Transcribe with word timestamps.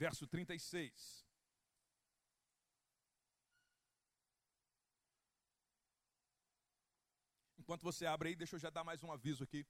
verso 0.00 0.26
36. 0.26 1.26
Enquanto 7.58 7.82
você 7.82 8.06
abre 8.06 8.30
aí, 8.30 8.34
deixa 8.34 8.56
eu 8.56 8.60
já 8.60 8.70
dar 8.70 8.82
mais 8.82 9.04
um 9.04 9.12
aviso 9.12 9.44
aqui. 9.44 9.66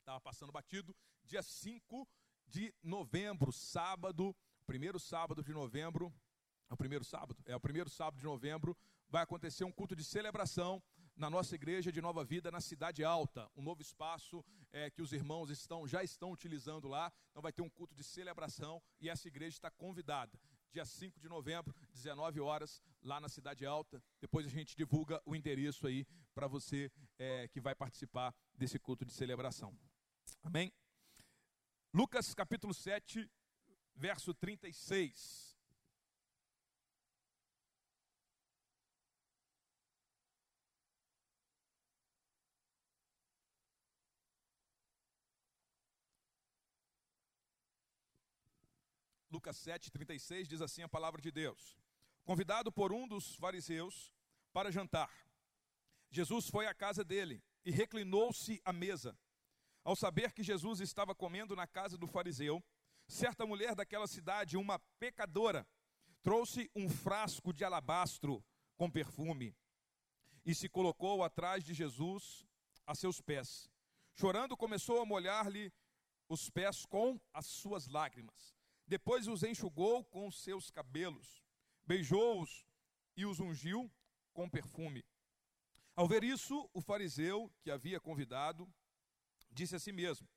Estava 0.00 0.20
passando 0.20 0.50
batido. 0.50 0.94
Dia 1.22 1.40
5 1.40 2.08
de 2.48 2.74
novembro, 2.82 3.52
sábado, 3.52 4.34
primeiro 4.66 4.98
sábado 4.98 5.40
de 5.40 5.52
novembro. 5.52 6.12
É 6.68 6.74
o 6.74 6.76
primeiro 6.76 7.04
sábado? 7.04 7.40
É 7.46 7.54
o 7.54 7.60
primeiro 7.60 7.88
sábado 7.88 8.18
de 8.18 8.24
novembro. 8.24 8.76
Vai 9.08 9.22
acontecer 9.22 9.62
um 9.62 9.70
culto 9.70 9.94
de 9.94 10.02
celebração 10.02 10.82
na 11.20 11.28
nossa 11.28 11.54
igreja 11.54 11.92
de 11.92 12.00
Nova 12.00 12.24
Vida, 12.24 12.50
na 12.50 12.62
Cidade 12.62 13.04
Alta. 13.04 13.46
Um 13.54 13.60
novo 13.60 13.82
espaço 13.82 14.42
é, 14.72 14.88
que 14.88 15.02
os 15.02 15.12
irmãos 15.12 15.50
estão, 15.50 15.86
já 15.86 16.02
estão 16.02 16.32
utilizando 16.32 16.88
lá. 16.88 17.12
Então 17.30 17.42
vai 17.42 17.52
ter 17.52 17.60
um 17.60 17.68
culto 17.68 17.94
de 17.94 18.02
celebração 18.02 18.82
e 18.98 19.10
essa 19.10 19.28
igreja 19.28 19.54
está 19.54 19.70
convidada. 19.70 20.40
Dia 20.72 20.86
5 20.86 21.20
de 21.20 21.28
novembro, 21.28 21.74
19 21.92 22.40
horas, 22.40 22.82
lá 23.02 23.20
na 23.20 23.28
Cidade 23.28 23.66
Alta. 23.66 24.02
Depois 24.18 24.46
a 24.46 24.48
gente 24.48 24.74
divulga 24.74 25.20
o 25.26 25.36
endereço 25.36 25.86
aí 25.86 26.06
para 26.34 26.46
você 26.46 26.90
é, 27.18 27.46
que 27.48 27.60
vai 27.60 27.74
participar 27.74 28.34
desse 28.54 28.78
culto 28.78 29.04
de 29.04 29.12
celebração. 29.12 29.76
Amém? 30.42 30.72
Lucas 31.92 32.32
capítulo 32.32 32.72
7, 32.72 33.30
verso 33.94 34.32
36. 34.32 35.49
Lucas 49.30 49.56
7, 49.58 49.92
36 49.92 50.48
diz 50.48 50.60
assim 50.60 50.82
a 50.82 50.88
palavra 50.88 51.22
de 51.22 51.30
Deus: 51.30 51.76
Convidado 52.24 52.72
por 52.72 52.92
um 52.92 53.06
dos 53.06 53.36
fariseus 53.36 54.12
para 54.52 54.72
jantar, 54.72 55.10
Jesus 56.10 56.48
foi 56.48 56.66
à 56.66 56.74
casa 56.74 57.04
dele 57.04 57.42
e 57.64 57.70
reclinou-se 57.70 58.60
à 58.64 58.72
mesa. 58.72 59.16
Ao 59.84 59.94
saber 59.94 60.32
que 60.32 60.42
Jesus 60.42 60.80
estava 60.80 61.14
comendo 61.14 61.54
na 61.54 61.66
casa 61.66 61.96
do 61.96 62.06
fariseu, 62.06 62.62
certa 63.06 63.46
mulher 63.46 63.74
daquela 63.74 64.06
cidade, 64.06 64.56
uma 64.56 64.78
pecadora, 64.98 65.66
trouxe 66.22 66.70
um 66.74 66.88
frasco 66.88 67.52
de 67.52 67.64
alabastro 67.64 68.44
com 68.76 68.90
perfume 68.90 69.56
e 70.44 70.54
se 70.54 70.68
colocou 70.68 71.22
atrás 71.22 71.64
de 71.64 71.72
Jesus 71.72 72.44
a 72.86 72.94
seus 72.94 73.20
pés. 73.20 73.70
Chorando, 74.12 74.56
começou 74.56 75.00
a 75.00 75.06
molhar-lhe 75.06 75.72
os 76.28 76.50
pés 76.50 76.84
com 76.84 77.18
as 77.32 77.46
suas 77.46 77.86
lágrimas. 77.86 78.59
Depois 78.90 79.28
os 79.28 79.44
enxugou 79.44 80.04
com 80.06 80.28
seus 80.32 80.68
cabelos, 80.68 81.44
beijou-os 81.86 82.66
e 83.16 83.24
os 83.24 83.38
ungiu 83.38 83.88
com 84.32 84.50
perfume. 84.50 85.04
Ao 85.94 86.08
ver 86.08 86.24
isso, 86.24 86.68
o 86.74 86.80
fariseu 86.80 87.54
que 87.62 87.70
havia 87.70 88.00
convidado 88.00 88.68
disse 89.48 89.76
a 89.76 89.78
si 89.78 89.92
mesmo: 89.92 90.28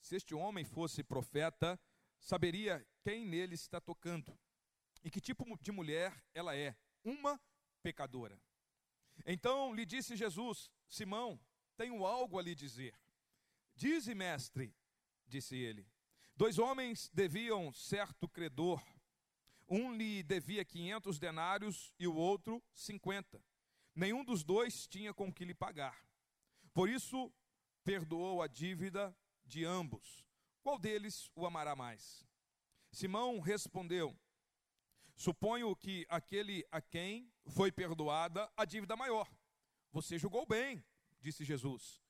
Se 0.00 0.14
este 0.14 0.32
homem 0.32 0.64
fosse 0.64 1.02
profeta, 1.02 1.76
saberia 2.20 2.86
quem 3.02 3.26
nele 3.26 3.56
está 3.56 3.80
tocando 3.80 4.38
e 5.02 5.10
que 5.10 5.20
tipo 5.20 5.44
de 5.60 5.72
mulher 5.72 6.24
ela 6.32 6.54
é, 6.54 6.76
uma 7.02 7.40
pecadora. 7.82 8.40
Então 9.26 9.74
lhe 9.74 9.84
disse 9.84 10.14
Jesus: 10.14 10.70
Simão, 10.88 11.40
tenho 11.76 12.06
algo 12.06 12.38
a 12.38 12.42
lhe 12.42 12.54
dizer. 12.54 12.96
Dize, 13.74 14.14
mestre, 14.14 14.72
disse 15.26 15.56
ele. 15.56 15.84
Dois 16.38 16.56
homens 16.56 17.10
deviam 17.12 17.72
certo 17.72 18.28
credor. 18.28 18.80
Um 19.68 19.92
lhe 19.92 20.22
devia 20.22 20.64
500 20.64 21.18
denários 21.18 21.92
e 21.98 22.06
o 22.06 22.14
outro 22.14 22.62
50. 22.72 23.42
Nenhum 23.92 24.24
dos 24.24 24.44
dois 24.44 24.86
tinha 24.86 25.12
com 25.12 25.32
que 25.32 25.44
lhe 25.44 25.52
pagar. 25.52 26.00
Por 26.72 26.88
isso, 26.88 27.34
perdoou 27.82 28.40
a 28.40 28.46
dívida 28.46 29.12
de 29.44 29.64
ambos. 29.64 30.24
Qual 30.62 30.78
deles 30.78 31.28
o 31.34 31.44
amará 31.44 31.74
mais? 31.74 32.24
Simão 32.92 33.40
respondeu: 33.40 34.16
Suponho 35.16 35.74
que 35.74 36.06
aquele 36.08 36.64
a 36.70 36.80
quem 36.80 37.32
foi 37.48 37.72
perdoada 37.72 38.48
a 38.56 38.64
dívida 38.64 38.94
maior. 38.94 39.28
Você 39.90 40.16
julgou 40.16 40.46
bem, 40.46 40.84
disse 41.20 41.44
Jesus. 41.44 42.00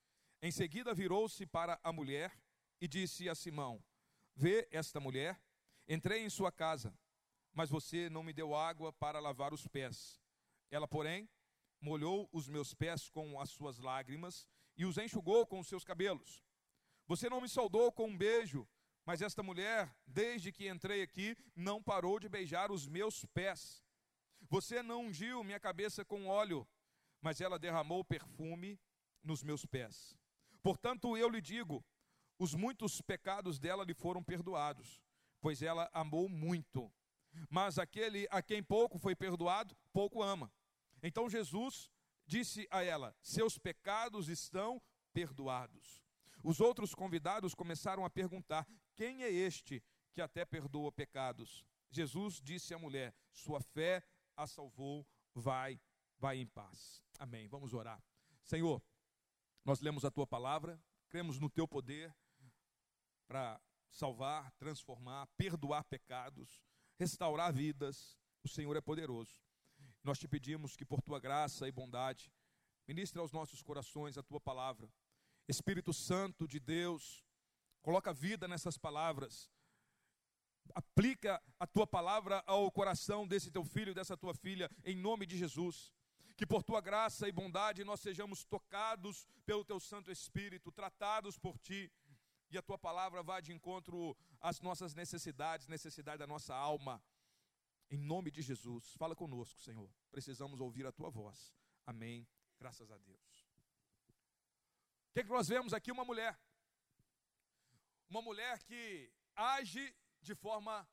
Em 0.43 0.51
seguida 0.51 0.93
virou-se 0.93 1.47
para 1.47 1.81
a 1.83 1.91
mulher 1.91 2.39
e 2.79 2.87
disse 2.87 3.27
a 3.27 3.35
Simão: 3.35 3.83
Vê 4.41 4.69
esta 4.71 5.01
mulher, 5.01 5.43
entrei 5.89 6.23
em 6.23 6.31
sua 6.31 6.53
casa, 6.53 6.97
mas 7.53 7.69
você 7.69 8.09
não 8.09 8.23
me 8.23 8.33
deu 8.33 8.55
água 8.55 8.93
para 8.93 9.19
lavar 9.19 9.53
os 9.53 9.67
pés. 9.67 10.23
Ela, 10.71 10.87
porém, 10.87 11.29
molhou 11.81 12.29
os 12.31 12.47
meus 12.47 12.73
pés 12.73 13.11
com 13.11 13.41
as 13.41 13.51
suas 13.51 13.81
lágrimas 13.81 14.49
e 14.77 14.85
os 14.85 14.97
enxugou 14.97 15.45
com 15.45 15.59
os 15.59 15.67
seus 15.67 15.83
cabelos. 15.83 16.47
Você 17.09 17.29
não 17.29 17.41
me 17.41 17.49
saudou 17.49 17.91
com 17.91 18.07
um 18.07 18.17
beijo, 18.17 18.65
mas 19.05 19.23
esta 19.23 19.43
mulher, 19.43 19.93
desde 20.07 20.53
que 20.53 20.69
entrei 20.69 21.03
aqui, 21.03 21.37
não 21.57 21.83
parou 21.83 22.21
de 22.21 22.29
beijar 22.29 22.71
os 22.71 22.87
meus 22.87 23.25
pés. 23.35 23.85
Você 24.49 24.85
não 24.85 25.07
ungiu 25.07 25.43
minha 25.43 25.59
cabeça 25.59 26.05
com 26.05 26.29
óleo, 26.29 26.65
mas 27.21 27.41
ela 27.41 27.59
derramou 27.59 28.05
perfume 28.05 28.79
nos 29.21 29.43
meus 29.43 29.67
pés. 29.67 30.17
Portanto, 30.63 31.17
eu 31.17 31.29
lhe 31.29 31.41
digo: 31.41 31.85
os 32.39 32.55
muitos 32.55 33.01
pecados 33.01 33.59
dela 33.59 33.85
lhe 33.85 33.95
foram 33.95 34.23
perdoados, 34.23 35.03
pois 35.41 35.61
ela 35.63 35.91
amou 35.93 36.29
muito. 36.29 36.91
Mas 37.51 37.79
aquele 37.79 38.27
a 38.31 38.41
quem 38.41 38.63
pouco 38.63 38.99
foi 38.99 39.15
perdoado, 39.15 39.77
pouco 39.93 40.23
ama. 40.23 40.53
Então 41.03 41.29
Jesus 41.29 41.91
disse 42.27 42.67
a 42.71 42.83
ela: 42.83 43.15
Seus 43.21 43.59
pecados 43.59 44.29
estão 44.29 44.81
perdoados. 45.13 46.03
Os 46.43 46.61
outros 46.61 46.95
convidados 46.95 47.55
começaram 47.55 48.05
a 48.05 48.11
perguntar: 48.11 48.67
Quem 48.95 49.23
é 49.23 49.31
este 49.31 49.83
que 50.13 50.21
até 50.21 50.45
perdoa 50.45 50.93
pecados? 50.93 51.65
Jesus 51.91 52.41
disse 52.41 52.73
à 52.73 52.79
mulher: 52.79 53.15
Sua 53.33 53.61
fé 53.61 54.03
a 54.37 54.47
salvou, 54.47 55.07
vai, 55.35 55.81
vai 56.19 56.39
em 56.39 56.47
paz. 56.47 57.03
Amém. 57.19 57.49
Vamos 57.49 57.75
orar. 57.75 58.03
Senhor, 58.45 58.83
nós 59.65 59.81
lemos 59.81 60.05
a 60.05 60.11
tua 60.11 60.27
palavra, 60.27 60.81
cremos 61.09 61.39
no 61.39 61.51
teu 61.51 61.67
poder 61.67 62.15
para 63.29 63.61
salvar, 63.91 64.51
transformar, 64.53 65.27
perdoar 65.37 65.85
pecados, 65.85 66.65
restaurar 66.99 67.53
vidas. 67.53 68.19
O 68.43 68.49
Senhor 68.49 68.75
é 68.77 68.81
poderoso. 68.81 69.33
Nós 70.03 70.19
te 70.19 70.27
pedimos 70.27 70.75
que 70.75 70.85
por 70.85 71.03
tua 71.03 71.21
graça 71.21 71.69
e 71.69 71.73
bondade, 71.73 72.33
ministre 72.87 73.21
aos 73.21 73.31
nossos 73.31 73.63
corações 73.63 74.17
a 74.17 74.23
tua 74.23 74.41
palavra. 74.41 74.91
Espírito 75.47 75.93
Santo 75.93 76.49
de 76.49 76.59
Deus, 76.59 77.25
coloca 77.83 78.13
vida 78.13 78.49
nessas 78.49 78.79
palavras. 78.79 79.51
Aplica 80.75 81.43
a 81.59 81.67
tua 81.67 81.87
palavra 81.87 82.43
ao 82.47 82.71
coração 82.71 83.27
desse 83.27 83.51
teu 83.51 83.65
filho, 83.65 83.95
dessa 83.95 84.17
tua 84.17 84.35
filha, 84.35 84.71
em 84.85 84.97
nome 84.97 85.27
de 85.27 85.37
Jesus. 85.37 85.93
Que 86.37 86.47
por 86.47 86.63
tua 86.63 86.81
graça 86.81 87.29
e 87.29 87.33
bondade 87.33 87.83
nós 87.83 88.01
sejamos 88.01 88.45
tocados 88.45 89.27
pelo 89.45 89.65
teu 89.65 89.81
Santo 89.81 90.11
Espírito, 90.11 90.71
tratados 90.71 91.37
por 91.37 91.59
ti 91.59 91.91
e 92.51 92.57
a 92.57 92.63
tua 92.63 92.79
palavra 92.79 93.23
vá 93.23 93.41
de 93.41 93.53
encontro 93.53 94.17
às 94.41 94.61
nossas 94.61 94.95
necessidades, 94.95 95.67
necessidade 95.67 96.19
da 96.19 96.27
nossa 96.27 96.55
alma. 96.55 97.03
Em 97.91 97.99
nome 97.99 98.31
de 98.31 98.43
Jesus, 98.43 98.95
fala 98.95 99.15
conosco, 99.15 99.61
Senhor. 99.61 99.91
Precisamos 100.11 100.61
ouvir 100.61 100.87
a 100.87 100.93
tua 100.93 101.11
voz. 101.11 101.55
Amém. 101.87 102.27
Graças 102.59 102.91
a 102.91 102.99
Deus. 102.99 103.49
O 105.09 105.13
que, 105.13 105.21
é 105.21 105.25
que 105.25 105.31
nós 105.31 105.49
vemos 105.49 105.73
aqui? 105.73 105.91
Uma 105.91 106.05
mulher. 106.05 106.39
Uma 108.09 108.23
mulher 108.23 108.63
que 108.63 109.13
age 109.35 109.95
de 110.21 110.35
forma 110.35 110.89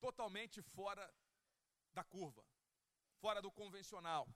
totalmente 0.00 0.60
fora 0.62 1.12
da 1.92 2.02
curva, 2.02 2.44
fora 3.20 3.40
do 3.40 3.50
convencional. 3.50 4.28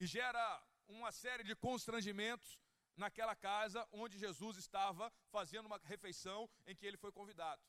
E 0.00 0.06
gera 0.06 0.64
uma 0.88 1.12
série 1.12 1.44
de 1.44 1.54
constrangimentos 1.54 2.58
naquela 2.96 3.34
casa 3.34 3.86
onde 3.92 4.18
Jesus 4.18 4.56
estava 4.56 5.12
fazendo 5.30 5.66
uma 5.66 5.80
refeição 5.84 6.48
em 6.66 6.74
que 6.76 6.86
ele 6.86 6.96
foi 6.96 7.12
convidado. 7.12 7.62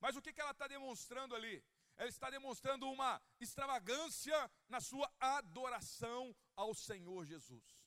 Mas 0.00 0.16
o 0.16 0.22
que, 0.22 0.40
ela 0.40 0.50
está 0.50 0.66
demonstrando 0.66 1.34
ali? 1.34 1.64
Ela 1.96 2.08
está 2.08 2.28
demonstrando 2.30 2.90
uma 2.90 3.22
extravagância 3.38 4.50
na 4.68 4.80
sua 4.80 5.10
adoração 5.20 6.34
ao 6.56 6.74
Senhor 6.74 7.24
Jesus. 7.24 7.86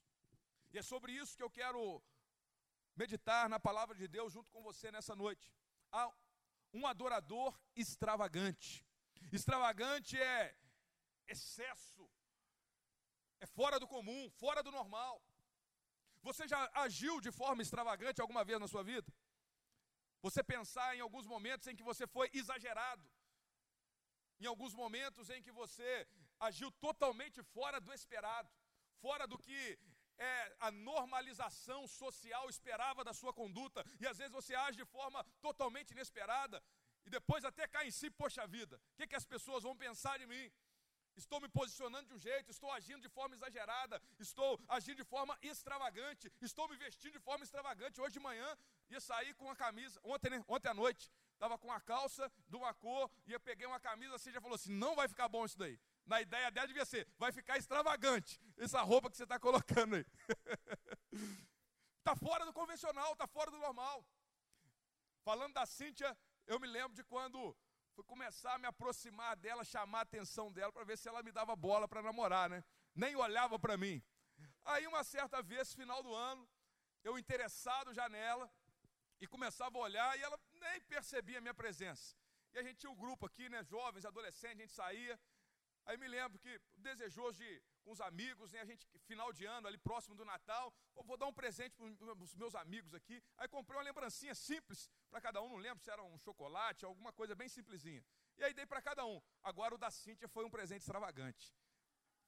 E 0.72 0.78
é 0.78 0.82
sobre 0.82 1.12
isso 1.12 1.36
que 1.36 1.44
eu 1.44 1.50
quero 1.50 2.02
meditar 2.96 3.50
na 3.50 3.60
palavra 3.60 3.96
de 3.96 4.08
Deus 4.08 4.32
junto 4.32 4.52
com 4.52 4.62
você 4.62 4.92
nessa 4.92 5.16
noite. 5.16 5.54
Há 5.92 6.10
um 6.74 6.88
adorador 6.88 7.58
extravagante. 7.76 8.86
Extravagante 9.32 10.22
é 10.22 10.56
excesso, 11.28 12.10
é 13.40 13.46
fora 13.46 13.80
do 13.80 13.88
comum, 13.88 14.30
fora 14.32 14.62
do 14.62 14.72
normal. 14.72 15.22
Você 16.28 16.44
já 16.52 16.60
agiu 16.86 17.16
de 17.26 17.32
forma 17.40 17.62
extravagante 17.62 18.20
alguma 18.20 18.44
vez 18.50 18.60
na 18.60 18.68
sua 18.68 18.84
vida? 18.92 19.10
Você 20.26 20.42
pensar 20.44 20.90
em 20.96 21.02
alguns 21.06 21.28
momentos 21.34 21.68
em 21.68 21.76
que 21.80 21.88
você 21.90 22.06
foi 22.16 22.28
exagerado, 22.34 23.06
em 24.40 24.48
alguns 24.52 24.74
momentos 24.74 25.30
em 25.30 25.44
que 25.46 25.52
você 25.52 25.92
agiu 26.48 26.72
totalmente 26.88 27.44
fora 27.56 27.80
do 27.80 27.94
esperado, 27.94 28.50
fora 29.04 29.28
do 29.28 29.38
que 29.38 29.78
é, 30.18 30.56
a 30.68 30.72
normalização 30.72 31.82
social 31.88 32.50
esperava 32.50 33.04
da 33.04 33.14
sua 33.14 33.34
conduta, 33.42 33.86
e 34.02 34.08
às 34.08 34.18
vezes 34.18 34.34
você 34.40 34.56
age 34.56 34.78
de 34.78 34.86
forma 34.98 35.24
totalmente 35.48 35.92
inesperada, 35.92 36.58
e 37.06 37.10
depois 37.18 37.46
até 37.46 37.68
cai 37.68 37.88
em 37.88 37.92
si, 37.92 38.10
poxa 38.10 38.48
vida, 38.48 38.78
o 38.78 38.96
que, 38.98 39.08
que 39.12 39.20
as 39.22 39.28
pessoas 39.34 39.62
vão 39.62 39.76
pensar 39.78 40.18
de 40.18 40.26
mim? 40.26 40.52
Estou 41.16 41.40
me 41.40 41.48
posicionando 41.48 42.08
de 42.08 42.14
um 42.14 42.18
jeito, 42.18 42.52
estou 42.52 42.72
agindo 42.72 43.02
de 43.02 43.10
forma 43.10 43.36
exagerada, 43.36 44.02
estou 44.20 44.60
agindo 44.68 44.98
de 44.98 45.04
forma 45.04 45.38
extravagante, 45.42 46.32
estou 46.42 46.68
me 46.68 46.76
vestindo 46.76 47.14
de 47.14 47.20
forma 47.20 47.44
extravagante. 47.44 48.02
Hoje 48.02 48.14
de 48.14 48.20
manhã 48.20 48.58
ia 48.90 49.00
sair 49.00 49.34
com 49.34 49.46
uma 49.46 49.56
camisa, 49.56 50.00
ontem, 50.04 50.30
né? 50.30 50.44
ontem 50.48 50.70
à 50.70 50.74
noite, 50.74 51.10
estava 51.34 51.58
com 51.58 51.72
a 51.72 51.80
calça 51.80 52.32
de 52.48 52.56
uma 52.56 52.74
cor, 52.74 53.10
e 53.26 53.32
eu 53.32 53.40
peguei 53.40 53.66
uma 53.66 53.80
camisa 53.80 54.16
assim, 54.16 54.32
já 54.32 54.42
falou 54.42 54.56
assim: 54.56 54.74
não 54.74 54.96
vai 54.96 55.08
ficar 55.08 55.30
bom 55.30 55.46
isso 55.46 55.58
daí. 55.58 55.80
Na 56.06 56.22
ideia 56.22 56.52
dela 56.52 56.68
devia 56.68 56.86
ser, 56.86 57.08
vai 57.18 57.32
ficar 57.32 57.58
extravagante 57.58 58.40
essa 58.58 58.82
roupa 58.82 59.10
que 59.10 59.18
você 59.18 59.24
está 59.24 59.40
colocando 59.40 59.96
aí. 59.96 60.06
Está 62.00 62.16
fora 62.20 62.46
do 62.46 62.54
convencional, 62.54 63.14
está 63.14 63.26
fora 63.26 63.50
do 63.50 63.58
normal. 63.58 64.06
Falando 65.24 65.54
da 65.54 65.66
Cíntia, 65.66 66.16
eu 66.46 66.60
me 66.60 66.68
lembro 66.68 66.94
de 66.94 67.04
quando 67.04 67.58
fui 67.96 68.04
começar 68.04 68.54
a 68.56 68.60
me 68.60 68.68
aproximar 68.68 69.36
dela, 69.38 69.64
chamar 69.64 70.00
a 70.00 70.02
atenção 70.02 70.52
dela 70.52 70.72
para 70.72 70.84
ver 70.84 70.98
se 70.98 71.08
ela 71.08 71.24
me 71.24 71.32
dava 71.32 71.56
bola 71.56 71.88
para 71.88 72.02
namorar, 72.02 72.50
né? 72.50 72.64
Nem 72.94 73.16
olhava 73.16 73.58
para 73.58 73.78
mim. 73.78 74.04
Aí 74.66 74.86
uma 74.86 75.04
certa 75.04 75.42
vez, 75.42 75.74
final 75.74 76.04
do 76.04 76.14
ano, 76.14 76.48
eu 77.04 77.18
interessado 77.18 77.94
já 77.94 78.10
nela 78.10 78.52
e 79.22 79.28
começava 79.28 79.78
a 79.78 79.82
olhar 79.82 80.20
e 80.20 80.22
ela 80.22 80.38
nem 80.64 80.82
percebia 80.82 81.38
a 81.38 81.42
minha 81.42 81.54
presença. 81.54 82.16
E 82.54 82.60
a 82.60 82.64
gente 82.64 82.80
tinha 82.80 82.92
um 82.92 83.02
grupo 83.04 83.26
aqui, 83.26 83.48
né, 83.50 83.64
jovens, 83.64 84.06
adolescentes, 84.06 84.60
a 84.60 84.62
gente 84.64 84.74
saía. 84.74 85.20
Aí 85.86 85.98
me 85.98 86.08
lembro 86.08 86.38
que 86.40 86.60
desejoso 86.78 87.38
de 87.38 87.64
com 87.86 87.92
os 87.92 88.02
amigos, 88.02 88.52
né, 88.52 88.60
a 88.62 88.66
gente 88.66 88.86
final 89.06 89.32
de 89.32 89.46
ano 89.46 89.68
ali 89.68 89.78
próximo 89.78 90.16
do 90.16 90.26
Natal, 90.26 90.74
vou 91.06 91.16
dar 91.16 91.28
um 91.28 91.34
presente 91.34 91.76
para 91.76 92.14
os 92.14 92.36
meus 92.36 92.56
amigos 92.56 92.96
aqui. 92.96 93.24
Aí 93.38 93.48
comprei 93.48 93.78
uma 93.78 93.84
lembrancinha 93.84 94.34
simples 94.34 94.90
para 95.12 95.22
cada 95.22 95.40
um, 95.42 95.50
não 95.50 95.58
lembro 95.58 95.84
se 95.84 95.92
era 95.92 96.04
um 96.04 96.18
chocolate, 96.18 96.84
alguma 96.84 97.14
coisa 97.14 97.36
bem 97.36 97.48
simplesinha. 97.48 98.04
E 98.38 98.44
aí 98.44 98.54
dei 98.54 98.66
para 98.66 98.82
cada 98.82 99.06
um. 99.06 99.22
Agora 99.44 99.76
o 99.76 99.78
da 99.78 99.92
Cíntia 99.92 100.28
foi 100.28 100.44
um 100.44 100.50
presente 100.50 100.82
extravagante. 100.82 101.54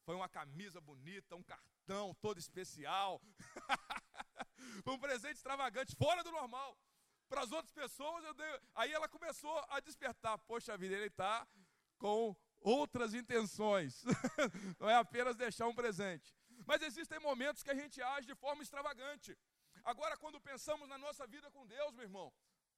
Foi 0.06 0.16
uma 0.16 0.30
camisa 0.30 0.80
bonita, 0.80 1.36
um 1.36 1.44
cartão 1.44 2.16
todo 2.22 2.38
especial. 2.38 3.20
um 4.86 5.00
presente 5.00 5.38
extravagante, 5.38 5.96
fora 5.96 6.24
do 6.24 6.32
normal. 6.32 6.78
Para 7.28 7.42
as 7.42 7.52
outras 7.52 7.74
pessoas, 7.74 8.24
eu 8.24 8.34
dei. 8.34 8.62
Aí 8.76 8.94
ela 8.94 9.10
começou 9.10 9.58
a 9.70 9.80
despertar. 9.80 10.38
Poxa 10.38 10.78
vida, 10.78 10.96
ele 10.96 11.08
está 11.08 11.46
com 11.98 12.34
outras 12.62 13.14
intenções. 13.14 14.04
Não 14.80 14.90
é 14.90 14.96
apenas 14.96 15.36
deixar 15.36 15.68
um 15.68 15.76
presente. 15.76 16.36
Mas 16.66 16.82
existem 16.82 17.20
momentos 17.20 17.64
que 17.64 17.72
a 17.72 17.76
gente 17.76 18.02
age 18.02 18.28
de 18.28 18.36
forma 18.36 18.64
extravagante. 18.64 19.38
Agora, 19.84 20.18
quando 20.18 20.42
pensamos 20.42 20.88
na 20.90 20.98
nossa 20.98 21.26
vida 21.28 21.50
com 21.52 21.66
Deus, 21.66 21.94
meu 21.94 22.04
irmão, 22.04 22.34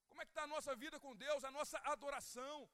como 0.08 0.22
é 0.22 0.24
que 0.24 0.30
está 0.30 0.44
a 0.44 0.46
nossa 0.46 0.74
vida 0.76 0.98
com 1.00 1.14
Deus, 1.16 1.44
a 1.44 1.50
nossa 1.50 1.78
adoração? 1.84 2.68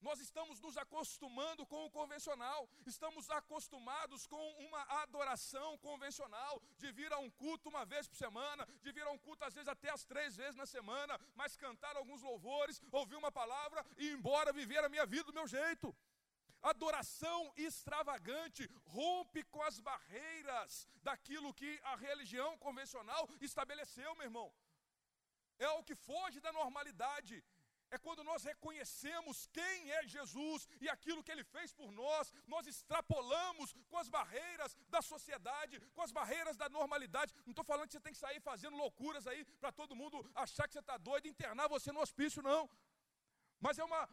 Nós 0.00 0.20
estamos 0.20 0.60
nos 0.60 0.76
acostumando 0.76 1.66
com 1.66 1.84
o 1.84 1.90
convencional, 1.90 2.68
estamos 2.86 3.28
acostumados 3.30 4.26
com 4.26 4.44
uma 4.66 4.82
adoração 5.02 5.76
convencional, 5.78 6.62
de 6.76 6.92
vir 6.92 7.12
a 7.12 7.18
um 7.18 7.30
culto 7.30 7.68
uma 7.68 7.84
vez 7.84 8.06
por 8.06 8.16
semana, 8.16 8.66
de 8.80 8.92
vir 8.92 9.02
a 9.02 9.10
um 9.10 9.18
culto 9.18 9.44
às 9.44 9.54
vezes 9.54 9.68
até 9.68 9.90
as 9.90 10.04
três 10.04 10.36
vezes 10.36 10.54
na 10.54 10.66
semana, 10.66 11.18
mas 11.34 11.56
cantar 11.56 11.96
alguns 11.96 12.22
louvores, 12.22 12.80
ouvir 12.92 13.16
uma 13.16 13.32
palavra 13.32 13.84
e 13.96 14.06
ir 14.06 14.12
embora 14.12 14.52
viver 14.52 14.84
a 14.84 14.88
minha 14.88 15.04
vida 15.04 15.24
do 15.24 15.32
meu 15.32 15.48
jeito. 15.48 15.94
Adoração 16.62 17.52
extravagante 17.56 18.68
rompe 18.86 19.44
com 19.44 19.62
as 19.62 19.78
barreiras 19.78 20.88
daquilo 21.02 21.54
que 21.54 21.80
a 21.84 21.94
religião 21.96 22.58
convencional 22.58 23.28
estabeleceu, 23.40 24.14
meu 24.16 24.24
irmão. 24.24 24.52
É 25.58 25.68
o 25.70 25.84
que 25.84 25.94
foge 25.94 26.40
da 26.40 26.52
normalidade. 26.52 27.44
É 27.90 27.96
quando 27.96 28.22
nós 28.22 28.44
reconhecemos 28.44 29.46
quem 29.46 29.90
é 29.90 30.06
Jesus 30.06 30.68
e 30.80 30.88
aquilo 30.88 31.22
que 31.22 31.32
ele 31.32 31.44
fez 31.44 31.72
por 31.72 31.90
nós, 31.90 32.32
nós 32.46 32.66
extrapolamos 32.66 33.74
com 33.88 33.96
as 33.96 34.08
barreiras 34.08 34.76
da 34.90 35.00
sociedade, 35.00 35.80
com 35.94 36.02
as 36.02 36.12
barreiras 36.12 36.56
da 36.56 36.68
normalidade. 36.68 37.34
Não 37.46 37.52
estou 37.52 37.64
falando 37.64 37.86
que 37.86 37.94
você 37.94 38.00
tem 38.00 38.12
que 38.12 38.18
sair 38.18 38.40
fazendo 38.40 38.76
loucuras 38.76 39.26
aí 39.26 39.44
para 39.60 39.72
todo 39.72 39.96
mundo 39.96 40.28
achar 40.34 40.66
que 40.66 40.74
você 40.74 40.80
está 40.80 40.98
doido 40.98 41.28
internar 41.28 41.68
você 41.68 41.90
no 41.90 42.00
hospício, 42.00 42.42
não. 42.42 42.68
Mas 43.58 43.78
é 43.78 43.84
uma 43.84 44.08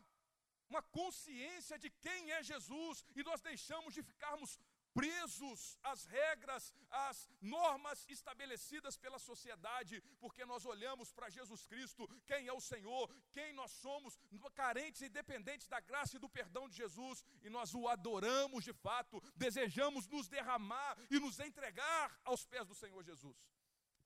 uma 0.69 0.81
consciência 0.81 1.77
de 1.77 1.89
quem 1.89 2.31
é 2.31 2.41
Jesus, 2.43 3.03
e 3.15 3.23
nós 3.23 3.41
deixamos 3.41 3.93
de 3.93 4.03
ficarmos 4.03 4.59
presos 4.95 5.77
às 5.83 6.05
regras, 6.05 6.73
às 6.89 7.29
normas 7.41 8.05
estabelecidas 8.07 8.97
pela 8.97 9.19
sociedade, 9.19 10.01
porque 10.21 10.45
nós 10.45 10.65
olhamos 10.65 11.11
para 11.11 11.29
Jesus 11.29 11.65
Cristo, 11.65 12.07
quem 12.25 12.47
é 12.47 12.53
o 12.53 12.61
Senhor, 12.61 13.13
quem 13.33 13.51
nós 13.53 13.71
somos, 13.71 14.17
carentes 14.53 15.01
e 15.01 15.09
dependentes 15.09 15.67
da 15.67 15.81
graça 15.81 16.15
e 16.15 16.19
do 16.19 16.29
perdão 16.29 16.69
de 16.69 16.77
Jesus, 16.77 17.25
e 17.43 17.49
nós 17.49 17.73
o 17.73 17.89
adoramos 17.89 18.63
de 18.63 18.71
fato, 18.71 19.21
desejamos 19.35 20.07
nos 20.07 20.29
derramar 20.29 20.97
e 21.11 21.19
nos 21.19 21.39
entregar 21.39 22.17
aos 22.23 22.45
pés 22.45 22.65
do 22.65 22.73
Senhor 22.73 23.03
Jesus. 23.03 23.37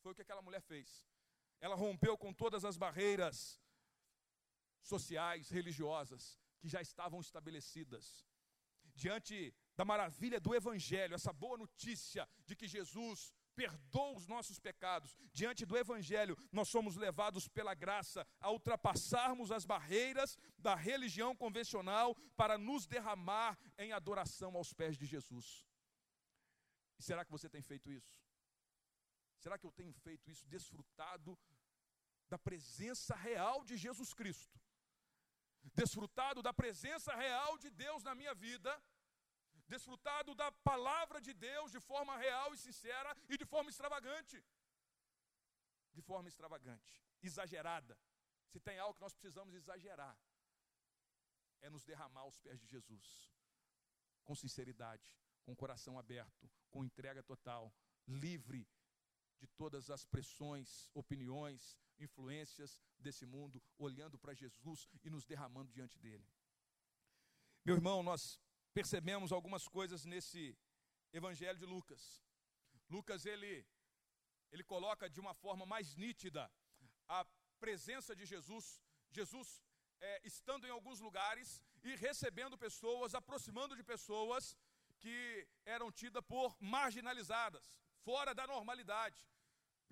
Foi 0.01 0.11
o 0.11 0.15
que 0.15 0.23
aquela 0.23 0.41
mulher 0.41 0.61
fez. 0.61 1.05
Ela 1.61 1.75
rompeu 1.75 2.17
com 2.17 2.33
todas 2.33 2.65
as 2.65 2.77
barreiras 2.77 3.61
sociais, 4.81 5.49
religiosas, 5.49 6.39
que 6.59 6.67
já 6.67 6.81
estavam 6.81 7.19
estabelecidas. 7.19 8.25
Diante 8.95 9.53
da 9.75 9.85
maravilha 9.85 10.39
do 10.39 10.53
Evangelho, 10.53 11.15
essa 11.15 11.31
boa 11.31 11.57
notícia 11.57 12.27
de 12.45 12.55
que 12.55 12.67
Jesus 12.67 13.33
perdoa 13.55 14.17
os 14.17 14.25
nossos 14.25 14.57
pecados, 14.59 15.17
diante 15.33 15.65
do 15.65 15.77
Evangelho, 15.77 16.37
nós 16.51 16.69
somos 16.69 16.95
levados 16.95 17.47
pela 17.47 17.73
graça 17.73 18.25
a 18.39 18.49
ultrapassarmos 18.51 19.51
as 19.51 19.65
barreiras 19.65 20.37
da 20.57 20.75
religião 20.75 21.35
convencional 21.35 22.15
para 22.37 22.57
nos 22.57 22.85
derramar 22.85 23.57
em 23.77 23.91
adoração 23.91 24.55
aos 24.55 24.71
pés 24.73 24.97
de 24.97 25.05
Jesus. 25.05 25.65
E 26.97 27.03
será 27.03 27.25
que 27.25 27.31
você 27.31 27.49
tem 27.49 27.61
feito 27.61 27.91
isso? 27.91 28.17
Será 29.39 29.57
que 29.57 29.65
eu 29.65 29.71
tenho 29.71 29.93
feito 29.93 30.29
isso, 30.29 30.45
desfrutado 30.47 31.37
da 32.29 32.37
presença 32.37 33.15
real 33.15 33.63
de 33.63 33.75
Jesus 33.77 34.13
Cristo? 34.13 34.59
Desfrutado 35.73 36.41
da 36.41 36.53
presença 36.53 37.15
real 37.15 37.57
de 37.57 37.69
Deus 37.69 38.03
na 38.03 38.15
minha 38.15 38.33
vida, 38.33 38.71
desfrutado 39.67 40.33
da 40.33 40.51
palavra 40.51 41.21
de 41.21 41.33
Deus 41.33 41.71
de 41.71 41.79
forma 41.79 42.17
real 42.17 42.53
e 42.53 42.57
sincera 42.57 43.15
e 43.27 43.37
de 43.37 43.45
forma 43.45 43.69
extravagante. 43.69 44.43
De 45.93 46.01
forma 46.01 46.27
extravagante, 46.29 47.03
exagerada. 47.21 47.97
Se 48.47 48.59
tem 48.59 48.79
algo 48.79 48.95
que 48.95 49.01
nós 49.01 49.13
precisamos 49.13 49.53
exagerar, 49.53 50.17
é 51.61 51.69
nos 51.69 51.83
derramar 51.83 52.21
aos 52.21 52.37
pés 52.39 52.59
de 52.59 52.67
Jesus, 52.67 53.31
com 54.23 54.35
sinceridade, 54.35 55.15
com 55.43 55.55
coração 55.55 55.99
aberto, 55.99 56.49
com 56.69 56.83
entrega 56.83 57.21
total, 57.21 57.73
livre 58.07 58.67
de 59.39 59.47
todas 59.47 59.89
as 59.89 60.05
pressões, 60.05 60.89
opiniões, 60.93 61.77
influências 61.99 62.81
desse 62.99 63.25
mundo, 63.25 63.61
olhando 63.77 64.17
para 64.17 64.33
Jesus 64.33 64.87
e 65.03 65.09
nos 65.09 65.25
derramando 65.25 65.71
diante 65.71 65.97
dele. 65.99 66.25
Meu 67.65 67.75
irmão, 67.75 68.01
nós 68.01 68.39
percebemos 68.73 69.31
algumas 69.31 69.67
coisas 69.67 70.05
nesse 70.05 70.57
evangelho 71.11 71.57
de 71.57 71.65
Lucas. 71.65 72.23
Lucas 72.89 73.25
ele 73.25 73.65
ele 74.51 74.63
coloca 74.63 75.09
de 75.09 75.19
uma 75.19 75.33
forma 75.33 75.65
mais 75.65 75.95
nítida 75.95 76.51
a 77.07 77.25
presença 77.59 78.15
de 78.15 78.25
Jesus, 78.25 78.81
Jesus 79.11 79.61
é, 80.01 80.21
estando 80.23 80.65
em 80.65 80.71
alguns 80.71 80.99
lugares 80.99 81.61
e 81.83 81.95
recebendo 81.95 82.57
pessoas, 82.57 83.13
aproximando 83.13 83.75
de 83.75 83.83
pessoas 83.83 84.57
que 84.99 85.47
eram 85.65 85.91
tidas 85.91 86.23
por 86.25 86.55
marginalizadas, 86.59 87.79
fora 88.03 88.33
da 88.33 88.47
normalidade, 88.47 89.27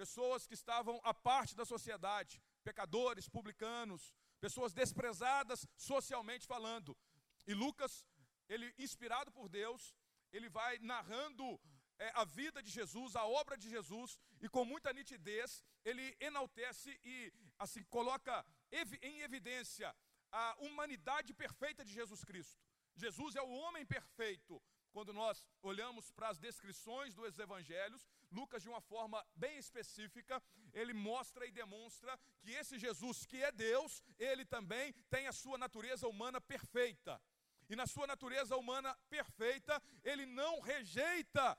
pessoas 0.02 0.46
que 0.48 0.54
estavam 0.62 0.96
à 1.04 1.14
parte 1.30 1.54
da 1.60 1.66
sociedade, 1.74 2.42
pecadores, 2.64 3.28
publicanos, 3.38 4.14
pessoas 4.46 4.72
desprezadas 4.82 5.60
socialmente 5.76 6.46
falando. 6.54 6.96
E 7.50 7.54
Lucas, 7.64 8.06
ele 8.48 8.68
inspirado 8.78 9.32
por 9.38 9.50
Deus, 9.50 9.96
ele 10.32 10.50
vai 10.50 10.78
narrando 10.94 11.46
é, 12.00 12.12
a 12.14 12.24
vida 12.40 12.62
de 12.62 12.72
Jesus, 12.80 13.16
a 13.16 13.26
obra 13.26 13.58
de 13.58 13.70
Jesus, 13.76 14.20
e 14.44 14.48
com 14.48 14.64
muita 14.64 14.94
nitidez, 14.94 15.64
ele 15.84 16.16
enaltece 16.20 16.90
e 17.04 17.34
assim 17.58 17.84
coloca 17.96 18.46
em 19.02 19.22
evidência 19.22 19.96
a 20.32 20.56
humanidade 20.60 21.34
perfeita 21.34 21.84
de 21.84 21.92
Jesus 22.00 22.24
Cristo. 22.24 22.62
Jesus 22.96 23.36
é 23.36 23.42
o 23.42 23.50
homem 23.62 23.86
perfeito, 23.86 24.62
quando 24.92 25.14
nós 25.14 25.46
olhamos 25.62 26.12
para 26.12 26.30
as 26.30 26.38
descrições 26.38 27.14
dos 27.16 27.40
evangelhos, 27.40 28.08
Lucas, 28.32 28.64
de 28.64 28.70
uma 28.70 28.82
forma 28.82 29.26
bem 29.36 29.58
específica, 29.58 30.42
ele 30.74 30.94
mostra 30.94 31.46
e 31.46 31.52
demonstra 31.52 32.20
que 32.40 32.52
esse 32.52 32.78
Jesus, 32.78 33.26
que 33.26 33.42
é 33.42 33.52
Deus, 33.52 34.04
ele 34.20 34.46
também 34.46 34.94
tem 35.10 35.28
a 35.28 35.32
sua 35.32 35.58
natureza 35.58 36.08
humana 36.08 36.40
perfeita. 36.42 37.22
E 37.70 37.76
na 37.76 37.86
sua 37.86 38.08
natureza 38.08 38.56
humana 38.56 38.96
perfeita, 39.10 39.82
ele 40.04 40.26
não 40.26 40.60
rejeita 40.62 41.58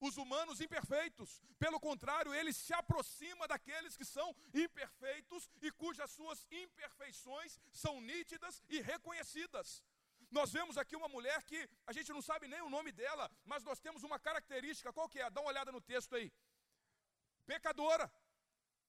os 0.00 0.16
humanos 0.16 0.60
imperfeitos. 0.60 1.42
Pelo 1.58 1.80
contrário, 1.80 2.34
ele 2.34 2.52
se 2.52 2.72
aproxima 2.72 3.48
daqueles 3.48 3.96
que 3.96 4.04
são 4.04 4.34
imperfeitos 4.54 5.50
e 5.60 5.70
cujas 5.72 6.10
suas 6.10 6.46
imperfeições 6.50 7.58
são 7.72 8.00
nítidas 8.00 8.62
e 8.68 8.80
reconhecidas. 8.80 9.82
Nós 10.30 10.52
vemos 10.52 10.76
aqui 10.76 10.94
uma 10.94 11.08
mulher 11.08 11.42
que 11.42 11.68
a 11.86 11.92
gente 11.92 12.12
não 12.12 12.20
sabe 12.20 12.46
nem 12.48 12.60
o 12.60 12.68
nome 12.68 12.92
dela, 12.92 13.30
mas 13.44 13.64
nós 13.64 13.80
temos 13.80 14.02
uma 14.02 14.18
característica, 14.18 14.92
qual 14.92 15.08
que 15.08 15.20
é? 15.20 15.30
Dá 15.30 15.40
uma 15.40 15.50
olhada 15.50 15.72
no 15.72 15.80
texto 15.80 16.14
aí. 16.14 16.30
Pecadora. 17.46 18.12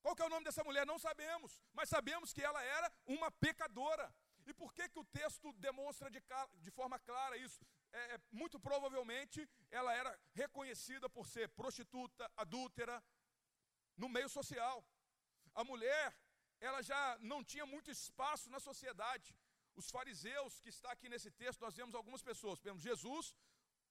Qual 0.01 0.15
que 0.15 0.21
é 0.21 0.25
o 0.25 0.29
nome 0.29 0.45
dessa 0.45 0.63
mulher? 0.63 0.85
Não 0.85 0.99
sabemos, 0.99 1.61
mas 1.73 1.89
sabemos 1.89 2.33
que 2.33 2.41
ela 2.41 2.61
era 2.63 2.91
uma 3.05 3.31
pecadora. 3.31 4.13
E 4.45 4.53
por 4.53 4.73
que, 4.73 4.89
que 4.89 4.99
o 4.99 5.05
texto 5.05 5.53
demonstra 5.53 6.09
de, 6.09 6.21
de 6.57 6.71
forma 6.71 6.97
clara 6.99 7.37
isso? 7.37 7.65
É, 7.91 8.15
é, 8.15 8.19
muito 8.31 8.59
provavelmente 8.59 9.47
ela 9.69 9.93
era 9.93 10.19
reconhecida 10.33 11.09
por 11.09 11.27
ser 11.27 11.49
prostituta, 11.49 12.31
adúltera, 12.35 13.03
no 13.97 14.09
meio 14.09 14.29
social. 14.29 14.83
A 15.53 15.63
mulher, 15.63 16.15
ela 16.59 16.81
já 16.81 17.17
não 17.19 17.43
tinha 17.43 17.65
muito 17.65 17.91
espaço 17.91 18.49
na 18.49 18.59
sociedade. 18.59 19.35
Os 19.75 19.89
fariseus, 19.89 20.59
que 20.59 20.69
está 20.69 20.91
aqui 20.91 21.09
nesse 21.09 21.31
texto, 21.31 21.61
nós 21.61 21.75
vemos 21.75 21.95
algumas 21.95 22.21
pessoas. 22.21 22.61
Vemos 22.61 22.83
Jesus, 22.83 23.35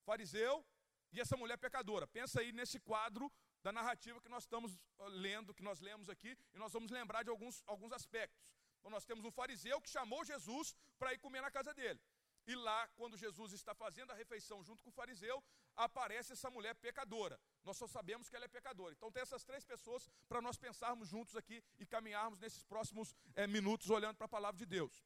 fariseu, 0.05 0.65
e 1.13 1.21
essa 1.21 1.37
mulher 1.37 1.59
pecadora. 1.59 2.07
Pensa 2.07 2.41
aí 2.41 2.53
nesse 2.53 2.79
quadro 2.81 3.33
da 3.63 3.73
narrativa 3.73 4.21
que 4.21 4.29
nós 4.29 4.45
estamos 4.45 4.79
lendo, 4.99 5.55
que 5.55 5.63
nós 5.63 5.81
lemos 5.81 6.09
aqui, 6.09 6.37
e 6.55 6.59
nós 6.59 6.73
vamos 6.73 6.91
lembrar 6.91 7.23
de 7.23 7.31
alguns, 7.31 7.63
alguns 7.67 7.93
aspectos. 7.93 8.47
Então, 8.79 8.91
nós 8.91 9.05
temos 9.05 9.25
um 9.25 9.31
fariseu 9.31 9.81
que 9.81 9.89
chamou 9.89 10.25
Jesus 10.25 10.77
para 10.99 11.13
ir 11.13 11.19
comer 11.19 11.41
na 11.41 11.51
casa 11.51 11.75
dele. 11.75 12.01
E 12.47 12.55
lá, 12.55 12.89
quando 12.97 13.17
Jesus 13.17 13.53
está 13.53 13.75
fazendo 13.75 14.11
a 14.11 14.15
refeição 14.15 14.63
junto 14.65 14.83
com 14.83 14.89
o 14.89 14.93
fariseu, 14.93 15.45
aparece 15.77 16.33
essa 16.33 16.51
mulher 16.51 16.75
pecadora. 16.77 17.39
Nós 17.63 17.77
só 17.77 17.87
sabemos 17.87 18.31
que 18.31 18.37
ela 18.37 18.47
é 18.47 18.49
pecadora. 18.49 18.95
Então 18.95 19.13
tem 19.13 19.23
essas 19.23 19.45
três 19.45 19.67
pessoas 19.67 20.09
para 20.27 20.41
nós 20.41 20.57
pensarmos 20.57 21.09
juntos 21.09 21.37
aqui 21.37 21.63
e 21.79 21.85
caminharmos 21.85 22.41
nesses 22.41 22.65
próximos 22.65 23.15
é, 23.35 23.47
minutos 23.47 23.91
olhando 23.91 24.17
para 24.17 24.25
a 24.25 24.29
palavra 24.37 24.57
de 24.57 24.65
Deus. 24.65 25.05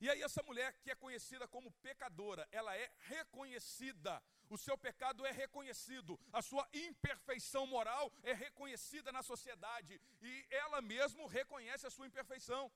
E 0.00 0.10
aí 0.10 0.22
essa 0.22 0.42
mulher 0.42 0.72
que 0.82 0.90
é 0.90 0.94
conhecida 0.94 1.48
como 1.48 1.72
pecadora, 1.82 2.46
ela 2.50 2.76
é 2.76 2.90
reconhecida. 2.98 4.22
O 4.48 4.56
seu 4.56 4.78
pecado 4.78 5.26
é 5.26 5.32
reconhecido, 5.32 6.18
a 6.32 6.40
sua 6.40 6.66
imperfeição 6.72 7.66
moral 7.66 8.12
é 8.22 8.32
reconhecida 8.32 9.10
na 9.10 9.22
sociedade 9.22 10.00
e 10.22 10.46
ela 10.50 10.80
mesmo 10.80 11.26
reconhece 11.26 11.86
a 11.86 11.90
sua 11.90 12.06
imperfeição. 12.06 12.70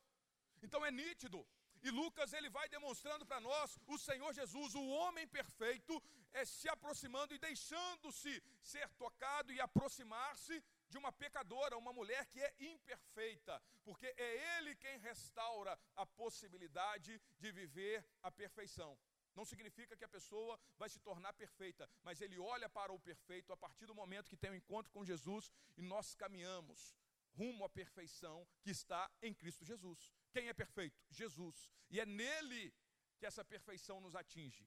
Então 0.63 0.85
é 0.85 0.91
nítido 0.91 1.47
e 1.83 1.91
Lucas 1.91 2.33
ele 2.33 2.51
vai 2.51 2.69
demonstrando 2.69 3.25
para 3.25 3.41
nós 3.41 3.79
o 3.87 3.97
Senhor 3.99 4.33
Jesus, 4.35 4.75
o 4.75 4.87
homem 4.89 5.27
perfeito, 5.27 6.03
é 6.33 6.45
se 6.45 6.69
aproximando 6.69 7.35
e 7.35 7.39
deixando-se 7.39 8.43
ser 8.63 8.89
tocado 8.91 9.53
e 9.53 9.61
aproximar-se 9.61 10.63
de 10.91 10.99
uma 10.99 11.13
pecadora, 11.13 11.79
uma 11.79 11.93
mulher 11.93 12.27
que 12.27 12.41
é 12.41 12.55
imperfeita, 12.59 13.63
porque 13.85 14.07
é 14.17 14.59
ele 14.59 14.75
quem 14.77 14.99
restaura 14.99 15.79
a 15.97 16.05
possibilidade 16.05 17.21
de 17.39 17.53
viver 17.53 18.05
a 18.23 18.31
perfeição. 18.31 18.99
Não 19.35 19.45
significa 19.45 19.97
que 19.97 20.05
a 20.05 20.09
pessoa 20.09 20.59
vai 20.77 20.89
se 20.89 20.99
tornar 20.99 21.33
perfeita, 21.33 21.89
mas 22.03 22.21
ele 22.21 22.39
olha 22.39 22.69
para 22.69 22.93
o 22.93 22.99
perfeito 22.99 23.53
a 23.53 23.57
partir 23.57 23.87
do 23.87 23.95
momento 23.95 24.29
que 24.29 24.37
tem 24.37 24.51
o 24.51 24.53
um 24.53 24.57
encontro 24.57 24.91
com 24.93 25.05
Jesus 25.05 25.51
e 25.77 25.83
nós 25.83 26.15
caminhamos 26.15 26.97
rumo 27.37 27.65
à 27.65 27.69
perfeição 27.69 28.47
que 28.61 28.71
está 28.71 29.09
em 29.23 29.33
Cristo 29.33 29.65
Jesus. 29.65 30.13
Quem 30.33 30.49
é 30.49 30.53
perfeito? 30.53 31.01
Jesus. 31.11 31.71
E 31.89 32.01
é 32.01 32.07
nele 32.07 32.75
que 33.19 33.27
essa 33.27 33.45
perfeição 33.45 34.01
nos 34.01 34.17
atinge. 34.17 34.67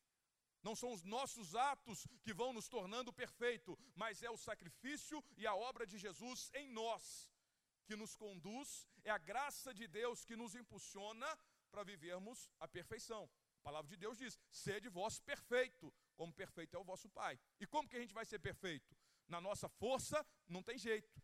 Não 0.64 0.76
são 0.76 0.94
os 0.94 1.04
nossos 1.04 1.56
atos 1.56 2.08
que 2.24 2.34
vão 2.34 2.54
nos 2.54 2.70
tornando 2.70 3.12
perfeito, 3.12 3.78
mas 3.96 4.24
é 4.24 4.30
o 4.30 4.38
sacrifício 4.38 5.24
e 5.36 5.46
a 5.46 5.54
obra 5.54 5.86
de 5.86 5.98
Jesus 5.98 6.50
em 6.54 6.70
nós 6.70 7.30
que 7.86 7.96
nos 7.96 8.16
conduz, 8.16 8.88
é 9.04 9.12
a 9.12 9.18
graça 9.18 9.74
de 9.74 9.88
Deus 9.88 10.24
que 10.24 10.38
nos 10.38 10.56
impulsiona 10.56 11.28
para 11.70 11.84
vivermos 11.84 12.50
a 12.60 12.68
perfeição. 12.68 13.30
A 13.60 13.64
palavra 13.64 13.90
de 13.90 13.98
Deus 13.98 14.18
diz: 14.18 14.40
sede 14.50 14.88
vós 14.90 15.20
perfeito, 15.20 15.94
como 16.16 16.34
perfeito 16.34 16.76
é 16.76 16.80
o 16.80 16.84
vosso 16.84 17.10
Pai. 17.10 17.38
E 17.60 17.68
como 17.68 17.88
que 17.90 17.98
a 17.98 18.00
gente 18.00 18.14
vai 18.14 18.26
ser 18.26 18.40
perfeito? 18.40 18.96
Na 19.28 19.42
nossa 19.42 19.68
força, 19.68 20.26
não 20.48 20.64
tem 20.64 20.78
jeito. 20.78 21.22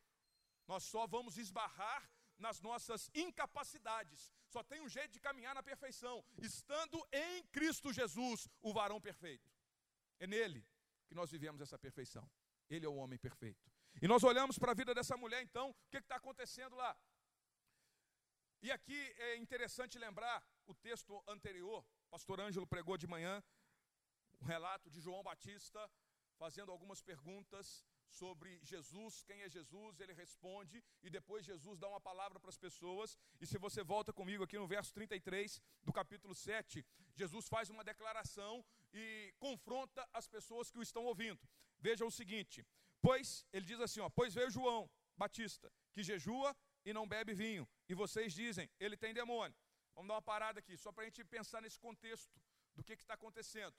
Nós 0.67 0.83
só 0.83 1.07
vamos 1.07 1.37
esbarrar 1.37 2.09
nas 2.39 2.61
nossas 2.61 3.09
incapacidades. 3.13 4.31
Só 4.47 4.63
tem 4.63 4.81
um 4.81 4.89
jeito 4.89 5.11
de 5.11 5.19
caminhar 5.19 5.53
na 5.53 5.61
perfeição, 5.61 6.23
estando 6.41 7.05
em 7.11 7.43
Cristo 7.47 7.93
Jesus, 7.93 8.47
o 8.61 8.73
varão 8.73 8.99
perfeito. 8.99 9.51
É 10.19 10.25
nele 10.25 10.65
que 11.07 11.13
nós 11.13 11.29
vivemos 11.29 11.61
essa 11.61 11.77
perfeição. 11.77 12.29
Ele 12.69 12.85
é 12.85 12.89
o 12.89 12.95
homem 12.95 13.19
perfeito. 13.19 13.69
E 14.01 14.07
nós 14.07 14.23
olhamos 14.23 14.57
para 14.57 14.71
a 14.71 14.75
vida 14.75 14.93
dessa 14.93 15.17
mulher, 15.17 15.41
então, 15.41 15.71
o 15.71 15.75
que 15.89 15.97
está 15.97 16.15
acontecendo 16.15 16.75
lá? 16.75 16.97
E 18.61 18.71
aqui 18.71 18.99
é 19.17 19.37
interessante 19.37 19.97
lembrar 19.97 20.43
o 20.67 20.73
texto 20.75 21.23
anterior, 21.27 21.85
pastor 22.09 22.39
Ângelo 22.39 22.67
pregou 22.67 22.97
de 22.97 23.07
manhã, 23.07 23.43
um 24.41 24.45
relato 24.45 24.89
de 24.89 25.01
João 25.01 25.23
Batista, 25.23 25.89
fazendo 26.37 26.71
algumas 26.71 27.01
perguntas 27.01 27.85
sobre 28.09 28.59
Jesus, 28.63 29.23
quem 29.23 29.41
é 29.41 29.49
Jesus, 29.49 29.99
ele 29.99 30.13
responde, 30.13 30.83
e 31.03 31.09
depois 31.09 31.45
Jesus 31.45 31.79
dá 31.79 31.87
uma 31.87 32.01
palavra 32.01 32.39
para 32.39 32.49
as 32.49 32.57
pessoas. 32.57 33.17
E 33.39 33.45
se 33.45 33.57
você 33.57 33.83
volta 33.83 34.11
comigo 34.11 34.43
aqui 34.43 34.57
no 34.57 34.67
verso 34.67 34.93
33 34.93 35.61
do 35.83 35.93
capítulo 35.93 36.33
7, 36.33 36.85
Jesus 37.15 37.47
faz 37.47 37.69
uma 37.69 37.83
declaração 37.83 38.65
e 38.93 39.33
confronta 39.37 40.07
as 40.13 40.27
pessoas 40.27 40.69
que 40.71 40.79
o 40.79 40.81
estão 40.81 41.05
ouvindo. 41.05 41.39
Vejam 41.79 42.07
o 42.07 42.11
seguinte: 42.11 42.65
pois, 43.01 43.45
ele 43.53 43.65
diz 43.65 43.79
assim, 43.79 43.99
ó, 43.99 44.09
pois 44.09 44.33
veio 44.33 44.49
João 44.49 44.89
Batista, 45.15 45.71
que 45.93 46.03
jejua 46.03 46.55
e 46.83 46.93
não 46.93 47.07
bebe 47.07 47.33
vinho, 47.33 47.67
e 47.87 47.93
vocês 47.93 48.33
dizem, 48.33 48.69
ele 48.79 48.97
tem 48.97 49.13
demônio. 49.13 49.57
Vamos 49.93 50.07
dar 50.07 50.15
uma 50.15 50.21
parada 50.21 50.59
aqui, 50.59 50.77
só 50.77 50.91
para 50.91 51.03
a 51.03 51.05
gente 51.05 51.23
pensar 51.25 51.61
nesse 51.61 51.79
contexto 51.79 52.33
do 52.73 52.83
que 52.83 52.93
está 52.93 53.13
acontecendo. 53.15 53.75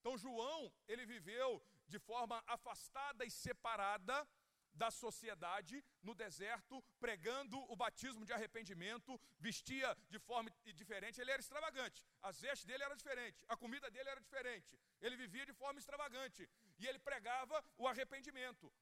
Então, 0.00 0.18
João, 0.18 0.72
ele 0.86 1.06
viveu 1.06 1.62
de 1.94 1.98
forma 2.10 2.36
afastada 2.56 3.22
e 3.28 3.30
separada 3.30 4.16
da 4.82 4.90
sociedade 4.90 5.76
no 6.02 6.14
deserto, 6.22 6.76
pregando 7.04 7.56
o 7.72 7.76
batismo 7.82 8.24
de 8.28 8.32
arrependimento, 8.36 9.20
vestia 9.46 9.90
de 10.14 10.18
forma 10.18 10.50
diferente, 10.82 11.20
ele 11.20 11.34
era 11.34 11.42
extravagante. 11.44 12.00
As 12.22 12.40
vestes 12.44 12.64
dele 12.64 12.84
eram 12.88 12.96
diferentes, 13.02 13.44
a 13.48 13.56
comida 13.64 13.90
dele 13.90 14.08
era 14.14 14.20
diferente. 14.28 14.78
Ele 15.00 15.16
vivia 15.24 15.44
de 15.50 15.52
forma 15.52 15.78
extravagante 15.78 16.48
e 16.78 16.86
ele 16.88 16.98
pregava 17.10 17.62
o 17.76 17.86
arrependimento. 17.86 18.72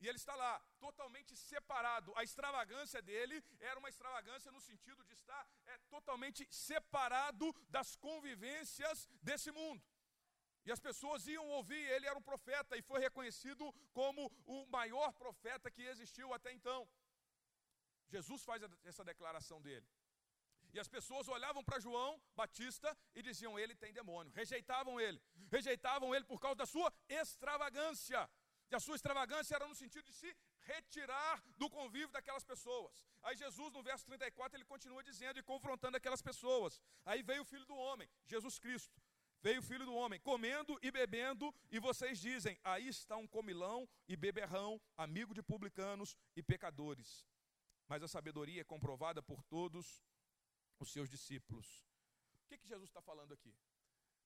E 0.00 0.06
ele 0.08 0.18
está 0.18 0.34
lá, 0.34 0.54
totalmente 0.78 1.34
separado. 1.36 2.12
A 2.16 2.22
extravagância 2.22 3.00
dele 3.00 3.42
era 3.60 3.78
uma 3.78 3.88
extravagância 3.88 4.52
no 4.52 4.60
sentido 4.60 5.02
de 5.04 5.14
estar 5.14 5.42
é, 5.66 5.78
totalmente 5.88 6.46
separado 6.50 7.46
das 7.70 7.96
convivências 7.96 9.08
desse 9.22 9.50
mundo. 9.50 9.82
E 10.66 10.72
as 10.72 10.80
pessoas 10.80 11.26
iam 11.28 11.46
ouvir, 11.58 11.82
ele 11.94 12.06
era 12.06 12.18
um 12.18 12.28
profeta 12.30 12.76
e 12.76 12.82
foi 12.82 13.00
reconhecido 13.00 13.72
como 13.92 14.22
o 14.44 14.66
maior 14.66 15.12
profeta 15.12 15.70
que 15.70 15.82
existiu 15.82 16.34
até 16.34 16.52
então. 16.52 16.80
Jesus 18.08 18.42
faz 18.44 18.60
essa 18.84 19.04
declaração 19.04 19.60
dele. 19.62 19.86
E 20.74 20.80
as 20.80 20.88
pessoas 20.88 21.28
olhavam 21.28 21.62
para 21.64 21.78
João 21.78 22.20
Batista 22.34 22.96
e 23.14 23.22
diziam: 23.22 23.58
Ele 23.58 23.74
tem 23.74 23.92
demônio. 23.92 24.32
Rejeitavam 24.34 25.00
ele. 25.00 25.22
Rejeitavam 25.56 26.14
ele 26.14 26.24
por 26.24 26.40
causa 26.40 26.56
da 26.56 26.66
sua 26.66 26.92
extravagância. 27.08 28.28
E 28.70 28.74
a 28.74 28.80
sua 28.80 28.96
extravagância 28.96 29.54
era 29.54 29.68
no 29.68 29.74
sentido 29.74 30.04
de 30.04 30.12
se 30.12 30.36
retirar 30.62 31.42
do 31.56 31.70
convívio 31.70 32.10
daquelas 32.10 32.44
pessoas. 32.44 33.06
Aí 33.22 33.36
Jesus, 33.36 33.72
no 33.72 33.82
verso 33.82 34.04
34, 34.04 34.58
ele 34.58 34.64
continua 34.64 35.02
dizendo 35.04 35.38
e 35.38 35.42
confrontando 35.42 35.96
aquelas 35.96 36.20
pessoas. 36.20 36.82
Aí 37.04 37.22
veio 37.22 37.42
o 37.42 37.44
Filho 37.44 37.64
do 37.64 37.76
Homem, 37.76 38.08
Jesus 38.26 38.58
Cristo. 38.58 39.00
Veio 39.46 39.60
o 39.60 39.62
filho 39.62 39.86
do 39.86 39.94
homem 39.94 40.18
comendo 40.18 40.76
e 40.82 40.90
bebendo, 40.90 41.54
e 41.70 41.78
vocês 41.78 42.18
dizem: 42.18 42.58
aí 42.64 42.88
está 42.88 43.16
um 43.16 43.28
comilão 43.28 43.88
e 44.08 44.16
beberrão, 44.16 44.80
amigo 44.96 45.32
de 45.32 45.40
publicanos 45.40 46.16
e 46.34 46.42
pecadores. 46.42 47.24
Mas 47.86 48.02
a 48.02 48.08
sabedoria 48.08 48.62
é 48.62 48.64
comprovada 48.64 49.22
por 49.22 49.40
todos 49.44 50.04
os 50.80 50.90
seus 50.90 51.08
discípulos. 51.08 51.86
O 52.42 52.48
que, 52.48 52.58
que 52.58 52.66
Jesus 52.66 52.90
está 52.90 53.00
falando 53.00 53.34
aqui? 53.34 53.54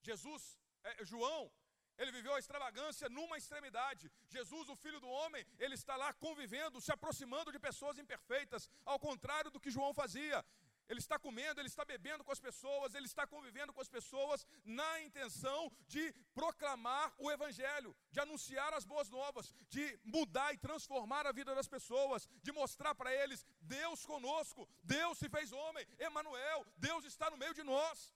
Jesus, 0.01 0.59
é, 0.83 1.05
João, 1.05 1.53
ele 1.99 2.13
viveu 2.13 2.35
a 2.35 2.39
extravagância 2.39 3.07
numa 3.11 3.37
extremidade. 3.37 4.11
Jesus, 4.27 4.71
o 4.71 4.77
filho 4.85 5.01
do 5.01 5.09
homem, 5.19 5.45
ele 5.59 5.75
está 5.75 5.97
lá 5.97 6.15
convivendo, 6.15 6.81
se 6.81 6.93
aproximando 6.93 7.53
de 7.53 7.59
pessoas 7.59 7.99
imperfeitas, 7.99 8.71
ao 8.87 8.99
contrário 8.99 9.51
do 9.51 9.61
que 9.61 9.71
João 9.71 9.93
fazia. 9.93 10.43
Ele 10.91 10.99
está 10.99 11.17
comendo, 11.27 11.61
ele 11.61 11.69
está 11.69 11.85
bebendo 11.85 12.25
com 12.25 12.33
as 12.33 12.41
pessoas, 12.47 12.95
ele 12.97 13.07
está 13.07 13.25
convivendo 13.35 13.73
com 13.73 13.81
as 13.81 13.89
pessoas 13.97 14.45
na 14.65 15.01
intenção 15.03 15.71
de 15.87 16.05
proclamar 16.35 17.15
o 17.17 17.31
Evangelho, 17.31 17.95
de 18.11 18.19
anunciar 18.19 18.75
as 18.75 18.85
boas 18.85 19.09
novas, 19.09 19.55
de 19.69 19.85
mudar 20.03 20.53
e 20.53 20.59
transformar 20.59 21.29
a 21.29 21.37
vida 21.41 21.55
das 21.55 21.69
pessoas, 21.69 22.29
de 22.43 22.51
mostrar 22.51 22.93
para 23.01 23.15
eles: 23.23 23.47
Deus 23.61 24.05
conosco, 24.05 24.69
Deus 24.83 25.17
se 25.17 25.29
fez 25.29 25.53
homem, 25.53 25.87
Emanuel, 26.09 26.67
Deus 26.77 27.05
está 27.05 27.31
no 27.31 27.37
meio 27.37 27.55
de 27.55 27.63
nós, 27.63 28.13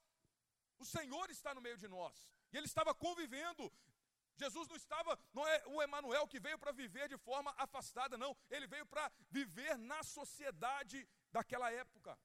o 0.77 0.85
Senhor 0.85 1.31
está 1.31 1.55
no 1.55 1.61
meio 1.61 1.79
de 1.79 1.87
nós. 1.87 2.29
E 2.53 2.57
ele 2.57 2.67
estava 2.67 2.93
convivendo 2.93 3.73
Jesus 4.37 4.67
não 4.69 4.77
estava, 4.77 5.19
não 5.33 5.47
é 5.47 5.63
o 5.67 5.81
Emanuel 5.81 6.27
que 6.27 6.41
veio 6.41 6.59
para 6.59 6.73
viver 6.73 7.09
de 7.09 7.17
forma 7.17 7.55
afastada, 7.57 8.19
não. 8.19 8.37
Ele 8.51 8.67
veio 8.67 8.87
para 8.87 9.11
viver 9.31 9.79
na 9.79 10.03
sociedade 10.03 11.07
daquela 11.31 11.71
época, 11.71 12.19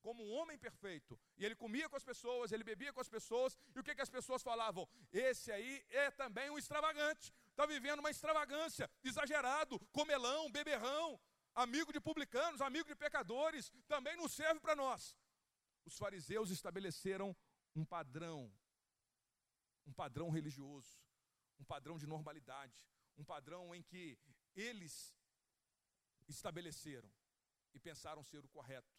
como 0.00 0.24
um 0.24 0.32
homem 0.32 0.58
perfeito. 0.58 1.18
E 1.36 1.44
ele 1.44 1.54
comia 1.54 1.88
com 1.88 1.96
as 1.96 2.04
pessoas, 2.04 2.52
ele 2.52 2.64
bebia 2.64 2.92
com 2.92 3.00
as 3.00 3.08
pessoas, 3.08 3.56
e 3.74 3.80
o 3.80 3.84
que, 3.84 3.94
que 3.94 4.00
as 4.00 4.10
pessoas 4.10 4.42
falavam? 4.42 4.88
Esse 5.12 5.52
aí 5.52 5.84
é 5.90 6.10
também 6.10 6.50
um 6.50 6.58
extravagante, 6.58 7.32
está 7.50 7.66
vivendo 7.66 8.00
uma 8.00 8.10
extravagância, 8.10 8.90
exagerado, 9.04 9.78
comelão, 9.92 10.50
beberrão, 10.50 11.20
amigo 11.54 11.92
de 11.92 12.00
publicanos, 12.00 12.60
amigo 12.60 12.88
de 12.88 12.96
pecadores, 12.96 13.72
também 13.86 14.16
não 14.16 14.28
serve 14.28 14.60
para 14.60 14.76
nós. 14.76 15.16
Os 15.84 15.96
fariseus 15.96 16.50
estabeleceram 16.50 17.36
um 17.74 17.84
padrão, 17.84 18.52
um 19.86 19.92
padrão 19.92 20.30
religioso 20.30 21.00
um 21.60 21.64
padrão 21.64 21.98
de 21.98 22.06
normalidade, 22.06 22.88
um 23.16 23.24
padrão 23.24 23.74
em 23.74 23.82
que 23.82 24.18
eles 24.56 25.14
estabeleceram 26.26 27.10
e 27.74 27.78
pensaram 27.78 28.24
ser 28.24 28.44
o 28.44 28.48
correto 28.48 28.98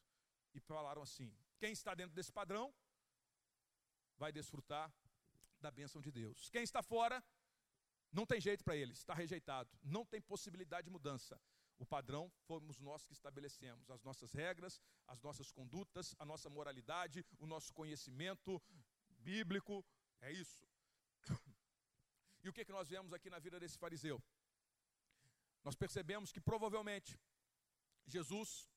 e 0.54 0.60
falaram 0.60 1.02
assim: 1.02 1.34
quem 1.60 1.72
está 1.72 1.94
dentro 1.94 2.16
desse 2.16 2.32
padrão 2.32 2.74
vai 4.18 4.32
desfrutar 4.32 4.94
da 5.60 5.72
bênção 5.72 6.02
de 6.02 6.12
Deus. 6.12 6.50
Quem 6.50 6.64
está 6.64 6.82
fora 6.82 7.24
não 8.12 8.26
tem 8.26 8.42
jeito 8.42 8.64
para 8.64 8.76
eles, 8.76 8.98
está 9.00 9.14
rejeitado, 9.14 9.70
não 9.82 10.06
tem 10.06 10.22
possibilidade 10.22 10.86
de 10.86 10.92
mudança. 10.92 11.40
O 11.78 11.86
padrão 11.86 12.32
fomos 12.46 12.80
nós 12.80 13.04
que 13.06 13.14
estabelecemos, 13.14 13.90
as 13.90 14.04
nossas 14.04 14.32
regras, 14.34 14.80
as 15.08 15.20
nossas 15.22 15.52
condutas, 15.52 16.14
a 16.20 16.26
nossa 16.26 16.50
moralidade, 16.50 17.26
o 17.40 17.48
nosso 17.48 17.74
conhecimento 17.74 18.62
bíblico, 19.08 19.84
é 20.20 20.32
isso. 20.32 20.64
E 22.44 22.50
o 22.50 22.54
que, 22.54 22.66
que 22.66 22.72
nós 22.72 22.90
vemos 22.90 23.14
aqui 23.14 23.30
na 23.30 23.40
vida 23.40 23.60
desse 23.60 23.78
fariseu? 23.78 24.22
Nós 25.64 25.76
percebemos 25.76 26.32
que 26.32 26.42
provavelmente 26.42 27.20
Jesus, 28.06 28.68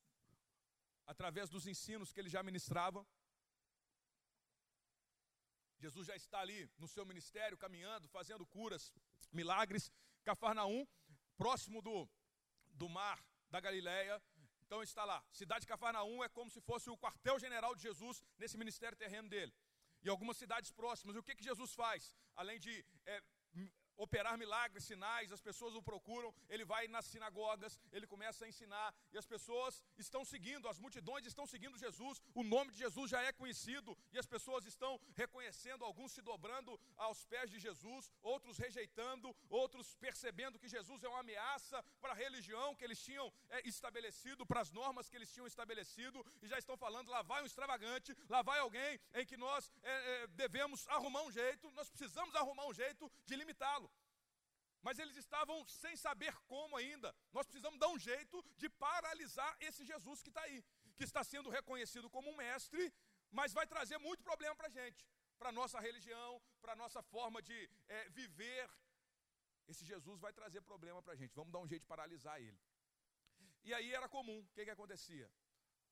através 1.06 1.48
dos 1.48 1.66
ensinos 1.66 2.12
que 2.12 2.20
ele 2.20 2.28
já 2.28 2.42
ministrava, 2.42 3.06
Jesus 5.84 6.06
já 6.06 6.16
está 6.16 6.40
ali 6.40 6.70
no 6.78 6.88
seu 6.88 7.04
ministério, 7.04 7.58
caminhando, 7.58 8.08
fazendo 8.08 8.46
curas, 8.46 8.92
milagres. 9.30 9.92
Cafarnaum, 10.24 10.86
próximo 11.36 11.82
do, 11.82 12.08
do 12.72 12.88
mar 12.88 13.22
da 13.50 13.60
Galileia. 13.60 14.22
Então 14.62 14.82
está 14.82 15.04
lá. 15.04 15.22
Cidade 15.30 15.62
de 15.62 15.66
Cafarnaum 15.66 16.24
é 16.24 16.28
como 16.28 16.50
se 16.50 16.60
fosse 16.62 16.88
o 16.88 16.96
quartel-general 16.96 17.74
de 17.76 17.82
Jesus 17.82 18.24
nesse 18.38 18.56
ministério 18.56 18.96
terreno 18.96 19.28
dele. 19.28 19.52
E 20.02 20.08
algumas 20.08 20.38
cidades 20.38 20.70
próximas. 20.72 21.14
E 21.14 21.18
o 21.18 21.22
que, 21.22 21.34
que 21.34 21.44
Jesus 21.44 21.74
faz? 21.74 22.16
Além 22.34 22.58
de 22.58 22.84
é, 23.04 23.22
operar 23.96 24.36
milagres, 24.36 24.84
sinais, 24.84 25.32
as 25.32 25.40
pessoas 25.40 25.74
o 25.74 25.82
procuram, 25.82 26.34
ele 26.48 26.64
vai 26.64 26.88
nas 26.88 27.06
sinagogas, 27.06 27.78
ele 27.92 28.06
começa 28.06 28.44
a 28.44 28.48
ensinar, 28.48 28.94
e 29.12 29.18
as 29.18 29.26
pessoas 29.26 29.82
estão 29.98 30.24
seguindo, 30.24 30.68
as 30.68 30.78
multidões 30.78 31.26
estão 31.26 31.46
seguindo 31.46 31.78
Jesus, 31.78 32.20
o 32.34 32.42
nome 32.42 32.72
de 32.72 32.78
Jesus 32.78 33.10
já 33.10 33.22
é 33.22 33.32
conhecido, 33.32 33.96
e 34.12 34.18
as 34.18 34.26
pessoas 34.26 34.66
estão 34.66 35.00
reconhecendo, 35.14 35.84
alguns 35.84 36.12
se 36.12 36.22
dobrando 36.22 36.78
aos 36.96 37.24
pés 37.24 37.50
de 37.50 37.58
Jesus, 37.58 38.10
outros 38.22 38.58
rejeitando, 38.58 39.34
outros 39.48 39.94
percebendo 39.96 40.58
que 40.58 40.68
Jesus 40.68 41.02
é 41.02 41.08
uma 41.08 41.20
ameaça 41.20 41.82
para 42.00 42.12
a 42.12 42.16
religião 42.16 42.74
que 42.74 42.84
eles 42.84 43.02
tinham 43.02 43.32
é, 43.50 43.66
estabelecido, 43.68 44.46
para 44.46 44.60
as 44.60 44.70
normas 44.70 45.08
que 45.08 45.16
eles 45.16 45.32
tinham 45.32 45.46
estabelecido, 45.46 46.24
e 46.42 46.48
já 46.48 46.58
estão 46.58 46.76
falando: 46.76 47.10
lá 47.10 47.22
vai 47.22 47.42
um 47.42 47.46
extravagante, 47.46 48.16
lá 48.28 48.42
vai 48.42 48.58
alguém 48.58 49.00
em 49.14 49.26
que 49.26 49.36
nós 49.36 49.70
é, 49.82 49.92
é, 49.92 50.26
devemos 50.28 50.86
arrumar 50.88 51.22
um 51.22 51.30
jeito, 51.30 51.70
nós 51.72 51.88
precisamos 51.88 52.34
arrumar 52.34 52.66
um 52.66 52.74
jeito 52.74 53.10
de 53.26 53.36
limitá-lo 53.36 53.83
mas 54.84 54.98
eles 54.98 55.16
estavam 55.16 55.56
sem 55.66 55.96
saber 55.96 56.34
como 56.52 56.76
ainda. 56.76 57.14
Nós 57.32 57.46
precisamos 57.46 57.78
dar 57.82 57.88
um 57.88 57.98
jeito 57.98 58.44
de 58.62 58.68
paralisar 58.68 59.52
esse 59.68 59.82
Jesus 59.92 60.22
que 60.22 60.28
está 60.28 60.42
aí, 60.42 60.62
que 60.96 61.04
está 61.04 61.24
sendo 61.24 61.48
reconhecido 61.48 62.10
como 62.10 62.30
um 62.30 62.36
mestre, 62.36 62.92
mas 63.30 63.54
vai 63.58 63.66
trazer 63.66 63.98
muito 63.98 64.22
problema 64.22 64.54
para 64.54 64.68
a 64.68 64.74
gente, 64.78 65.02
para 65.38 65.48
a 65.48 65.52
nossa 65.60 65.80
religião, 65.80 66.30
para 66.60 66.74
a 66.74 66.76
nossa 66.76 67.02
forma 67.02 67.40
de 67.42 67.58
é, 67.88 68.08
viver. 68.10 68.70
Esse 69.66 69.84
Jesus 69.86 70.20
vai 70.20 70.32
trazer 70.34 70.60
problema 70.60 71.02
para 71.02 71.14
a 71.14 71.16
gente. 71.16 71.34
Vamos 71.34 71.52
dar 71.54 71.60
um 71.60 71.66
jeito 71.66 71.82
de 71.82 71.88
paralisar 71.94 72.38
ele. 72.38 72.60
E 73.64 73.72
aí 73.72 73.90
era 73.94 74.06
comum, 74.06 74.40
o 74.40 74.52
que, 74.54 74.66
que 74.66 74.70
acontecia? 74.70 75.30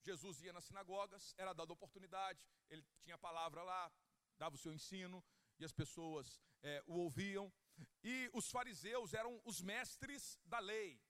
Jesus 0.03 0.43
ia 0.43 0.53
nas 0.53 0.65
sinagogas, 0.65 1.35
era 1.39 1.55
dada 1.55 1.73
oportunidade, 1.73 2.45
ele 2.69 2.85
tinha 3.01 3.15
a 3.15 3.19
palavra 3.19 3.63
lá, 3.63 3.91
dava 4.37 4.55
o 4.55 4.59
seu 4.59 4.73
ensino, 4.73 5.25
e 5.59 5.65
as 5.65 5.73
pessoas 5.73 6.43
é, 6.63 6.83
o 6.87 6.95
ouviam. 6.99 7.51
E 8.03 8.31
os 8.33 8.51
fariseus 8.51 9.15
eram 9.15 9.41
os 9.45 9.61
mestres 9.61 10.39
da 10.45 10.59
lei. 10.59 11.01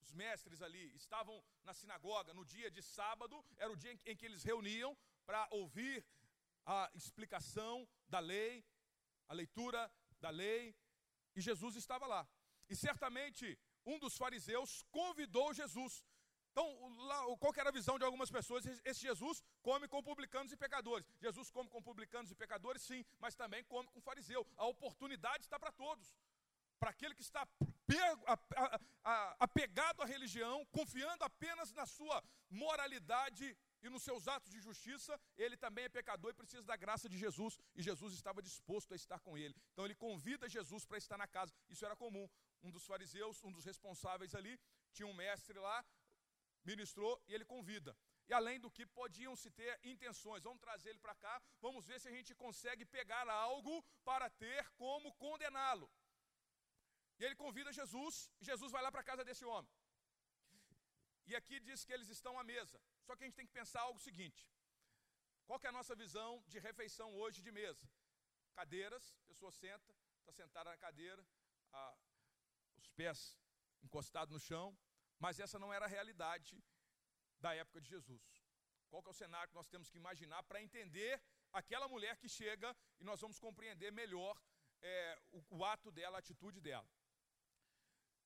Os 0.00 0.12
mestres 0.12 0.60
ali 0.62 0.94
estavam 0.94 1.42
na 1.62 1.74
sinagoga 1.74 2.34
no 2.34 2.44
dia 2.44 2.70
de 2.70 2.82
sábado, 2.82 3.44
era 3.56 3.72
o 3.72 3.76
dia 3.76 3.98
em 4.04 4.16
que 4.16 4.26
eles 4.26 4.42
reuniam 4.42 4.96
para 5.24 5.48
ouvir 5.50 6.04
a 6.66 6.90
explicação 6.94 7.88
da 8.08 8.18
lei, 8.18 8.64
a 9.28 9.34
leitura 9.34 9.90
da 10.20 10.30
lei, 10.30 10.76
e 11.34 11.40
Jesus 11.40 11.74
estava 11.76 12.06
lá. 12.06 12.26
E 12.68 12.76
certamente 12.76 13.58
um 13.84 13.98
dos 13.98 14.16
fariseus 14.16 14.82
convidou 14.90 15.52
Jesus 15.52 16.02
então, 16.54 16.68
lá, 17.08 17.20
qual 17.38 17.52
era 17.56 17.68
a 17.68 17.72
visão 17.72 17.98
de 17.98 18.04
algumas 18.04 18.30
pessoas? 18.30 18.64
Esse 18.84 19.00
Jesus 19.00 19.42
come 19.60 19.88
com 19.88 20.00
publicanos 20.00 20.52
e 20.52 20.56
pecadores. 20.56 21.04
Jesus 21.20 21.50
come 21.50 21.68
com 21.68 21.82
publicanos 21.82 22.30
e 22.30 22.34
pecadores, 22.36 22.80
sim, 22.80 23.04
mas 23.18 23.34
também 23.34 23.64
come 23.64 23.88
com 23.88 24.00
fariseu. 24.00 24.46
A 24.56 24.64
oportunidade 24.66 25.42
está 25.42 25.58
para 25.58 25.72
todos. 25.72 26.14
Para 26.78 26.90
aquele 26.90 27.12
que 27.12 27.22
está 27.22 27.44
apegado 29.40 30.00
à 30.00 30.06
religião, 30.06 30.64
confiando 30.66 31.24
apenas 31.24 31.72
na 31.72 31.86
sua 31.86 32.22
moralidade 32.48 33.56
e 33.82 33.88
nos 33.88 34.04
seus 34.04 34.28
atos 34.28 34.52
de 34.52 34.60
justiça, 34.60 35.20
ele 35.36 35.56
também 35.56 35.86
é 35.86 35.88
pecador 35.88 36.30
e 36.30 36.34
precisa 36.34 36.62
da 36.62 36.76
graça 36.76 37.08
de 37.08 37.18
Jesus, 37.18 37.58
e 37.74 37.82
Jesus 37.82 38.14
estava 38.14 38.40
disposto 38.40 38.92
a 38.92 38.96
estar 38.96 39.18
com 39.18 39.36
ele. 39.36 39.56
Então 39.72 39.84
ele 39.84 39.96
convida 39.96 40.48
Jesus 40.48 40.86
para 40.86 40.98
estar 40.98 41.18
na 41.18 41.26
casa. 41.26 41.52
Isso 41.68 41.84
era 41.84 41.96
comum. 41.96 42.28
Um 42.62 42.70
dos 42.70 42.86
fariseus, 42.86 43.42
um 43.42 43.50
dos 43.50 43.64
responsáveis 43.64 44.36
ali, 44.36 44.58
tinha 44.92 45.08
um 45.08 45.12
mestre 45.14 45.58
lá, 45.58 45.84
ministrou 46.64 47.12
e 47.26 47.34
ele 47.34 47.44
convida. 47.44 47.96
E 48.28 48.32
além 48.32 48.58
do 48.58 48.70
que 48.70 48.86
podiam 48.86 49.34
se 49.36 49.50
ter 49.50 49.72
intenções, 49.84 50.42
vamos 50.42 50.60
trazer 50.60 50.90
ele 50.90 50.98
para 50.98 51.14
cá, 51.14 51.34
vamos 51.60 51.86
ver 51.86 52.00
se 52.00 52.08
a 52.08 52.14
gente 52.16 52.34
consegue 52.34 52.84
pegar 52.86 53.28
algo 53.28 53.74
para 54.02 54.28
ter 54.30 54.62
como 54.82 55.12
condená-lo. 55.14 55.90
E 57.18 57.24
ele 57.24 57.36
convida 57.36 57.72
Jesus, 57.72 58.30
e 58.40 58.44
Jesus 58.44 58.72
vai 58.72 58.82
lá 58.82 58.90
para 58.90 59.02
a 59.02 59.10
casa 59.10 59.24
desse 59.24 59.44
homem. 59.44 59.70
E 61.26 61.34
aqui 61.36 61.60
diz 61.60 61.84
que 61.84 61.92
eles 61.92 62.08
estão 62.08 62.38
à 62.38 62.44
mesa. 62.44 62.80
Só 63.06 63.14
que 63.14 63.24
a 63.24 63.26
gente 63.26 63.36
tem 63.36 63.46
que 63.46 63.52
pensar 63.52 63.80
algo 63.82 63.98
seguinte: 63.98 64.50
qual 65.46 65.60
é 65.62 65.68
a 65.68 65.72
nossa 65.72 65.94
visão 65.94 66.42
de 66.46 66.58
refeição 66.58 67.14
hoje 67.14 67.42
de 67.42 67.52
mesa? 67.52 67.88
Cadeiras, 68.54 69.14
a 69.22 69.26
pessoa 69.28 69.52
senta, 69.52 69.94
está 70.20 70.32
sentada 70.32 70.70
na 70.70 70.76
cadeira, 70.76 71.26
a, 71.72 71.96
os 72.76 72.88
pés 72.88 73.38
encostados 73.82 74.32
no 74.32 74.40
chão, 74.40 74.76
mas 75.18 75.40
essa 75.40 75.58
não 75.58 75.72
era 75.72 75.84
a 75.86 75.88
realidade 75.88 76.62
da 77.40 77.54
época 77.54 77.80
de 77.80 77.88
Jesus. 77.88 78.22
Qual 78.88 79.02
é 79.06 79.10
o 79.10 79.12
cenário 79.12 79.48
que 79.48 79.54
nós 79.54 79.68
temos 79.68 79.90
que 79.90 79.98
imaginar 79.98 80.42
para 80.44 80.62
entender 80.62 81.20
aquela 81.52 81.88
mulher 81.88 82.16
que 82.16 82.28
chega 82.28 82.76
e 83.00 83.04
nós 83.04 83.20
vamos 83.20 83.38
compreender 83.38 83.90
melhor 83.92 84.40
é, 84.82 85.18
o, 85.32 85.58
o 85.58 85.64
ato 85.64 85.90
dela, 85.90 86.18
a 86.18 86.22
atitude 86.24 86.60
dela. 86.60 86.88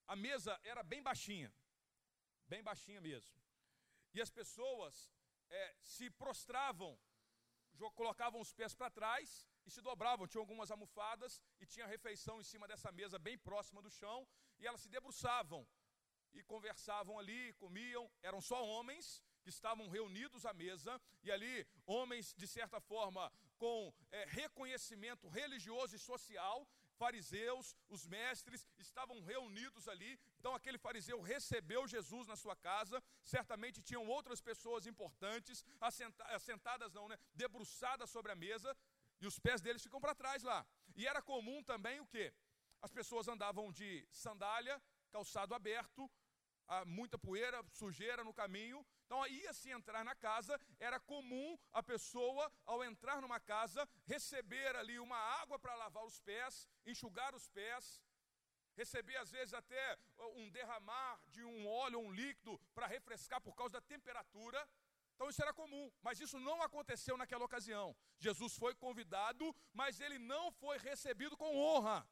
A 0.06 0.16
mesa 0.16 0.58
era 0.64 0.82
bem 0.82 1.02
baixinha, 1.02 1.52
bem 2.46 2.62
baixinha 2.62 3.00
mesmo. 3.00 3.36
E 4.14 4.20
as 4.20 4.30
pessoas 4.30 5.12
é, 5.50 5.76
se 5.82 6.10
prostravam, 6.10 6.98
colocavam 7.94 8.40
os 8.40 8.52
pés 8.52 8.74
para 8.74 8.90
trás 8.90 9.46
e 9.66 9.70
se 9.70 9.80
dobravam. 9.80 10.26
Tinha 10.26 10.40
algumas 10.40 10.70
almofadas 10.70 11.40
e 11.60 11.66
tinha 11.66 11.86
refeição 11.86 12.40
em 12.40 12.44
cima 12.44 12.66
dessa 12.66 12.90
mesa, 12.90 13.18
bem 13.18 13.38
próxima 13.38 13.82
do 13.82 13.90
chão, 13.90 14.26
e 14.58 14.66
elas 14.66 14.80
se 14.80 14.88
debruçavam 14.88 15.66
e 16.38 16.44
conversavam 16.44 17.18
ali, 17.18 17.52
comiam, 17.54 18.10
eram 18.22 18.40
só 18.40 18.64
homens 18.64 19.22
que 19.42 19.50
estavam 19.50 19.88
reunidos 19.88 20.44
à 20.44 20.52
mesa, 20.52 21.00
e 21.22 21.30
ali 21.30 21.66
homens, 21.86 22.34
de 22.34 22.46
certa 22.46 22.80
forma, 22.80 23.32
com 23.56 23.92
é, 24.12 24.24
reconhecimento 24.26 25.28
religioso 25.28 25.96
e 25.96 25.98
social, 25.98 26.66
fariseus, 26.98 27.74
os 27.88 28.06
mestres, 28.06 28.66
estavam 28.78 29.20
reunidos 29.22 29.88
ali. 29.88 30.18
Então, 30.38 30.54
aquele 30.54 30.78
fariseu 30.78 31.20
recebeu 31.20 31.86
Jesus 31.86 32.26
na 32.26 32.36
sua 32.36 32.56
casa. 32.56 33.02
Certamente 33.24 33.82
tinham 33.82 34.06
outras 34.06 34.40
pessoas 34.40 34.86
importantes, 34.86 35.64
assentadas, 36.36 36.92
não, 36.92 37.08
né? 37.08 37.16
Debruçadas 37.34 38.10
sobre 38.10 38.32
a 38.32 38.36
mesa. 38.36 38.76
E 39.20 39.26
os 39.26 39.38
pés 39.38 39.60
deles 39.60 39.82
ficam 39.82 40.00
para 40.00 40.14
trás 40.14 40.42
lá. 40.42 40.66
E 40.96 41.06
era 41.06 41.22
comum 41.22 41.62
também 41.62 42.00
o 42.00 42.06
quê? 42.06 42.32
As 42.80 42.92
pessoas 42.92 43.28
andavam 43.28 43.72
de 43.72 44.06
sandália, 44.10 44.80
calçado 45.10 45.54
aberto, 45.54 46.10
muita 46.86 47.18
poeira, 47.18 47.64
sujeira 47.72 48.22
no 48.24 48.34
caminho. 48.34 48.84
Então, 49.06 49.26
ia 49.26 49.52
se 49.52 49.70
entrar 49.70 50.04
na 50.04 50.14
casa, 50.14 50.60
era 50.78 51.00
comum 51.00 51.58
a 51.72 51.82
pessoa, 51.82 52.52
ao 52.66 52.84
entrar 52.84 53.20
numa 53.20 53.40
casa, 53.40 53.88
receber 54.04 54.76
ali 54.76 54.98
uma 54.98 55.16
água 55.16 55.58
para 55.58 55.74
lavar 55.74 56.04
os 56.04 56.20
pés, 56.20 56.68
enxugar 56.84 57.34
os 57.34 57.48
pés, 57.48 58.02
receber 58.76 59.16
às 59.16 59.30
vezes 59.30 59.54
até 59.54 59.98
um 60.36 60.48
derramar 60.50 61.20
de 61.28 61.42
um 61.44 61.66
óleo, 61.66 61.98
um 61.98 62.12
líquido, 62.12 62.60
para 62.74 62.86
refrescar 62.86 63.40
por 63.40 63.54
causa 63.54 63.72
da 63.72 63.80
temperatura. 63.80 64.68
Então 65.14 65.28
isso 65.28 65.42
era 65.42 65.52
comum, 65.52 65.90
mas 66.00 66.20
isso 66.20 66.38
não 66.38 66.62
aconteceu 66.62 67.16
naquela 67.16 67.44
ocasião. 67.44 67.96
Jesus 68.18 68.54
foi 68.54 68.72
convidado, 68.76 69.54
mas 69.72 70.00
ele 70.00 70.18
não 70.18 70.52
foi 70.52 70.78
recebido 70.78 71.36
com 71.36 71.56
honra, 71.56 72.08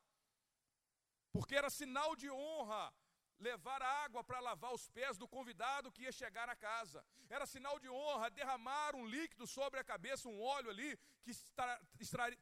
porque 1.30 1.54
era 1.54 1.70
sinal 1.70 2.16
de 2.16 2.28
honra 2.28 2.92
levar 3.38 3.83
água 3.83 4.25
para 4.25 4.40
lavar 4.40 4.72
os 4.72 4.88
pés 4.88 5.16
do 5.18 5.29
convidado 5.29 5.92
que 5.92 6.03
ia 6.03 6.12
chegar 6.12 6.46
na 6.46 6.57
casa. 6.57 7.05
Era 7.29 7.46
sinal 7.46 7.79
de 7.79 7.88
honra 7.88 8.31
derramar 8.31 8.94
um 8.94 9.05
líquido 9.05 9.46
sobre 9.46 9.79
a 9.81 9.85
cabeça, 9.85 10.29
um 10.29 10.40
óleo 10.40 10.70
ali, 10.70 10.99
que 11.25 11.33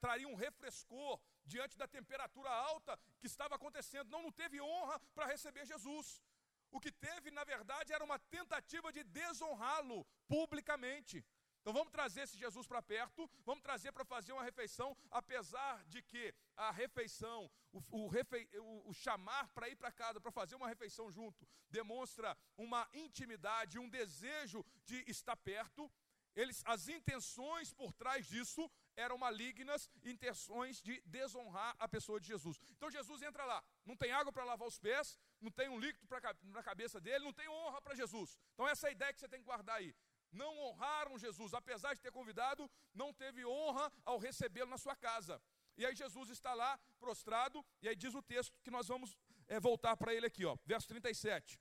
traria 0.01 0.29
um 0.29 0.35
refrescor 0.35 1.21
diante 1.45 1.77
da 1.77 1.87
temperatura 1.87 2.51
alta 2.51 2.99
que 3.21 3.27
estava 3.27 3.55
acontecendo. 3.57 4.11
Não, 4.11 4.23
não 4.23 4.33
teve 4.33 4.61
honra 4.61 5.01
para 5.15 5.27
receber 5.27 5.65
Jesus. 5.67 6.23
O 6.71 6.81
que 6.81 6.91
teve, 6.91 7.31
na 7.31 7.45
verdade, 7.45 7.93
era 7.93 8.05
uma 8.05 8.19
tentativa 8.19 8.93
de 8.93 9.05
desonrá-lo 9.05 10.05
publicamente. 10.27 11.25
Então 11.65 11.73
vamos 11.73 11.91
trazer 11.91 12.21
esse 12.21 12.37
Jesus 12.37 12.67
para 12.67 12.83
perto, 12.83 13.27
vamos 13.43 13.63
trazer 13.63 13.91
para 13.91 14.05
fazer 14.05 14.35
uma 14.35 14.45
refeição, 14.45 14.95
apesar 15.11 15.83
de 15.87 16.03
que 16.03 16.35
a 16.55 16.71
refeição, 16.71 17.51
o, 17.73 17.81
o, 17.91 18.07
refe, 18.07 18.47
o, 18.59 18.91
o 18.91 18.93
chamar 18.93 19.49
para 19.49 19.71
ir 19.71 19.75
para 19.75 19.91
casa, 19.91 20.21
para 20.21 20.31
fazer 20.31 20.57
uma 20.57 20.69
refeição 20.69 21.11
junto, 21.11 21.49
demonstra 21.71 22.37
uma 22.59 22.87
intimidade, 22.93 23.79
um 23.79 23.89
desejo 23.89 24.63
de 24.85 25.11
estar 25.11 25.37
perto. 25.37 25.91
Eles, 26.37 26.63
as 26.67 26.87
intenções 26.89 27.73
por 27.73 27.95
trás 27.95 28.27
disso 28.27 28.71
eram 28.95 29.17
malignas, 29.17 29.89
intenções 30.05 30.83
de 30.83 31.01
desonrar 31.07 31.75
a 31.79 31.89
pessoa 31.89 32.21
de 32.21 32.27
Jesus. 32.27 32.61
Então 32.77 32.91
Jesus 32.91 33.23
entra 33.23 33.43
lá, 33.47 33.65
não 33.87 33.97
tem 33.97 34.13
água 34.13 34.31
para 34.31 34.45
lavar 34.45 34.69
os 34.69 34.79
pés, 34.79 35.19
não 35.41 35.51
tem 35.51 35.71
um 35.71 35.79
líquido 35.79 36.07
pra, 36.07 36.21
na 36.43 36.63
cabeça 36.63 37.01
dele, 37.01 37.25
não 37.25 37.33
tem 37.33 37.49
honra 37.49 37.81
para 37.81 37.95
Jesus. 37.95 38.39
Então 38.53 38.69
essa 38.69 38.87
é 38.87 38.91
a 38.91 38.93
ideia 38.93 39.15
que 39.15 39.21
você 39.21 39.29
tem 39.29 39.41
que 39.41 39.47
guardar 39.47 39.77
aí 39.77 39.95
não 40.35 40.59
honraram 40.59 41.19
Jesus, 41.19 41.55
apesar 41.55 41.95
de 41.95 42.01
ter 42.01 42.13
convidado, 42.13 42.71
não 42.93 43.13
teve 43.13 43.45
honra 43.45 43.93
ao 44.05 44.19
recebê-lo 44.19 44.71
na 44.71 44.79
sua 44.79 44.97
casa. 44.97 45.41
E 45.77 45.85
aí 45.85 45.95
Jesus 45.95 46.31
está 46.31 46.55
lá 46.55 46.79
prostrado, 46.99 47.65
e 47.83 47.89
aí 47.89 47.97
diz 47.97 48.15
o 48.15 48.23
texto 48.23 48.59
que 48.63 48.71
nós 48.71 48.89
vamos 48.89 49.17
é, 49.49 49.59
voltar 49.59 49.97
para 49.97 50.15
ele 50.15 50.27
aqui, 50.27 50.45
ó, 50.45 50.57
verso 50.65 50.89
37. 50.89 51.61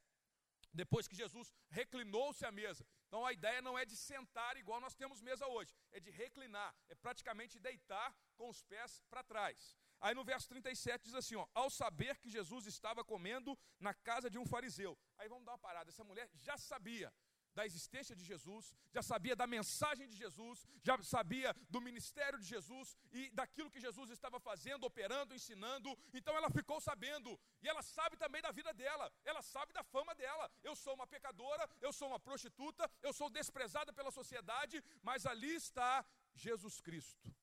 Depois 0.74 1.08
que 1.08 1.16
Jesus 1.16 1.54
reclinou-se 1.70 2.44
à 2.46 2.52
mesa. 2.52 2.86
Então 3.08 3.26
a 3.26 3.32
ideia 3.32 3.62
não 3.62 3.78
é 3.78 3.86
de 3.86 3.96
sentar 3.96 4.58
igual 4.58 4.82
nós 4.82 4.96
temos 4.96 5.22
mesa 5.22 5.46
hoje, 5.48 5.72
é 5.92 6.00
de 6.00 6.10
reclinar, 6.10 6.76
é 6.90 6.96
praticamente 6.96 7.60
deitar 7.60 8.16
com 8.36 8.50
os 8.50 8.64
pés 8.64 9.04
para 9.10 9.24
trás. 9.24 9.78
Aí 10.02 10.16
no 10.16 10.24
verso 10.24 10.50
37 10.50 11.06
diz 11.06 11.14
assim: 11.14 11.36
ó, 11.36 11.48
ao 11.54 11.70
saber 11.70 12.18
que 12.18 12.30
Jesus 12.30 12.66
estava 12.66 13.04
comendo 13.04 13.58
na 13.80 13.94
casa 13.94 14.30
de 14.30 14.40
um 14.40 14.46
fariseu. 14.46 14.98
Aí 15.18 15.30
vamos 15.30 15.46
dar 15.46 15.52
uma 15.52 15.60
parada, 15.60 15.92
essa 15.92 16.04
mulher 16.04 16.28
já 16.34 16.58
sabia 16.58 17.14
da 17.56 17.66
existência 17.66 18.16
de 18.16 18.24
Jesus, 18.24 18.74
já 18.92 19.02
sabia 19.02 19.36
da 19.36 19.48
mensagem 19.48 20.08
de 20.08 20.16
Jesus, 20.16 20.66
já 20.82 20.96
sabia 21.04 21.56
do 21.70 21.80
ministério 21.82 22.40
de 22.40 22.46
Jesus 22.46 22.96
e 23.12 23.30
daquilo 23.32 23.70
que 23.70 23.80
Jesus 23.80 24.10
estava 24.10 24.40
fazendo, 24.40 24.86
operando, 24.86 25.36
ensinando. 25.36 25.98
Então 26.14 26.36
ela 26.36 26.50
ficou 26.50 26.80
sabendo, 26.82 27.40
e 27.62 27.68
ela 27.68 27.82
sabe 27.82 28.18
também 28.18 28.42
da 28.42 28.52
vida 28.52 28.74
dela, 28.74 29.12
ela 29.24 29.42
sabe 29.42 29.74
da 29.74 29.84
fama 29.84 30.14
dela. 30.16 30.50
Eu 30.64 30.76
sou 30.76 30.94
uma 30.94 31.08
pecadora, 31.08 31.70
eu 31.82 31.94
sou 31.94 32.08
uma 32.08 32.20
prostituta, 32.20 32.90
eu 33.02 33.14
sou 33.14 33.30
desprezada 33.30 33.94
pela 33.94 34.12
sociedade, 34.12 34.84
mas 35.02 35.26
ali 35.26 35.54
está 35.56 36.06
Jesus 36.34 36.80
Cristo. 36.82 37.34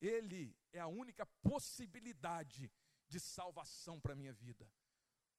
Ele 0.00 0.56
é 0.72 0.80
a 0.80 0.86
única 0.86 1.26
possibilidade 1.42 2.70
de 3.08 3.18
salvação 3.18 4.00
para 4.00 4.12
a 4.12 4.16
minha 4.16 4.32
vida. 4.32 4.70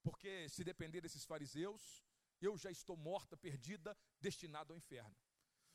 Porque 0.02 0.50
se 0.50 0.64
depender 0.64 1.02
desses 1.02 1.26
fariseus, 1.26 2.04
eu 2.46 2.58
já 2.58 2.72
estou 2.72 2.96
morta, 2.96 3.38
perdida, 3.38 3.98
destinada 4.20 4.74
ao 4.74 4.78
inferno. 4.78 5.16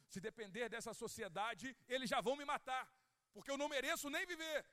Se 0.09 0.20
depender 0.20 0.68
dessa 0.68 0.94
sociedade, 0.94 1.77
eles 1.88 2.09
já 2.09 2.20
vão 2.20 2.37
me 2.37 2.44
matar, 2.44 2.90
porque 3.33 3.50
eu 3.50 3.59
não 3.59 3.68
mereço 3.68 4.09
nem 4.11 4.27
viver. 4.27 4.64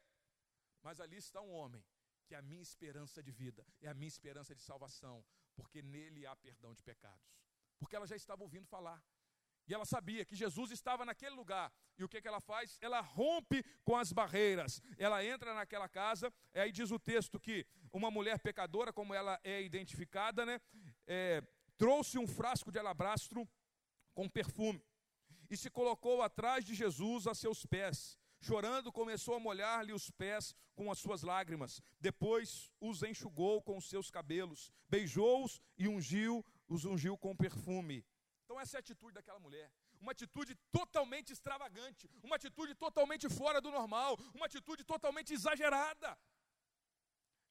Mas 0.82 1.00
ali 1.00 1.18
está 1.18 1.42
um 1.42 1.52
homem, 1.52 1.84
que 2.26 2.36
é 2.36 2.38
a 2.38 2.42
minha 2.42 2.62
esperança 2.62 3.22
de 3.22 3.32
vida, 3.32 3.66
é 3.82 3.88
a 3.88 3.94
minha 3.94 4.08
esperança 4.08 4.56
de 4.56 4.62
salvação, 4.62 5.24
porque 5.56 5.82
nele 5.82 6.26
há 6.26 6.36
perdão 6.36 6.74
de 6.74 6.84
pecados. 6.84 7.32
Porque 7.80 7.96
ela 7.96 8.08
já 8.08 8.16
estava 8.16 8.44
ouvindo 8.44 8.68
falar. 8.68 9.04
E 9.68 9.74
ela 9.74 9.86
sabia 9.86 10.26
que 10.26 10.36
Jesus 10.36 10.72
estava 10.72 11.06
naquele 11.06 11.36
lugar. 11.36 11.72
E 11.98 12.04
o 12.04 12.10
que, 12.10 12.22
que 12.22 12.28
ela 12.28 12.42
faz? 12.42 12.78
Ela 12.82 13.00
rompe 13.00 13.64
com 13.84 13.96
as 13.96 14.12
barreiras. 14.12 14.82
Ela 14.98 15.24
entra 15.24 15.54
naquela 15.54 15.88
casa. 15.88 16.34
E 16.54 16.60
aí 16.60 16.72
diz 16.72 16.92
o 16.92 17.00
texto 17.00 17.40
que 17.40 17.66
uma 17.92 18.10
mulher 18.12 18.40
pecadora, 18.40 18.92
como 18.92 19.14
ela 19.14 19.40
é 19.44 19.62
identificada, 19.62 20.46
né? 20.46 20.60
É, 21.08 21.44
trouxe 21.82 22.20
um 22.20 22.28
frasco 22.28 22.72
de 22.72 22.78
alabastro 22.78 23.50
com 24.14 24.30
perfume 24.30 24.86
e 25.50 25.58
se 25.58 25.68
colocou 25.68 26.22
atrás 26.22 26.64
de 26.64 26.76
Jesus 26.76 27.26
a 27.26 27.34
seus 27.34 27.66
pés. 27.66 28.20
Chorando, 28.40 28.92
começou 28.92 29.34
a 29.34 29.40
molhar-lhe 29.40 29.92
os 29.92 30.12
pés 30.12 30.54
com 30.76 30.92
as 30.92 31.00
suas 31.00 31.24
lágrimas. 31.24 31.82
Depois 32.00 32.72
os 32.80 33.02
enxugou 33.02 33.64
com 33.64 33.78
os 33.78 33.90
seus 33.90 34.12
cabelos, 34.12 34.72
beijou-os 34.88 35.60
e 35.76 35.88
ungiu, 35.88 36.46
os 36.68 36.86
ungiu 36.86 37.18
com 37.18 37.36
perfume. 37.36 38.06
Então 38.44 38.60
essa 38.60 38.78
é 38.78 38.80
a 38.80 38.86
atitude 38.86 39.16
daquela 39.16 39.40
mulher. 39.40 39.68
Uma 40.00 40.12
atitude 40.12 40.54
totalmente 40.72 41.34
extravagante, 41.34 42.08
uma 42.22 42.36
atitude 42.36 42.76
totalmente 42.76 43.28
fora 43.28 43.60
do 43.60 43.72
normal, 43.72 44.20
uma 44.36 44.46
atitude 44.46 44.84
totalmente 44.84 45.34
exagerada. 45.34 46.16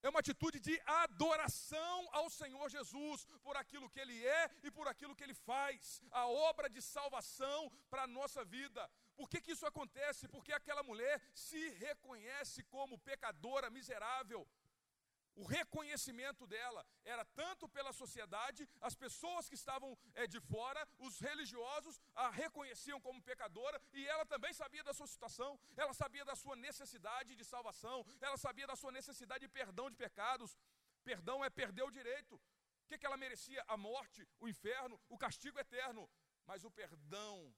É 0.03 0.09
uma 0.09 0.21
atitude 0.21 0.59
de 0.59 0.81
adoração 0.87 2.09
ao 2.13 2.31
Senhor 2.31 2.71
Jesus 2.71 3.27
por 3.43 3.57
aquilo 3.57 3.89
que 3.91 4.01
Ele 4.01 4.27
é 4.27 4.51
e 4.63 4.71
por 4.71 4.89
aquilo 4.89 5.15
que 5.15 5.23
Ele 5.23 5.35
faz, 5.35 6.03
a 6.11 6.27
obra 6.27 6.71
de 6.71 6.81
salvação 6.81 7.71
para 7.91 8.05
a 8.05 8.07
nossa 8.07 8.43
vida. 8.45 8.91
Por 9.15 9.29
que, 9.29 9.43
que 9.43 9.53
isso 9.53 9.67
acontece? 9.67 10.27
Porque 10.29 10.53
aquela 10.53 10.83
mulher 10.83 11.21
se 11.35 11.69
reconhece 11.87 12.63
como 12.65 12.99
pecadora, 12.99 13.69
miserável, 13.69 14.49
o 15.35 15.45
reconhecimento 15.45 16.47
dela 16.47 16.85
era 17.05 17.25
tanto 17.25 17.69
pela 17.69 17.93
sociedade, 17.93 18.69
as 18.81 18.95
pessoas 18.95 19.49
que 19.49 19.55
estavam 19.55 19.97
é, 20.15 20.27
de 20.27 20.41
fora, 20.41 20.87
os 20.99 21.19
religiosos 21.21 22.01
a 22.15 22.31
reconheciam 22.31 23.01
como 23.01 23.23
pecadora, 23.23 23.81
e 23.93 24.07
ela 24.07 24.27
também 24.27 24.53
sabia 24.53 24.83
da 24.83 24.93
sua 24.93 25.07
situação, 25.07 25.59
ela 25.77 25.95
sabia 25.95 26.25
da 26.25 26.37
sua 26.37 26.57
necessidade 26.57 27.35
de 27.35 27.45
salvação, 27.45 28.05
ela 28.21 28.37
sabia 28.37 28.67
da 28.67 28.77
sua 28.77 28.93
necessidade 28.93 29.47
de 29.47 29.49
perdão 29.49 29.89
de 29.91 29.97
pecados. 29.97 30.59
Perdão 31.03 31.45
é 31.45 31.49
perder 31.49 31.83
o 31.83 31.91
direito. 31.91 32.35
O 32.35 32.87
que, 32.89 32.99
que 32.99 33.07
ela 33.07 33.17
merecia? 33.17 33.65
A 33.69 33.77
morte, 33.77 34.29
o 34.39 34.49
inferno, 34.49 35.01
o 35.09 35.17
castigo 35.17 35.59
eterno. 35.59 36.09
Mas 36.45 36.65
o 36.65 36.71
perdão 36.71 37.55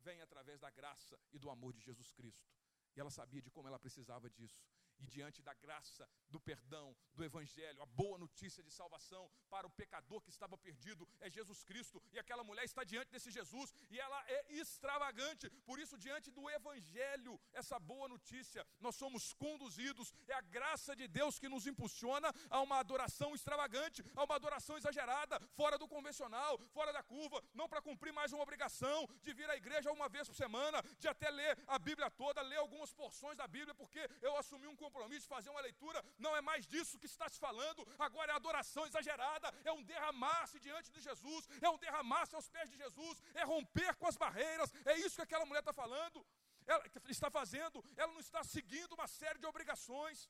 vem 0.00 0.20
através 0.20 0.60
da 0.60 0.70
graça 0.70 1.18
e 1.32 1.38
do 1.38 1.48
amor 1.48 1.72
de 1.72 1.80
Jesus 1.80 2.10
Cristo. 2.12 2.46
E 2.94 3.00
ela 3.00 3.10
sabia 3.10 3.40
de 3.40 3.50
como 3.50 3.68
ela 3.68 3.78
precisava 3.78 4.28
disso 4.28 4.60
e 5.00 5.06
diante 5.06 5.42
da 5.42 5.54
graça, 5.54 6.08
do 6.28 6.40
perdão, 6.40 6.96
do 7.14 7.24
Evangelho, 7.24 7.82
a 7.82 7.86
boa 7.86 8.18
notícia 8.18 8.62
de 8.62 8.70
salvação 8.70 9.30
para 9.48 9.66
o 9.66 9.70
pecador 9.70 10.20
que 10.22 10.30
estava 10.30 10.56
perdido 10.56 11.08
é 11.20 11.30
Jesus 11.30 11.62
Cristo. 11.64 12.02
E 12.12 12.18
aquela 12.18 12.44
mulher 12.44 12.64
está 12.64 12.84
diante 12.84 13.10
desse 13.10 13.30
Jesus 13.30 13.72
e 13.90 13.98
ela 13.98 14.22
é 14.28 14.52
extravagante. 14.52 15.48
Por 15.64 15.78
isso, 15.78 15.96
diante 15.98 16.30
do 16.30 16.48
Evangelho, 16.50 17.40
essa 17.52 17.78
boa 17.78 18.08
notícia, 18.08 18.66
nós 18.80 18.96
somos 18.96 19.32
conduzidos. 19.32 20.12
É 20.26 20.34
a 20.34 20.40
graça 20.40 20.94
de 20.94 21.08
Deus 21.08 21.38
que 21.38 21.48
nos 21.48 21.66
impulsiona 21.66 22.32
a 22.50 22.60
uma 22.60 22.78
adoração 22.78 23.34
extravagante, 23.34 24.04
a 24.14 24.24
uma 24.24 24.34
adoração 24.34 24.76
exagerada, 24.76 25.40
fora 25.54 25.78
do 25.78 25.88
convencional, 25.88 26.58
fora 26.72 26.92
da 26.92 27.02
curva, 27.02 27.42
não 27.54 27.68
para 27.68 27.82
cumprir 27.82 28.12
mais 28.12 28.32
uma 28.32 28.42
obrigação 28.42 29.08
de 29.22 29.32
vir 29.32 29.48
à 29.48 29.56
igreja 29.56 29.92
uma 29.92 30.08
vez 30.08 30.28
por 30.28 30.34
semana, 30.34 30.82
de 30.98 31.08
até 31.08 31.30
ler 31.30 31.58
a 31.66 31.78
Bíblia 31.78 32.10
toda, 32.10 32.42
ler 32.42 32.56
algumas 32.56 32.92
porções 32.92 33.36
da 33.36 33.46
Bíblia, 33.46 33.74
porque 33.74 34.08
eu 34.20 34.36
assumi 34.36 34.66
um 34.66 34.76
compromisso 34.76 34.87
de 34.90 35.26
fazer 35.26 35.50
uma 35.50 35.60
leitura, 35.60 36.04
não 36.18 36.34
é 36.36 36.40
mais 36.40 36.66
disso 36.66 36.98
que 36.98 37.06
está 37.06 37.28
se 37.28 37.38
falando, 37.38 37.86
agora 37.98 38.32
é 38.32 38.34
adoração 38.34 38.86
exagerada, 38.86 39.48
é 39.64 39.72
um 39.72 39.82
derramar-se 39.82 40.58
diante 40.60 40.90
de 40.90 41.00
Jesus, 41.00 41.48
é 41.60 41.68
um 41.68 41.78
derramar-se 41.78 42.34
aos 42.34 42.48
pés 42.48 42.70
de 42.70 42.76
Jesus, 42.76 43.22
é 43.34 43.44
romper 43.44 43.94
com 43.96 44.06
as 44.06 44.16
barreiras, 44.16 44.72
é 44.84 44.96
isso 44.98 45.16
que 45.16 45.22
aquela 45.22 45.46
mulher 45.46 45.60
está 45.60 45.72
falando, 45.72 46.24
ela 46.66 46.84
está 47.08 47.30
fazendo, 47.30 47.84
ela 47.96 48.12
não 48.12 48.20
está 48.20 48.42
seguindo 48.44 48.92
uma 48.92 49.06
série 49.06 49.38
de 49.38 49.46
obrigações, 49.46 50.28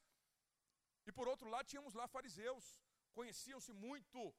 E 1.09 1.12
por 1.12 1.27
outro 1.27 1.49
lado, 1.49 1.66
tínhamos 1.66 1.94
lá 1.94 2.07
fariseus, 2.07 2.64
conheciam-se 3.14 3.73
muito 3.73 4.35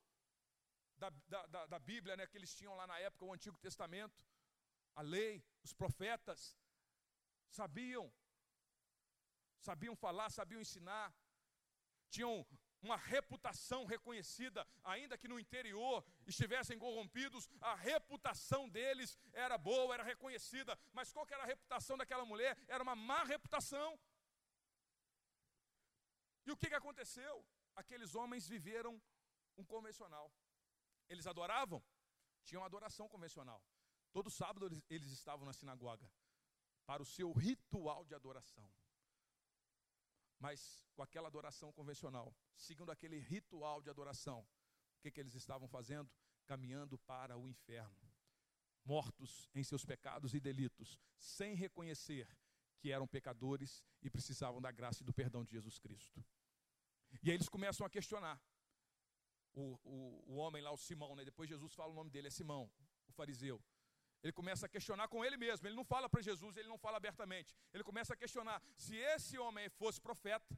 da, 1.01 1.10
da, 1.27 1.45
da, 1.47 1.65
da 1.65 1.79
Bíblia, 1.79 2.15
né, 2.15 2.27
que 2.27 2.38
eles 2.38 2.53
tinham 2.53 2.75
lá 2.75 2.86
na 2.86 2.99
época, 2.99 3.25
o 3.25 3.34
Antigo 3.34 3.58
Testamento, 3.58 4.23
a 4.95 5.01
lei, 5.01 5.43
os 5.63 5.73
profetas, 5.73 6.55
sabiam, 7.49 8.05
sabiam 9.59 9.95
falar, 9.95 10.29
sabiam 10.29 10.61
ensinar, 10.61 11.13
tinham 12.09 12.45
uma 12.81 12.95
reputação 12.95 13.85
reconhecida, 13.85 14.65
ainda 14.83 15.17
que 15.17 15.27
no 15.27 15.39
interior 15.39 16.03
estivessem 16.25 16.79
corrompidos, 16.79 17.49
a 17.59 17.75
reputação 17.75 18.69
deles 18.69 19.17
era 19.33 19.57
boa, 19.57 19.93
era 19.93 20.03
reconhecida, 20.03 20.77
mas 20.93 21.11
qual 21.11 21.25
que 21.25 21.33
era 21.33 21.43
a 21.43 21.45
reputação 21.45 21.97
daquela 21.97 22.25
mulher? 22.25 22.57
Era 22.67 22.83
uma 22.83 22.95
má 22.95 23.23
reputação. 23.23 23.99
E 26.45 26.51
o 26.51 26.57
que, 26.57 26.69
que 26.69 26.75
aconteceu? 26.75 27.45
Aqueles 27.75 28.15
homens 28.15 28.47
viveram 28.47 29.01
um 29.57 29.63
convencional. 29.63 30.31
Eles 31.09 31.27
adoravam? 31.27 31.83
Tinham 32.43 32.63
adoração 32.63 33.07
convencional. 33.09 33.61
Todo 34.11 34.29
sábado 34.29 34.65
eles, 34.65 34.81
eles 34.89 35.11
estavam 35.11 35.45
na 35.45 35.53
sinagoga 35.53 36.09
para 36.85 37.03
o 37.03 37.05
seu 37.05 37.31
ritual 37.31 38.03
de 38.05 38.15
adoração. 38.15 38.67
Mas 40.39 40.88
com 40.95 41.04
aquela 41.04 41.28
adoração 41.28 41.71
convencional, 41.73 42.34
seguindo 42.56 42.91
aquele 42.91 43.19
ritual 43.19 43.82
de 43.82 43.89
adoração, 43.89 44.39
o 44.97 45.02
que, 45.02 45.12
que 45.12 45.19
eles 45.19 45.36
estavam 45.36 45.67
fazendo? 45.67 46.10
Caminhando 46.45 46.97
para 46.99 47.38
o 47.38 47.47
inferno, 47.47 48.12
mortos 48.84 49.49
em 49.54 49.63
seus 49.63 49.86
pecados 49.86 50.34
e 50.34 50.39
delitos, 50.39 50.97
sem 51.17 51.56
reconhecer 51.56 52.28
que 52.80 52.91
eram 52.91 53.06
pecadores 53.06 53.84
e 54.02 54.10
precisavam 54.10 54.62
da 54.62 54.71
graça 54.71 55.04
e 55.04 55.06
do 55.06 55.13
perdão 55.13 55.43
de 55.43 55.52
Jesus 55.52 55.78
Cristo. 55.78 56.23
E 57.21 57.30
aí 57.30 57.36
eles 57.36 57.49
começam 57.49 57.86
a 57.86 57.89
questionar. 57.89 58.41
O, 59.54 59.78
o, 59.84 60.34
o 60.34 60.36
homem 60.36 60.62
lá, 60.62 60.71
o 60.71 60.78
Simão, 60.78 61.15
né? 61.15 61.25
depois 61.25 61.49
Jesus 61.49 61.73
fala 61.73 61.91
o 61.91 61.95
nome 61.95 62.10
dele, 62.10 62.28
é 62.28 62.32
Simão, 62.32 62.71
o 63.08 63.12
fariseu. 63.12 63.62
Ele 64.23 64.34
começa 64.34 64.65
a 64.65 64.69
questionar 64.69 65.08
com 65.08 65.23
ele 65.23 65.38
mesmo. 65.38 65.67
Ele 65.67 65.75
não 65.75 65.86
fala 65.86 66.10
para 66.10 66.21
Jesus, 66.21 66.58
ele 66.58 66.67
não 66.67 66.77
fala 66.77 66.97
abertamente. 66.97 67.55
Ele 67.73 67.84
começa 67.84 68.13
a 68.13 68.17
questionar 68.17 68.62
se 68.75 68.95
esse 68.95 69.38
homem 69.38 69.69
fosse 69.69 69.99
profeta, 70.01 70.58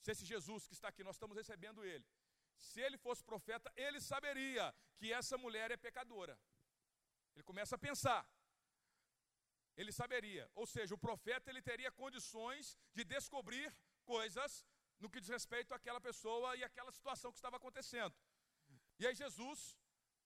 se 0.00 0.10
esse 0.12 0.24
Jesus 0.24 0.66
que 0.66 0.74
está 0.74 0.88
aqui, 0.88 1.02
nós 1.02 1.16
estamos 1.16 1.36
recebendo 1.36 1.84
ele. 1.84 2.06
Se 2.58 2.80
ele 2.80 2.96
fosse 2.96 3.24
profeta, 3.24 3.72
ele 3.76 4.00
saberia 4.00 4.72
que 4.96 5.12
essa 5.12 5.36
mulher 5.36 5.70
é 5.70 5.76
pecadora. 5.76 6.38
Ele 7.34 7.42
começa 7.42 7.74
a 7.74 7.78
pensar. 7.78 8.26
Ele 9.76 9.90
saberia. 9.90 10.48
Ou 10.54 10.66
seja, 10.66 10.94
o 10.94 10.98
profeta 10.98 11.50
ele 11.50 11.62
teria 11.62 11.90
condições 11.90 12.78
de 12.94 13.04
descobrir 13.04 13.74
coisas 14.04 14.64
no 15.00 15.10
que 15.10 15.20
diz 15.20 15.28
respeito 15.28 15.74
àquela 15.74 16.00
pessoa 16.00 16.56
e 16.56 16.62
àquela 16.62 16.92
situação 16.92 17.32
que 17.32 17.38
estava 17.38 17.56
acontecendo. 17.56 18.14
E 18.98 19.06
aí 19.06 19.14
Jesus, 19.14 19.76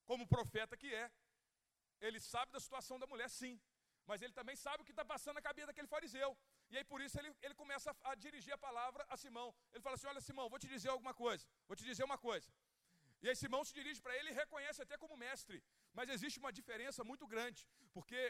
como 0.05 0.27
profeta 0.27 0.77
que 0.77 0.95
é, 0.95 1.11
ele 2.01 2.21
sabe 2.21 2.53
da 2.53 2.61
situação 2.61 2.99
da 2.99 3.07
mulher, 3.07 3.29
sim. 3.29 3.61
Mas 4.07 4.23
ele 4.23 4.33
também 4.33 4.57
sabe 4.65 4.83
o 4.83 4.87
que 4.87 4.93
está 4.97 5.05
passando 5.05 5.37
na 5.39 5.43
cabeça 5.43 5.69
daquele 5.69 5.89
fariseu. 5.95 6.31
E 6.71 6.77
aí 6.79 6.85
por 6.85 7.01
isso 7.01 7.19
ele, 7.21 7.31
ele 7.43 7.55
começa 7.55 7.91
a, 7.91 8.11
a, 8.11 8.15
dirigir 8.15 8.53
a 8.55 8.59
palavra 8.59 9.05
a 9.09 9.17
Simão. 9.17 9.49
Ele 9.73 9.83
fala 9.87 9.97
assim: 9.97 10.07
Olha, 10.07 10.21
Simão, 10.21 10.49
vou 10.49 10.59
te 10.59 10.69
dizer 10.69 10.91
alguma 10.91 11.15
coisa. 11.15 11.45
Vou 11.67 11.77
te 11.77 11.85
dizer 11.85 12.05
uma 12.05 12.19
coisa. 12.19 12.49
E 13.23 13.29
aí 13.29 13.37
Simão 13.37 13.65
se 13.65 13.75
dirige 13.79 14.01
para 14.01 14.17
ele 14.17 14.31
e 14.31 14.39
reconhece 14.43 14.81
até 14.83 14.97
como 14.97 15.17
mestre. 15.17 15.63
Mas 15.93 16.09
existe 16.09 16.39
uma 16.39 16.53
diferença 16.53 17.03
muito 17.11 17.27
grande. 17.27 17.67
Porque 17.93 18.21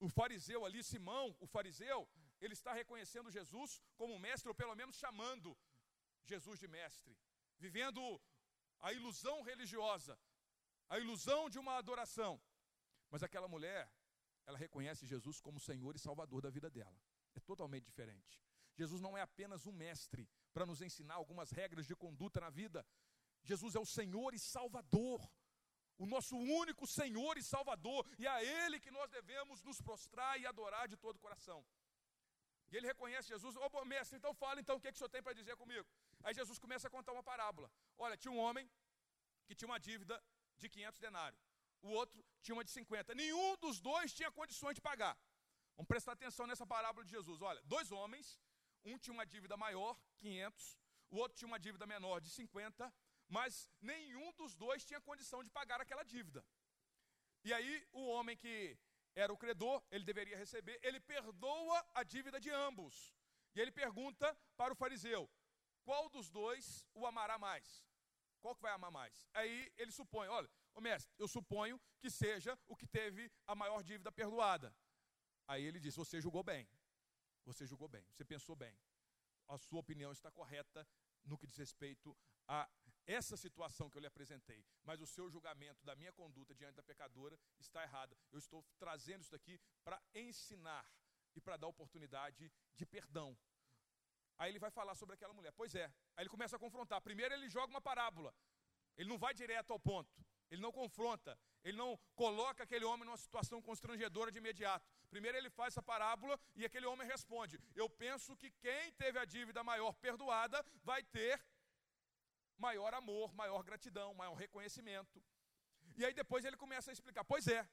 o 0.00 0.08
fariseu 0.08 0.64
ali, 0.64 0.82
Simão, 0.82 1.26
o 1.38 1.46
fariseu, 1.46 2.08
ele 2.40 2.54
está 2.54 2.72
reconhecendo 2.72 3.30
Jesus 3.30 3.80
como 3.96 4.18
mestre, 4.18 4.48
ou 4.48 4.54
pelo 4.54 4.74
menos 4.74 4.96
chamando 4.96 5.56
Jesus 6.24 6.58
de 6.58 6.66
mestre. 6.66 7.16
Vivendo 7.58 8.02
a 8.80 8.92
ilusão 8.92 9.42
religiosa, 9.42 10.18
a 10.88 10.98
ilusão 10.98 11.48
de 11.48 11.58
uma 11.58 11.76
adoração. 11.76 12.40
Mas 13.12 13.22
aquela 13.22 13.46
mulher, 13.46 13.92
ela 14.46 14.56
reconhece 14.56 15.06
Jesus 15.06 15.38
como 15.38 15.60
Senhor 15.60 15.94
e 15.94 15.98
Salvador 15.98 16.40
da 16.40 16.48
vida 16.48 16.70
dela. 16.70 16.98
É 17.34 17.40
totalmente 17.40 17.84
diferente. 17.84 18.42
Jesus 18.74 19.02
não 19.02 19.16
é 19.16 19.20
apenas 19.20 19.66
um 19.66 19.72
mestre 19.72 20.26
para 20.54 20.64
nos 20.64 20.80
ensinar 20.80 21.16
algumas 21.16 21.50
regras 21.50 21.86
de 21.86 21.94
conduta 21.94 22.40
na 22.40 22.48
vida. 22.48 22.86
Jesus 23.42 23.74
é 23.74 23.78
o 23.78 23.84
Senhor 23.84 24.32
e 24.32 24.38
Salvador. 24.38 25.20
O 25.98 26.06
nosso 26.06 26.34
único 26.38 26.86
Senhor 26.86 27.36
e 27.36 27.42
Salvador. 27.42 28.08
E 28.18 28.26
é 28.26 28.30
a 28.30 28.42
Ele 28.42 28.80
que 28.80 28.90
nós 28.90 29.10
devemos 29.10 29.62
nos 29.62 29.78
prostrar 29.82 30.40
e 30.40 30.46
adorar 30.46 30.88
de 30.88 30.96
todo 30.96 31.16
o 31.16 31.20
coração. 31.20 31.62
E 32.70 32.76
ele 32.78 32.86
reconhece 32.86 33.28
Jesus. 33.28 33.54
Ô 33.56 33.68
oh, 33.70 33.84
mestre, 33.84 34.16
então 34.16 34.32
fala 34.32 34.58
então 34.58 34.76
o 34.76 34.80
que, 34.80 34.90
que 34.90 34.94
o 34.94 34.98
senhor 34.98 35.10
tem 35.10 35.22
para 35.22 35.34
dizer 35.34 35.54
comigo. 35.56 35.86
Aí 36.24 36.32
Jesus 36.32 36.58
começa 36.58 36.88
a 36.88 36.90
contar 36.90 37.12
uma 37.12 37.22
parábola. 37.22 37.70
Olha, 37.98 38.16
tinha 38.16 38.32
um 38.32 38.38
homem 38.38 38.66
que 39.44 39.54
tinha 39.54 39.68
uma 39.68 39.78
dívida 39.78 40.18
de 40.56 40.70
500 40.70 40.98
denários 40.98 41.51
o 41.82 41.90
outro 41.90 42.24
tinha 42.40 42.54
uma 42.54 42.64
de 42.64 42.70
50. 42.70 43.14
Nenhum 43.14 43.56
dos 43.56 43.80
dois 43.80 44.12
tinha 44.12 44.30
condições 44.30 44.74
de 44.74 44.80
pagar. 44.80 45.16
Vamos 45.76 45.88
prestar 45.88 46.12
atenção 46.12 46.46
nessa 46.46 46.66
parábola 46.66 47.04
de 47.04 47.10
Jesus. 47.10 47.40
Olha, 47.40 47.60
dois 47.62 47.90
homens, 47.90 48.40
um 48.84 48.98
tinha 48.98 49.14
uma 49.14 49.26
dívida 49.26 49.56
maior, 49.56 49.98
500, 50.18 50.78
o 51.10 51.16
outro 51.16 51.36
tinha 51.38 51.48
uma 51.48 51.58
dívida 51.58 51.86
menor 51.86 52.20
de 52.20 52.30
50, 52.30 52.92
mas 53.28 53.70
nenhum 53.80 54.32
dos 54.32 54.54
dois 54.54 54.84
tinha 54.84 55.00
condição 55.00 55.42
de 55.42 55.50
pagar 55.50 55.80
aquela 55.80 56.04
dívida. 56.04 56.44
E 57.44 57.52
aí 57.52 57.86
o 57.92 58.06
homem 58.06 58.36
que 58.36 58.78
era 59.14 59.32
o 59.32 59.36
credor, 59.36 59.82
ele 59.90 60.04
deveria 60.04 60.36
receber, 60.36 60.78
ele 60.82 61.00
perdoa 61.00 61.86
a 61.94 62.02
dívida 62.02 62.40
de 62.40 62.50
ambos. 62.50 63.14
E 63.54 63.60
ele 63.60 63.70
pergunta 63.70 64.36
para 64.56 64.72
o 64.72 64.76
fariseu: 64.76 65.30
qual 65.84 66.08
dos 66.08 66.30
dois 66.30 66.86
o 66.94 67.06
amará 67.06 67.38
mais? 67.38 67.84
Qual 68.40 68.54
que 68.54 68.62
vai 68.62 68.72
amar 68.72 68.90
mais? 68.90 69.28
Aí 69.34 69.72
ele 69.76 69.92
supõe: 69.92 70.28
olha, 70.28 70.50
Ô 70.74 70.80
mestre, 70.80 71.12
eu 71.18 71.28
suponho 71.28 71.80
que 72.00 72.10
seja 72.10 72.58
o 72.66 72.76
que 72.76 72.86
teve 72.86 73.30
a 73.46 73.54
maior 73.54 73.82
dívida 73.82 74.10
perdoada. 74.10 74.74
Aí 75.46 75.64
ele 75.64 75.78
diz: 75.78 75.94
Você 75.96 76.20
julgou 76.20 76.42
bem. 76.42 76.68
Você 77.44 77.66
julgou 77.66 77.88
bem. 77.88 78.04
Você 78.10 78.24
pensou 78.24 78.56
bem. 78.56 78.74
A 79.48 79.58
sua 79.58 79.80
opinião 79.80 80.12
está 80.12 80.30
correta 80.30 80.86
no 81.24 81.36
que 81.36 81.46
diz 81.46 81.56
respeito 81.56 82.16
a 82.48 82.68
essa 83.06 83.36
situação 83.36 83.90
que 83.90 83.98
eu 83.98 84.00
lhe 84.00 84.06
apresentei. 84.06 84.64
Mas 84.84 85.00
o 85.00 85.06
seu 85.06 85.28
julgamento 85.28 85.84
da 85.84 85.94
minha 85.94 86.12
conduta 86.12 86.54
diante 86.54 86.76
da 86.76 86.82
pecadora 86.82 87.38
está 87.58 87.82
errada. 87.82 88.16
Eu 88.30 88.38
estou 88.38 88.64
trazendo 88.78 89.22
isso 89.22 89.32
daqui 89.32 89.60
para 89.84 90.00
ensinar 90.14 90.86
e 91.34 91.40
para 91.40 91.56
dar 91.56 91.66
oportunidade 91.66 92.50
de 92.74 92.86
perdão. 92.86 93.36
Aí 94.38 94.50
ele 94.50 94.58
vai 94.58 94.70
falar 94.70 94.94
sobre 94.94 95.14
aquela 95.14 95.34
mulher. 95.34 95.52
Pois 95.52 95.74
é. 95.74 95.86
Aí 96.16 96.22
ele 96.22 96.30
começa 96.30 96.56
a 96.56 96.58
confrontar. 96.58 97.00
Primeiro 97.02 97.34
ele 97.34 97.48
joga 97.48 97.70
uma 97.72 97.80
parábola. 97.80 98.34
Ele 98.96 99.08
não 99.08 99.18
vai 99.18 99.34
direto 99.34 99.72
ao 99.72 99.80
ponto 99.80 100.24
ele 100.52 100.60
não 100.60 100.70
confronta, 100.70 101.38
ele 101.64 101.78
não 101.78 101.98
coloca 102.14 102.62
aquele 102.62 102.84
homem 102.84 103.06
numa 103.06 103.16
situação 103.16 103.62
constrangedora 103.62 104.30
de 104.30 104.36
imediato. 104.36 104.86
Primeiro 105.08 105.38
ele 105.38 105.48
faz 105.48 105.72
essa 105.72 105.82
parábola 105.82 106.38
e 106.54 106.62
aquele 106.62 106.84
homem 106.84 107.08
responde: 107.08 107.58
Eu 107.74 107.88
penso 107.88 108.36
que 108.36 108.50
quem 108.64 108.92
teve 108.92 109.18
a 109.18 109.24
dívida 109.24 109.64
maior 109.64 109.94
perdoada 109.94 110.62
vai 110.84 111.02
ter 111.04 111.42
maior 112.58 112.92
amor, 112.92 113.32
maior 113.32 113.62
gratidão, 113.62 114.12
maior 114.12 114.34
reconhecimento. 114.34 115.24
E 115.96 116.04
aí 116.04 116.12
depois 116.12 116.44
ele 116.44 116.58
começa 116.58 116.90
a 116.90 116.92
explicar: 116.92 117.24
Pois 117.24 117.48
é, 117.48 117.66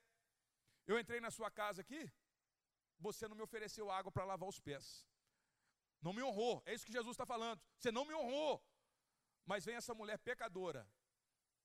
eu 0.88 0.98
entrei 0.98 1.20
na 1.20 1.32
sua 1.32 1.52
casa 1.52 1.82
aqui, 1.82 2.10
você 2.98 3.28
não 3.28 3.36
me 3.36 3.44
ofereceu 3.44 3.92
água 3.92 4.10
para 4.10 4.24
lavar 4.24 4.48
os 4.48 4.62
pés. 4.62 5.06
Não 6.02 6.14
me 6.14 6.24
honrou, 6.24 6.64
é 6.66 6.74
isso 6.74 6.86
que 6.86 6.94
Jesus 6.94 7.14
está 7.14 7.26
falando. 7.26 7.62
Você 7.78 7.92
não 7.92 8.06
me 8.06 8.14
honrou. 8.14 8.64
Mas 9.46 9.66
vem 9.66 9.76
essa 9.76 9.94
mulher 9.94 10.18
pecadora, 10.20 10.88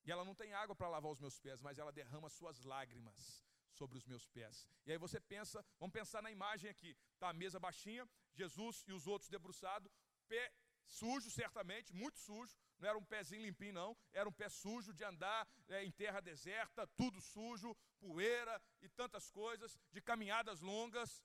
e 0.04 0.12
ela 0.12 0.24
não 0.24 0.34
tem 0.34 0.52
água 0.52 0.76
para 0.76 0.88
lavar 0.88 1.10
os 1.10 1.20
meus 1.20 1.38
pés, 1.38 1.60
mas 1.60 1.78
ela 1.78 1.90
derrama 1.90 2.28
suas 2.28 2.62
lágrimas 2.62 3.42
sobre 3.70 3.96
os 3.96 4.04
meus 4.04 4.26
pés. 4.28 4.68
E 4.86 4.92
aí 4.92 4.98
você 4.98 5.18
pensa, 5.18 5.64
vamos 5.78 5.92
pensar 5.92 6.22
na 6.22 6.30
imagem 6.30 6.70
aqui. 6.70 6.96
Tá 7.18 7.30
a 7.30 7.32
mesa 7.32 7.58
baixinha, 7.58 8.08
Jesus 8.34 8.84
e 8.86 8.92
os 8.92 9.06
outros 9.06 9.30
debruçados, 9.30 9.90
pé 10.28 10.52
sujo 10.86 11.30
certamente, 11.30 11.92
muito 11.94 12.18
sujo. 12.18 12.54
Não 12.78 12.88
era 12.88 12.98
um 12.98 13.04
pezinho 13.04 13.42
limpinho 13.42 13.72
não, 13.72 13.96
era 14.12 14.28
um 14.28 14.32
pé 14.32 14.48
sujo 14.48 14.92
de 14.92 15.02
andar 15.02 15.48
é, 15.68 15.82
em 15.84 15.90
terra 15.90 16.20
deserta, 16.20 16.86
tudo 16.86 17.20
sujo, 17.20 17.74
poeira 17.98 18.60
e 18.82 18.88
tantas 18.88 19.30
coisas, 19.30 19.78
de 19.90 20.02
caminhadas 20.02 20.60
longas. 20.60 21.24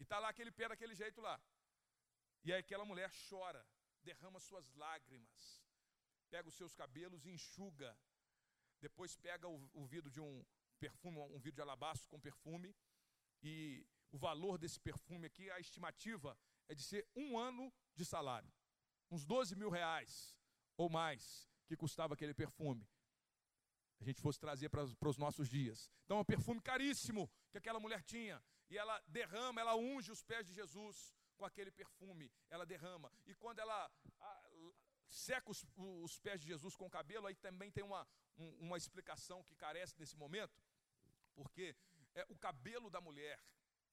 E 0.00 0.04
tá 0.04 0.18
lá 0.18 0.30
aquele 0.30 0.50
pé 0.50 0.68
daquele 0.68 0.94
jeito 0.94 1.20
lá. 1.20 1.40
E 2.42 2.52
aí 2.52 2.58
aquela 2.58 2.84
mulher 2.84 3.10
chora, 3.28 3.64
derrama 4.02 4.40
suas 4.40 4.72
lágrimas 4.74 5.69
pega 6.30 6.48
os 6.48 6.54
seus 6.54 6.74
cabelos 6.74 7.24
e 7.26 7.30
enxuga. 7.30 7.96
Depois 8.80 9.16
pega 9.16 9.46
o, 9.48 9.70
o 9.74 9.84
vidro 9.84 10.10
de 10.10 10.20
um 10.20 10.44
perfume, 10.78 11.18
um 11.18 11.38
vidro 11.38 11.56
de 11.56 11.62
alabastro 11.62 12.08
com 12.08 12.18
perfume. 12.28 12.74
E 13.42 13.86
o 14.10 14.18
valor 14.18 14.58
desse 14.58 14.78
perfume 14.80 15.26
aqui, 15.26 15.50
a 15.50 15.60
estimativa 15.60 16.38
é 16.68 16.74
de 16.74 16.82
ser 16.82 17.06
um 17.14 17.38
ano 17.38 17.72
de 17.94 18.04
salário. 18.04 18.50
Uns 19.10 19.24
12 19.24 19.56
mil 19.56 19.70
reais 19.70 20.36
ou 20.76 20.88
mais 20.88 21.48
que 21.66 21.76
custava 21.76 22.14
aquele 22.14 22.34
perfume. 22.34 22.88
A 24.00 24.04
gente 24.04 24.20
fosse 24.22 24.38
trazer 24.40 24.68
para, 24.70 24.86
para 25.00 25.08
os 25.08 25.18
nossos 25.18 25.48
dias. 25.48 25.90
Então 26.04 26.18
é 26.18 26.20
um 26.20 26.24
perfume 26.24 26.60
caríssimo 26.60 27.30
que 27.50 27.58
aquela 27.58 27.78
mulher 27.78 28.02
tinha. 28.02 28.42
E 28.70 28.78
ela 28.78 28.98
derrama, 29.06 29.60
ela 29.60 29.76
unge 29.76 30.10
os 30.10 30.22
pés 30.22 30.46
de 30.46 30.54
Jesus 30.54 31.14
com 31.36 31.44
aquele 31.44 31.70
perfume. 31.70 32.32
Ela 32.48 32.64
derrama. 32.64 33.12
E 33.26 33.34
quando 33.34 33.58
ela 33.58 33.90
seca 35.10 35.50
os, 35.50 35.64
os, 35.76 36.18
pés 36.18 36.40
de 36.40 36.46
Jesus 36.46 36.76
com 36.76 36.86
o 36.86 36.90
cabelo, 36.90 37.26
aí 37.26 37.34
também 37.34 37.70
tem 37.70 37.84
uma, 37.84 38.06
um, 38.38 38.66
uma 38.66 38.78
explicação 38.78 39.42
que 39.42 39.54
carece 39.54 39.98
nesse 39.98 40.16
momento, 40.16 40.62
porque 41.34 41.76
é, 42.14 42.24
o 42.28 42.36
cabelo 42.36 42.88
da 42.88 43.00
mulher, 43.00 43.38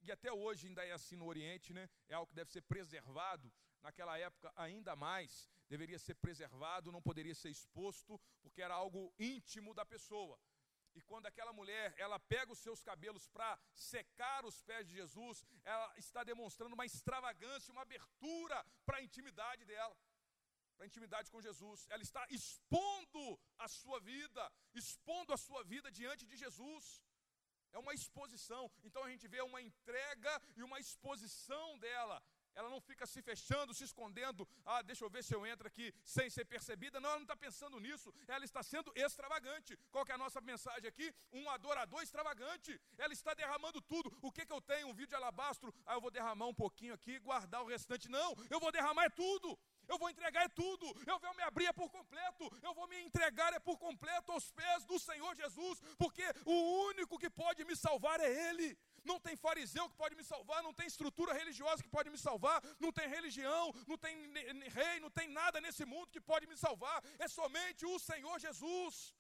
e 0.02 0.12
até 0.12 0.32
hoje 0.32 0.68
ainda 0.68 0.86
é 0.86 0.92
assim 0.92 1.16
no 1.16 1.26
Oriente, 1.26 1.74
né? 1.74 1.90
É 2.08 2.14
algo 2.14 2.28
que 2.28 2.36
deve 2.36 2.52
ser 2.52 2.62
preservado. 2.62 3.52
Naquela 3.82 4.18
época, 4.18 4.52
ainda 4.56 4.96
mais, 4.96 5.50
deveria 5.68 6.00
ser 6.00 6.16
preservado, 6.16 6.92
não 6.92 7.02
poderia 7.02 7.36
ser 7.36 7.50
exposto, 7.50 8.20
porque 8.42 8.62
era 8.62 8.74
algo 8.74 9.14
íntimo 9.20 9.74
da 9.74 9.86
pessoa. 9.86 10.40
E 10.98 11.02
quando 11.02 11.28
aquela 11.28 11.54
mulher, 11.54 11.94
ela 11.98 12.20
pega 12.20 12.52
os 12.52 12.58
seus 12.58 12.82
cabelos 12.82 13.28
para 13.28 13.60
secar 13.76 14.44
os 14.46 14.62
pés 14.64 14.88
de 14.88 14.96
Jesus, 14.96 15.46
ela 15.64 15.94
está 15.96 16.24
demonstrando 16.24 16.74
uma 16.74 16.88
extravagância, 16.88 17.72
uma 17.72 17.84
abertura 17.84 18.66
para 18.84 18.98
a 18.98 19.04
intimidade 19.04 19.64
dela, 19.64 19.96
para 20.78 20.90
intimidade 20.92 21.32
com 21.34 21.42
Jesus. 21.48 21.88
Ela 21.90 22.04
está 22.10 22.24
expondo 22.38 23.26
a 23.66 23.68
sua 23.68 24.00
vida, 24.00 24.44
expondo 24.74 25.34
a 25.34 25.38
sua 25.48 25.64
vida 25.64 25.92
diante 26.00 26.26
de 26.26 26.38
Jesus. 26.38 26.86
É 27.74 27.80
uma 27.80 27.94
exposição. 27.94 28.64
Então 28.84 29.04
a 29.04 29.10
gente 29.10 29.28
vê 29.28 29.42
uma 29.42 29.62
entrega 29.62 30.34
e 30.56 30.64
uma 30.64 30.80
exposição 30.80 31.78
dela. 31.80 32.18
Ela 32.58 32.70
não 32.72 32.82
fica 32.82 33.06
se 33.06 33.22
fechando, 33.22 33.74
se 33.74 33.84
escondendo. 33.84 34.48
Ah, 34.66 34.82
deixa 34.82 35.06
eu 35.06 35.10
ver 35.16 35.24
se 35.24 35.34
eu 35.36 35.46
entro 35.46 35.68
aqui 35.68 35.94
sem 36.04 36.28
ser 36.28 36.44
percebida. 36.44 37.00
Não, 37.00 37.10
ela 37.10 37.20
não 37.20 37.28
está 37.30 37.38
pensando 37.38 37.80
nisso. 37.80 38.12
Ela 38.28 38.46
está 38.46 38.64
sendo 38.64 38.92
extravagante. 38.96 39.78
Qual 39.92 40.04
que 40.04 40.12
é 40.12 40.16
a 40.16 40.18
nossa 40.18 40.42
mensagem 40.42 40.88
aqui? 40.88 41.14
Um 41.32 41.48
adorador 41.52 42.02
extravagante. 42.02 42.80
Ela 42.98 43.14
está 43.14 43.36
derramando 43.36 43.80
tudo. 43.80 44.12
O 44.24 44.32
que, 44.32 44.44
que 44.44 44.52
eu 44.52 44.62
tenho? 44.62 44.88
Um 44.88 44.94
vídeo 44.94 45.10
de 45.10 45.16
alabastro. 45.16 45.72
Ah, 45.86 45.94
eu 45.94 46.02
vou 46.02 46.10
derramar 46.10 46.48
um 46.48 46.54
pouquinho 46.54 46.96
aqui 46.96 47.12
e 47.12 47.20
guardar 47.20 47.62
o 47.62 47.68
restante. 47.68 48.10
Não, 48.10 48.34
eu 48.50 48.60
vou 48.60 48.72
derramar 48.72 49.06
é 49.06 49.10
tudo 49.10 49.58
eu 49.88 49.98
vou 49.98 50.10
entregar 50.10 50.44
é 50.44 50.50
tudo, 50.50 50.86
eu 51.06 51.20
vou 51.20 51.34
me 51.34 51.44
abrir 51.44 51.68
é 51.68 51.74
por 51.74 51.90
completo, 51.90 52.52
eu 52.62 52.74
vou 52.74 52.88
me 52.88 53.00
entregar 53.02 53.54
é 53.54 53.60
por 53.60 53.78
completo 53.78 54.32
aos 54.32 54.52
pés 54.52 54.86
do 54.86 55.00
Senhor 55.00 55.36
Jesus, 55.36 55.82
porque 55.98 56.24
o 56.46 56.88
único 56.90 57.18
que 57.18 57.30
pode 57.30 57.64
me 57.66 57.76
salvar 57.76 58.20
é 58.20 58.50
Ele. 58.50 58.78
Não 59.06 59.20
tem 59.20 59.36
fariseu 59.38 59.90
que 59.90 59.96
pode 59.96 60.16
me 60.16 60.24
salvar, 60.24 60.62
não 60.62 60.74
tem 60.74 60.86
estrutura 60.86 61.34
religiosa 61.34 61.82
que 61.82 61.90
pode 61.90 62.10
me 62.10 62.18
salvar, 62.18 62.62
não 62.78 62.92
tem 62.92 63.08
religião, 63.08 63.74
não 63.88 63.98
tem 63.98 64.16
rei, 64.70 65.00
não 65.00 65.10
tem 65.10 65.30
nada 65.30 65.62
nesse 65.62 65.86
mundo 65.86 66.12
que 66.12 66.20
pode 66.20 66.46
me 66.46 66.58
salvar, 66.58 67.02
é 67.18 67.28
somente 67.28 67.86
o 67.86 67.98
Senhor 68.00 68.38
Jesus. 68.40 69.16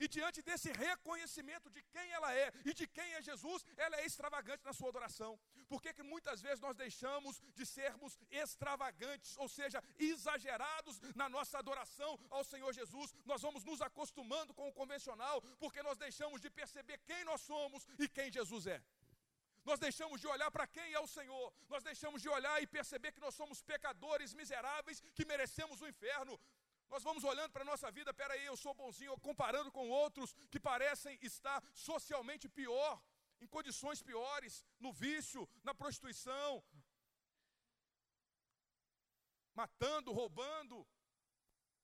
E 0.00 0.08
diante 0.08 0.40
desse 0.42 0.72
reconhecimento 0.72 1.68
de 1.68 1.82
quem 1.94 2.10
ela 2.10 2.34
é 2.34 2.50
e 2.64 2.72
de 2.72 2.86
quem 2.86 3.12
é 3.14 3.20
Jesus, 3.20 3.64
ela 3.76 3.96
é 4.00 4.06
extravagante 4.06 4.64
na 4.64 4.72
sua 4.72 4.88
adoração. 4.88 5.38
Por 5.68 5.82
que, 5.82 5.92
que 5.92 6.02
muitas 6.02 6.40
vezes 6.40 6.60
nós 6.60 6.74
deixamos 6.74 7.40
de 7.54 7.66
sermos 7.66 8.18
extravagantes, 8.30 9.36
ou 9.36 9.48
seja, 9.48 9.82
exagerados 9.98 10.98
na 11.14 11.28
nossa 11.28 11.58
adoração 11.58 12.18
ao 12.30 12.42
Senhor 12.42 12.72
Jesus? 12.72 13.14
Nós 13.26 13.42
vamos 13.42 13.62
nos 13.62 13.82
acostumando 13.82 14.54
com 14.54 14.68
o 14.68 14.72
convencional, 14.72 15.42
porque 15.58 15.82
nós 15.82 15.98
deixamos 15.98 16.40
de 16.40 16.48
perceber 16.48 16.98
quem 17.06 17.22
nós 17.24 17.42
somos 17.42 17.86
e 17.98 18.08
quem 18.08 18.32
Jesus 18.32 18.66
é. 18.66 18.82
Nós 19.64 19.78
deixamos 19.78 20.20
de 20.20 20.26
olhar 20.26 20.50
para 20.50 20.66
quem 20.66 20.92
é 20.92 21.00
o 21.00 21.06
Senhor, 21.06 21.52
nós 21.68 21.82
deixamos 21.82 22.22
de 22.22 22.28
olhar 22.28 22.62
e 22.62 22.66
perceber 22.66 23.12
que 23.12 23.20
nós 23.20 23.34
somos 23.34 23.62
pecadores 23.62 24.32
miseráveis 24.32 25.00
que 25.14 25.26
merecemos 25.26 25.82
o 25.82 25.86
inferno. 25.86 26.40
Nós 26.90 27.04
vamos 27.08 27.22
olhando 27.22 27.52
para 27.52 27.62
a 27.62 27.70
nossa 27.72 27.88
vida, 27.90 28.12
peraí, 28.12 28.44
eu 28.44 28.56
sou 28.56 28.74
bonzinho, 28.74 29.18
comparando 29.28 29.70
com 29.70 29.88
outros 29.88 30.34
que 30.50 30.58
parecem 30.58 31.16
estar 31.22 31.62
socialmente 31.72 32.48
pior, 32.48 33.00
em 33.40 33.46
condições 33.46 34.02
piores, 34.02 34.66
no 34.78 34.92
vício, 34.92 35.48
na 35.62 35.72
prostituição, 35.72 36.62
matando, 39.54 40.12
roubando. 40.12 40.86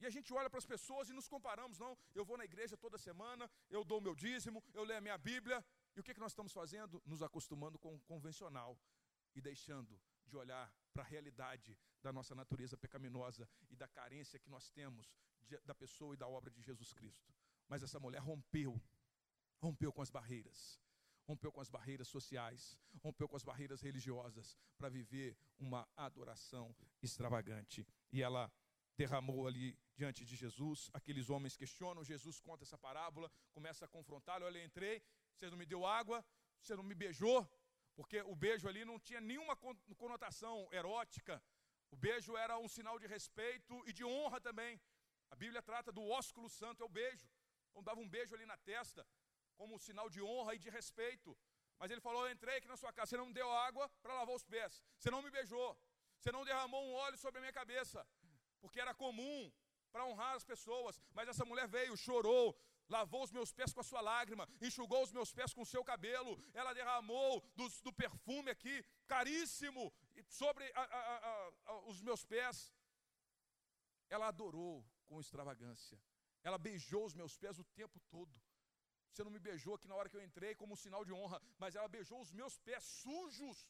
E 0.01 0.07
a 0.07 0.11
gente 0.11 0.33
olha 0.35 0.51
para 0.51 0.59
as 0.59 0.67
pessoas 0.67 1.09
e 1.09 1.13
nos 1.19 1.29
comparamos, 1.29 1.79
não, 1.79 1.97
eu 2.15 2.25
vou 2.25 2.37
na 2.37 2.45
igreja 2.45 2.77
toda 2.77 2.99
semana, 2.99 3.51
eu 3.71 3.85
dou 3.85 3.99
o 3.99 4.03
meu 4.03 4.15
dízimo, 4.15 4.63
eu 4.75 4.85
leio 4.85 4.99
a 4.99 5.07
minha 5.07 5.17
Bíblia, 5.17 5.65
e 5.95 6.01
o 6.01 6.05
que, 6.05 6.13
que 6.13 6.21
nós 6.21 6.33
estamos 6.33 6.53
fazendo? 6.53 7.03
Nos 7.07 7.23
acostumando 7.23 7.79
com 7.79 7.95
o 7.95 8.01
convencional 8.01 8.79
e 9.35 9.41
deixando 9.41 9.99
de 10.27 10.37
olhar 10.37 10.73
para 10.93 11.03
a 11.03 11.07
realidade 11.07 11.79
da 12.03 12.13
nossa 12.13 12.35
natureza 12.35 12.77
pecaminosa 12.77 13.49
e 13.71 13.77
da 13.77 13.89
carência 13.89 14.39
que 14.39 14.49
nós 14.49 14.71
temos 14.71 15.15
de, 15.43 15.59
da 15.61 15.75
pessoa 15.75 16.15
e 16.15 16.17
da 16.17 16.29
obra 16.29 16.51
de 16.51 16.61
Jesus 16.63 16.93
Cristo. 16.93 17.35
Mas 17.69 17.83
essa 17.83 17.99
mulher 17.99 18.21
rompeu, 18.21 18.81
rompeu 19.61 19.93
com 19.93 20.03
as 20.03 20.11
barreiras, 20.11 20.81
rompeu 21.25 21.51
com 21.51 21.61
as 21.61 21.69
barreiras 21.69 22.09
sociais, 22.09 22.79
rompeu 23.03 23.29
com 23.29 23.37
as 23.37 23.43
barreiras 23.43 23.81
religiosas 23.81 24.57
para 24.79 24.89
viver 24.89 25.37
uma 25.59 25.89
adoração 25.97 26.75
extravagante. 27.03 27.87
E 28.13 28.23
ela 28.23 28.51
derramou 28.97 29.47
ali 29.47 29.79
diante 29.95 30.25
de 30.25 30.37
Jesus. 30.37 30.91
Aqueles 30.93 31.29
homens 31.29 31.57
questionam, 31.57 32.05
Jesus 32.05 32.41
conta 32.41 32.65
essa 32.65 32.79
parábola, 32.79 33.31
começa 33.53 33.85
a 33.85 33.89
confrontá-lo. 33.89 34.47
Olha, 34.47 34.59
eu 34.59 34.65
entrei, 34.65 35.03
você 35.35 35.51
não 35.51 35.59
me 35.59 35.67
deu 35.67 35.85
água, 35.85 36.25
você 36.61 36.75
não 36.75 36.83
me 36.83 36.95
beijou, 36.95 37.47
porque 37.97 38.21
o 38.33 38.35
beijo 38.45 38.69
ali 38.69 38.85
não 38.85 38.99
tinha 38.99 39.21
nenhuma 39.21 39.57
conotação 40.03 40.69
erótica. 40.71 41.43
O 41.91 41.97
beijo 41.97 42.37
era 42.37 42.59
um 42.59 42.69
sinal 42.69 42.99
de 43.03 43.07
respeito 43.07 43.75
e 43.89 43.93
de 43.93 44.05
honra 44.05 44.39
também. 44.49 44.79
A 45.31 45.37
Bíblia 45.43 45.63
trata 45.63 45.91
do 45.91 46.03
ósculo 46.19 46.49
santo, 46.49 46.83
é 46.83 46.87
o 46.87 46.95
beijo. 47.01 47.27
Então 47.71 47.83
dava 47.83 48.01
um 48.01 48.09
beijo 48.17 48.35
ali 48.35 48.45
na 48.45 48.57
testa, 48.59 49.07
como 49.57 49.75
um 49.75 49.79
sinal 49.79 50.09
de 50.11 50.21
honra 50.23 50.55
e 50.55 50.59
de 50.59 50.69
respeito. 50.69 51.37
Mas 51.79 51.91
ele 51.91 52.01
falou: 52.01 52.27
Eu 52.27 52.33
entrei 52.33 52.57
aqui 52.59 52.69
na 52.69 52.77
sua 52.77 52.93
casa, 52.93 53.11
você 53.11 53.17
não 53.17 53.27
me 53.27 53.33
deu 53.33 53.51
água 53.51 53.89
para 54.03 54.15
lavar 54.15 54.35
os 54.35 54.45
pés, 54.45 54.83
você 54.99 55.11
não 55.11 55.23
me 55.23 55.31
beijou, 55.31 55.79
você 56.19 56.31
não 56.31 56.45
derramou 56.45 56.83
um 56.87 56.93
óleo 56.93 57.19
sobre 57.19 57.39
a 57.39 57.41
minha 57.41 57.53
cabeça, 57.53 58.07
porque 58.61 58.81
era 58.81 58.95
comum 58.95 59.53
para 59.91 60.05
honrar 60.05 60.35
as 60.37 60.45
pessoas. 60.45 61.01
Mas 61.13 61.29
essa 61.29 61.45
mulher 61.45 61.67
veio, 61.67 61.97
chorou, 61.97 62.55
lavou 62.89 63.23
os 63.23 63.33
meus 63.33 63.53
pés 63.53 63.73
com 63.73 63.81
a 63.81 63.85
sua 63.85 64.01
lágrima, 64.01 64.49
enxugou 64.61 65.03
os 65.03 65.13
meus 65.13 65.33
pés 65.33 65.53
com 65.53 65.63
o 65.63 65.67
seu 65.67 65.85
cabelo, 65.85 66.39
ela 66.55 66.73
derramou 66.73 67.41
do, 67.55 67.69
do 67.83 67.93
perfume 67.93 68.51
aqui, 68.51 68.85
caríssimo, 69.07 69.93
sobre 70.29 70.65
a, 70.75 70.83
a, 70.83 71.53
a, 71.67 71.79
os 71.87 72.01
meus 72.01 72.25
pés. 72.25 72.73
Ela 74.09 74.29
adorou 74.29 74.85
com 75.07 75.21
extravagância, 75.21 76.01
ela 76.43 76.59
beijou 76.59 77.05
os 77.05 77.15
meus 77.15 77.37
pés 77.37 77.59
o 77.59 77.65
tempo 77.65 78.01
todo. 78.09 78.41
Você 79.11 79.25
não 79.25 79.31
me 79.31 79.39
beijou 79.39 79.75
aqui 79.75 79.89
na 79.89 79.95
hora 79.95 80.09
que 80.09 80.17
eu 80.17 80.23
entrei 80.23 80.55
como 80.55 80.75
um 80.75 80.77
sinal 80.77 81.05
de 81.05 81.13
honra, 81.13 81.41
mas 81.59 81.75
ela 81.75 81.89
beijou 81.89 82.21
os 82.21 82.31
meus 82.31 82.59
pés 82.59 82.85
sujos, 82.85 83.67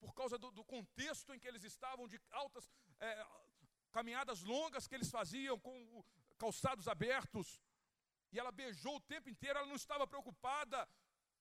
por 0.00 0.12
causa 0.12 0.36
do, 0.36 0.50
do 0.50 0.64
contexto 0.64 1.32
em 1.32 1.38
que 1.38 1.48
eles 1.48 1.64
estavam, 1.64 2.06
de 2.06 2.20
altas 2.30 2.70
é, 3.00 3.26
caminhadas 3.92 4.42
longas 4.42 4.86
que 4.88 4.94
eles 4.94 5.10
faziam, 5.10 5.58
com 5.58 6.04
calçados 6.36 6.88
abertos 6.88 7.62
e 8.34 8.38
ela 8.40 8.50
beijou 8.50 8.96
o 8.96 9.00
tempo 9.12 9.30
inteiro, 9.30 9.58
ela 9.58 9.68
não 9.68 9.76
estava 9.76 10.06
preocupada 10.12 10.78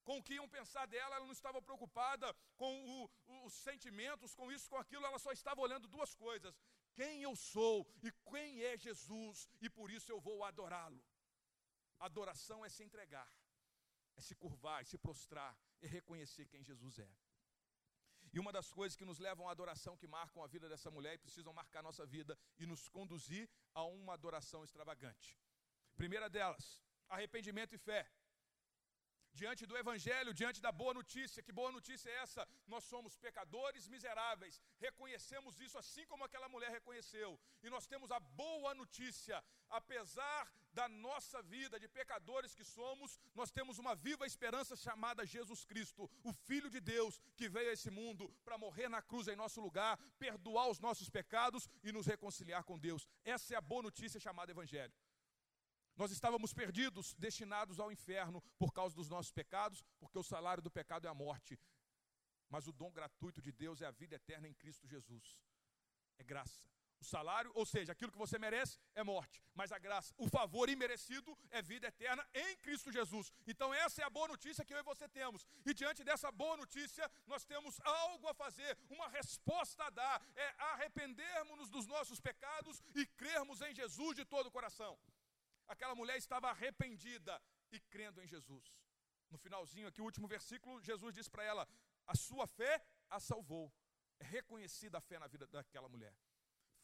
com 0.03 0.17
o 0.17 0.23
que 0.23 0.35
iam 0.35 0.47
pensar 0.47 0.85
dela, 0.85 1.15
ela 1.15 1.25
não 1.25 1.31
estava 1.31 1.59
preocupada 1.59 2.27
com 2.55 2.71
o, 2.93 3.09
os 3.45 3.53
sentimentos, 3.67 4.35
com 4.35 4.51
isso, 4.51 4.69
com 4.69 4.77
aquilo, 4.77 5.05
ela 5.05 5.17
só 5.17 5.31
estava 5.31 5.59
olhando 5.61 5.87
duas 5.87 6.13
coisas: 6.13 6.53
quem 6.93 7.23
eu 7.23 7.35
sou 7.35 7.87
e 8.03 8.11
quem 8.29 8.61
é 8.63 8.77
Jesus, 8.77 9.49
e 9.59 9.69
por 9.69 9.89
isso 9.89 10.11
eu 10.11 10.19
vou 10.21 10.43
adorá-lo. 10.43 11.03
Adoração 11.99 12.63
é 12.63 12.69
se 12.69 12.83
entregar, 12.83 13.29
é 14.15 14.21
se 14.21 14.35
curvar, 14.35 14.81
é 14.81 14.83
se 14.83 14.97
prostrar, 14.97 15.57
é 15.81 15.87
reconhecer 15.87 16.45
quem 16.45 16.63
Jesus 16.63 16.99
é. 16.99 17.11
E 18.31 18.39
uma 18.39 18.51
das 18.51 18.71
coisas 18.71 18.95
que 18.95 19.05
nos 19.05 19.19
levam 19.19 19.47
à 19.47 19.51
adoração, 19.51 19.97
que 19.97 20.07
marcam 20.07 20.43
a 20.43 20.47
vida 20.47 20.69
dessa 20.69 20.91
mulher 20.91 21.15
e 21.15 21.19
precisam 21.19 21.53
marcar 21.53 21.81
nossa 21.81 22.05
vida 22.05 22.37
e 22.57 22.65
nos 22.65 22.87
conduzir 22.89 23.49
a 23.73 23.83
uma 23.83 24.13
adoração 24.13 24.63
extravagante. 24.63 25.42
Primeira 25.95 26.29
delas, 26.29 26.65
arrependimento 27.09 27.73
e 27.75 27.77
fé. 27.77 28.01
Diante 29.41 29.65
do 29.65 29.75
Evangelho, 29.75 30.31
diante 30.31 30.61
da 30.61 30.71
boa 30.71 30.93
notícia, 30.93 31.41
que 31.41 31.51
boa 31.51 31.71
notícia 31.71 32.07
é 32.07 32.17
essa? 32.23 32.47
Nós 32.67 32.83
somos 32.83 33.17
pecadores 33.17 33.87
miseráveis, 33.87 34.61
reconhecemos 34.79 35.59
isso 35.59 35.77
assim 35.77 36.05
como 36.05 36.23
aquela 36.23 36.47
mulher 36.47 36.69
reconheceu, 36.69 37.39
e 37.63 37.69
nós 37.69 37.87
temos 37.87 38.11
a 38.11 38.19
boa 38.19 38.75
notícia, 38.75 39.43
apesar 39.71 40.53
da 40.71 40.87
nossa 40.87 41.41
vida 41.41 41.79
de 41.79 41.87
pecadores 41.87 42.53
que 42.53 42.63
somos, 42.63 43.19
nós 43.33 43.49
temos 43.51 43.79
uma 43.79 43.95
viva 43.95 44.25
esperança 44.27 44.75
chamada 44.75 45.25
Jesus 45.25 45.65
Cristo, 45.65 46.09
o 46.23 46.31
Filho 46.31 46.69
de 46.69 46.79
Deus, 46.79 47.19
que 47.35 47.49
veio 47.49 47.69
a 47.69 47.73
esse 47.73 47.89
mundo 47.89 48.31
para 48.43 48.57
morrer 48.57 48.87
na 48.87 49.01
cruz 49.01 49.27
em 49.27 49.35
nosso 49.35 49.59
lugar, 49.61 49.97
perdoar 50.19 50.69
os 50.69 50.79
nossos 50.79 51.09
pecados 51.09 51.67
e 51.83 51.91
nos 51.91 52.05
reconciliar 52.05 52.63
com 52.63 52.77
Deus. 52.77 53.07
Essa 53.23 53.55
é 53.55 53.57
a 53.57 53.61
boa 53.61 53.81
notícia 53.81 54.19
chamada 54.19 54.51
Evangelho. 54.51 54.93
Nós 55.95 56.11
estávamos 56.11 56.53
perdidos, 56.53 57.13
destinados 57.15 57.79
ao 57.79 57.91
inferno 57.91 58.41
por 58.57 58.73
causa 58.73 58.95
dos 58.95 59.09
nossos 59.09 59.31
pecados, 59.31 59.83
porque 59.99 60.17
o 60.17 60.23
salário 60.23 60.63
do 60.63 60.71
pecado 60.71 61.05
é 61.05 61.09
a 61.09 61.13
morte. 61.13 61.59
Mas 62.49 62.67
o 62.67 62.71
dom 62.71 62.91
gratuito 62.91 63.41
de 63.41 63.51
Deus 63.51 63.81
é 63.81 63.85
a 63.85 63.91
vida 63.91 64.15
eterna 64.15 64.47
em 64.47 64.53
Cristo 64.53 64.87
Jesus. 64.87 65.39
É 66.17 66.23
graça. 66.23 66.67
O 67.03 67.05
salário, 67.05 67.51
ou 67.53 67.65
seja, 67.65 67.91
aquilo 67.91 68.13
que 68.13 68.17
você 68.17 68.39
merece 68.39 68.79
é 68.95 69.03
morte, 69.03 69.43
mas 69.53 69.73
a 69.73 69.77
graça, 69.77 70.13
o 70.17 70.29
favor 70.29 70.69
imerecido 70.69 71.37
é 71.51 71.61
vida 71.61 71.87
eterna 71.87 72.25
em 72.33 72.55
Cristo 72.57 72.93
Jesus. 72.93 73.29
Então, 73.45 73.73
essa 73.73 74.01
é 74.01 74.05
a 74.05 74.09
boa 74.09 74.29
notícia 74.29 74.63
que 74.63 74.73
eu 74.73 74.79
e 74.79 74.83
você 74.83 75.09
temos. 75.09 75.45
E 75.65 75.73
diante 75.73 76.01
dessa 76.01 76.31
boa 76.31 76.55
notícia, 76.55 77.11
nós 77.27 77.43
temos 77.43 77.77
algo 77.81 78.25
a 78.29 78.33
fazer, 78.33 78.77
uma 78.89 79.09
resposta 79.09 79.83
a 79.83 79.89
dar: 79.89 80.25
é 80.33 80.47
arrependermos-nos 80.71 81.69
dos 81.69 81.85
nossos 81.85 82.21
pecados 82.21 82.81
e 82.95 83.05
crermos 83.05 83.59
em 83.61 83.75
Jesus 83.75 84.15
de 84.15 84.23
todo 84.23 84.47
o 84.47 84.51
coração. 84.51 84.97
Aquela 85.67 85.95
mulher 85.95 86.17
estava 86.17 86.49
arrependida 86.49 87.41
e 87.71 87.79
crendo 87.79 88.21
em 88.21 88.27
Jesus. 88.27 88.73
No 89.29 89.37
finalzinho 89.37 89.87
aqui, 89.87 90.01
o 90.01 90.05
último 90.05 90.27
versículo, 90.27 90.81
Jesus 90.81 91.15
diz 91.15 91.27
para 91.27 91.43
ela: 91.43 91.67
a 92.05 92.15
sua 92.15 92.45
fé 92.47 92.83
a 93.09 93.19
salvou. 93.19 93.73
É 94.19 94.25
reconhecida 94.25 94.97
a 94.97 95.01
fé 95.01 95.17
na 95.19 95.27
vida 95.27 95.47
daquela 95.47 95.89
mulher. 95.89 96.15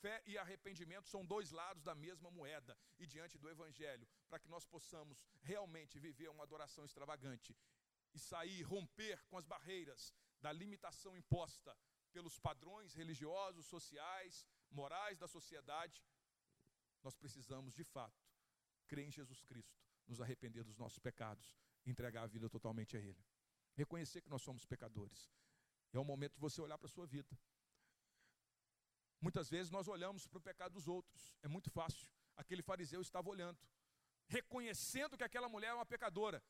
Fé 0.01 0.23
e 0.25 0.37
arrependimento 0.37 1.07
são 1.07 1.25
dois 1.25 1.51
lados 1.51 1.83
da 1.83 1.93
mesma 1.93 2.31
moeda. 2.31 2.77
E 2.97 3.05
diante 3.05 3.37
do 3.37 3.49
Evangelho, 3.49 4.07
para 4.27 4.39
que 4.39 4.49
nós 4.49 4.65
possamos 4.65 5.21
realmente 5.41 5.99
viver 5.99 6.29
uma 6.29 6.43
adoração 6.43 6.83
extravagante 6.83 7.55
e 8.13 8.19
sair, 8.19 8.61
romper 8.63 9.23
com 9.27 9.37
as 9.37 9.45
barreiras 9.45 10.13
da 10.41 10.51
limitação 10.51 11.15
imposta 11.15 11.77
pelos 12.11 12.39
padrões 12.39 12.93
religiosos, 12.93 13.67
sociais, 13.67 14.45
morais 14.71 15.19
da 15.19 15.27
sociedade, 15.27 16.03
nós 17.03 17.15
precisamos 17.15 17.73
de 17.73 17.83
fato 17.83 18.18
crer 18.89 19.05
em 19.07 19.11
Jesus 19.11 19.41
Cristo, 19.49 19.77
nos 20.07 20.19
arrepender 20.19 20.63
dos 20.63 20.77
nossos 20.83 20.99
pecados 20.99 21.55
entregar 21.85 22.23
a 22.23 22.27
vida 22.27 22.49
totalmente 22.49 22.95
a 22.97 22.99
Ele. 22.99 23.23
Reconhecer 23.75 24.21
que 24.21 24.29
nós 24.29 24.41
somos 24.41 24.65
pecadores. 24.65 25.31
É 25.93 25.99
o 25.99 26.03
momento 26.03 26.33
de 26.33 26.39
você 26.39 26.61
olhar 26.61 26.77
para 26.77 26.87
a 26.87 26.91
sua 26.91 27.05
vida. 27.05 27.37
Muitas 29.21 29.49
vezes 29.49 29.71
nós 29.71 29.87
olhamos 29.87 30.27
para 30.27 30.37
o 30.37 30.41
pecado 30.41 30.73
dos 30.73 30.87
outros, 30.87 31.35
é 31.41 31.47
muito 31.47 31.69
fácil. 31.69 32.07
Aquele 32.37 32.61
fariseu 32.61 33.01
estava 33.01 33.29
olhando, 33.29 33.59
reconhecendo 34.27 35.17
que 35.17 35.23
aquela 35.23 35.49
mulher 35.49 35.69
é 35.69 35.73
uma 35.73 35.85
pecadora. 35.85 36.41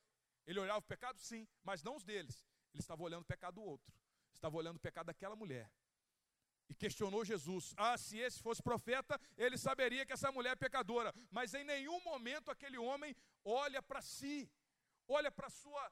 Ele 0.46 0.60
olhava 0.60 0.78
o 0.78 0.82
pecado, 0.82 1.18
sim, 1.18 1.48
mas 1.64 1.82
não 1.82 1.96
os 1.96 2.04
deles. 2.04 2.46
Ele 2.72 2.80
estava 2.80 3.02
olhando 3.02 3.22
o 3.22 3.26
pecado 3.26 3.54
do 3.54 3.62
outro, 3.62 3.92
estava 4.32 4.56
olhando 4.56 4.76
o 4.76 4.80
pecado 4.80 5.06
daquela 5.06 5.34
mulher. 5.34 5.70
E 6.70 6.74
questionou 6.82 7.22
Jesus: 7.24 7.74
Ah, 7.76 7.96
se 7.98 8.16
esse 8.26 8.40
fosse 8.46 8.62
profeta, 8.62 9.20
ele 9.36 9.58
saberia 9.58 10.06
que 10.06 10.12
essa 10.12 10.30
mulher 10.36 10.52
é 10.52 10.64
pecadora. 10.66 11.12
Mas 11.30 11.52
em 11.52 11.64
nenhum 11.64 12.00
momento 12.10 12.50
aquele 12.50 12.78
homem 12.78 13.14
olha 13.44 13.82
para 13.82 14.00
si, 14.00 14.36
olha 15.08 15.32
para 15.32 15.48
a 15.48 15.56
sua 15.62 15.84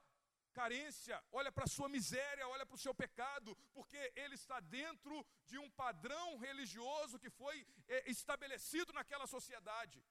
carência, 0.59 1.21
olha 1.31 1.51
para 1.51 1.65
a 1.65 1.73
sua 1.75 1.89
miséria, 1.89 2.47
olha 2.47 2.65
para 2.65 2.75
o 2.75 2.83
seu 2.85 2.93
pecado, 3.03 3.55
porque 3.73 3.99
ele 4.15 4.35
está 4.35 4.59
dentro 4.61 5.25
de 5.45 5.57
um 5.57 5.69
padrão 5.83 6.37
religioso 6.37 7.19
que 7.19 7.29
foi 7.29 7.55
é, 7.87 8.09
estabelecido 8.09 8.93
naquela 8.93 9.27
sociedade. 9.27 10.01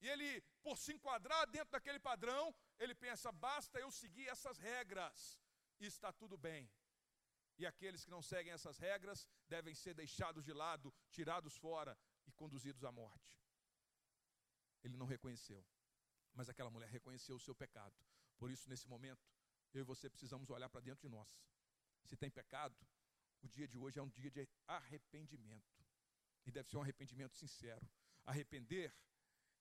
E 0.00 0.08
ele, 0.08 0.30
por 0.62 0.76
se 0.78 0.92
enquadrar 0.94 1.46
dentro 1.48 1.72
daquele 1.72 2.00
padrão, 2.10 2.54
ele 2.78 2.94
pensa: 2.94 3.30
basta 3.30 3.78
eu 3.78 3.90
seguir 3.90 4.26
essas 4.28 4.58
regras 4.58 5.38
e 5.80 5.86
está 5.86 6.10
tudo 6.12 6.38
bem. 6.48 6.70
E 7.58 7.66
aqueles 7.66 8.04
que 8.04 8.10
não 8.10 8.22
seguem 8.22 8.52
essas 8.52 8.78
regras 8.78 9.26
devem 9.48 9.74
ser 9.74 9.94
deixados 9.94 10.44
de 10.44 10.52
lado, 10.52 10.92
tirados 11.10 11.56
fora 11.56 11.96
e 12.26 12.32
conduzidos 12.32 12.84
à 12.84 12.90
morte. 12.90 13.32
Ele 14.82 14.96
não 14.96 15.06
reconheceu, 15.06 15.64
mas 16.34 16.48
aquela 16.48 16.70
mulher 16.70 16.88
reconheceu 16.88 17.36
o 17.36 17.40
seu 17.40 17.54
pecado 17.54 17.96
por 18.38 18.50
isso, 18.50 18.68
nesse 18.68 18.88
momento, 18.88 19.26
eu 19.72 19.80
e 19.80 19.84
você 19.84 20.10
precisamos 20.10 20.50
olhar 20.50 20.68
para 20.68 20.80
dentro 20.80 21.02
de 21.02 21.08
nós. 21.08 21.28
Se 22.04 22.16
tem 22.16 22.30
pecado, 22.30 22.76
o 23.42 23.48
dia 23.48 23.66
de 23.66 23.78
hoje 23.78 23.98
é 23.98 24.02
um 24.02 24.08
dia 24.08 24.30
de 24.30 24.48
arrependimento. 24.66 25.84
E 26.46 26.50
deve 26.50 26.68
ser 26.68 26.76
um 26.76 26.82
arrependimento 26.82 27.34
sincero. 27.34 27.88
Arrepender 28.24 28.94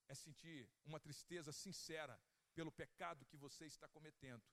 é 0.08 0.16
sentir 0.16 0.70
uma 0.84 1.00
tristeza 1.00 1.52
sincera 1.52 2.20
pelo 2.54 2.72
pecado 2.72 3.26
que 3.26 3.38
você 3.38 3.66
está 3.66 3.88
cometendo 3.88 4.44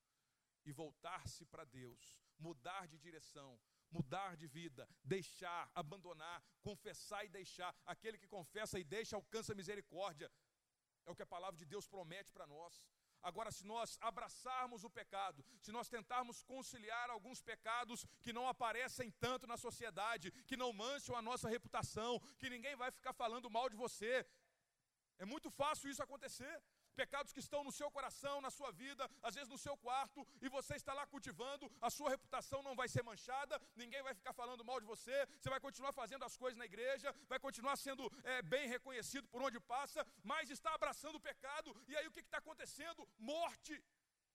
e 0.65 0.73
voltar-se 0.73 1.45
para 1.47 1.65
Deus, 1.65 2.19
mudar 2.39 2.87
de 2.87 2.99
direção, 2.99 3.59
mudar 3.91 4.37
de 4.37 4.47
vida, 4.47 4.89
deixar, 5.05 5.71
abandonar, 5.75 6.43
confessar 6.63 7.25
e 7.25 7.29
deixar. 7.29 7.75
Aquele 7.87 8.19
que 8.19 8.29
confessa 8.29 8.79
e 8.79 8.85
deixa 8.85 9.17
alcança 9.17 9.55
misericórdia. 9.55 10.31
É 11.07 11.11
o 11.11 11.17
que 11.17 11.23
a 11.23 11.27
palavra 11.27 11.59
de 11.59 11.65
Deus 11.65 11.87
promete 11.87 12.33
para 12.33 12.47
nós. 12.47 12.85
Agora, 13.23 13.51
se 13.51 13.67
nós 13.67 13.99
abraçarmos 14.01 14.83
o 14.83 14.91
pecado, 14.91 15.45
se 15.61 15.71
nós 15.71 15.89
tentarmos 15.89 16.43
conciliar 16.43 17.11
alguns 17.11 17.43
pecados 17.43 18.07
que 18.23 18.33
não 18.33 18.49
aparecem 18.49 19.11
tanto 19.11 19.47
na 19.47 19.59
sociedade, 19.59 20.31
que 20.47 20.57
não 20.57 20.73
mancham 20.73 21.15
a 21.15 21.21
nossa 21.21 21.49
reputação, 21.49 22.19
que 22.39 22.49
ninguém 22.49 22.75
vai 22.77 22.91
ficar 22.91 23.13
falando 23.13 23.51
mal 23.51 23.69
de 23.69 23.77
você, 23.77 24.27
é 25.19 25.27
muito 25.27 25.51
fácil 25.51 25.91
isso 25.91 26.03
acontecer 26.03 26.63
pecados 26.91 27.33
que 27.33 27.41
estão 27.41 27.63
no 27.65 27.73
seu 27.73 27.91
coração, 27.91 28.41
na 28.41 28.51
sua 28.51 28.71
vida, 28.73 29.09
às 29.23 29.35
vezes 29.35 29.49
no 29.49 29.59
seu 29.59 29.77
quarto, 29.77 30.27
e 30.41 30.49
você 30.49 30.75
está 30.75 30.93
lá 30.93 31.07
cultivando, 31.07 31.71
a 31.81 31.91
sua 31.91 32.11
reputação 32.11 32.63
não 32.63 32.75
vai 32.75 32.89
ser 32.89 33.03
manchada, 33.03 33.61
ninguém 33.77 34.03
vai 34.03 34.15
ficar 34.15 34.33
falando 34.33 34.65
mal 34.65 34.81
de 34.81 34.87
você, 34.87 35.27
você 35.39 35.51
vai 35.51 35.61
continuar 35.61 35.93
fazendo 35.93 36.25
as 36.25 36.37
coisas 36.37 36.59
na 36.59 36.65
igreja, 36.65 37.15
vai 37.29 37.39
continuar 37.39 37.77
sendo 37.77 38.11
é, 38.25 38.43
bem 38.43 38.69
reconhecido 38.69 39.29
por 39.29 39.43
onde 39.43 39.59
passa, 39.61 40.07
mas 40.23 40.51
está 40.51 40.75
abraçando 40.75 41.17
o 41.17 41.21
pecado, 41.21 41.75
e 41.89 41.97
aí 41.97 42.07
o 42.07 42.13
que 42.13 42.21
está 42.21 42.39
acontecendo? 42.39 43.09
Morte 43.19 43.83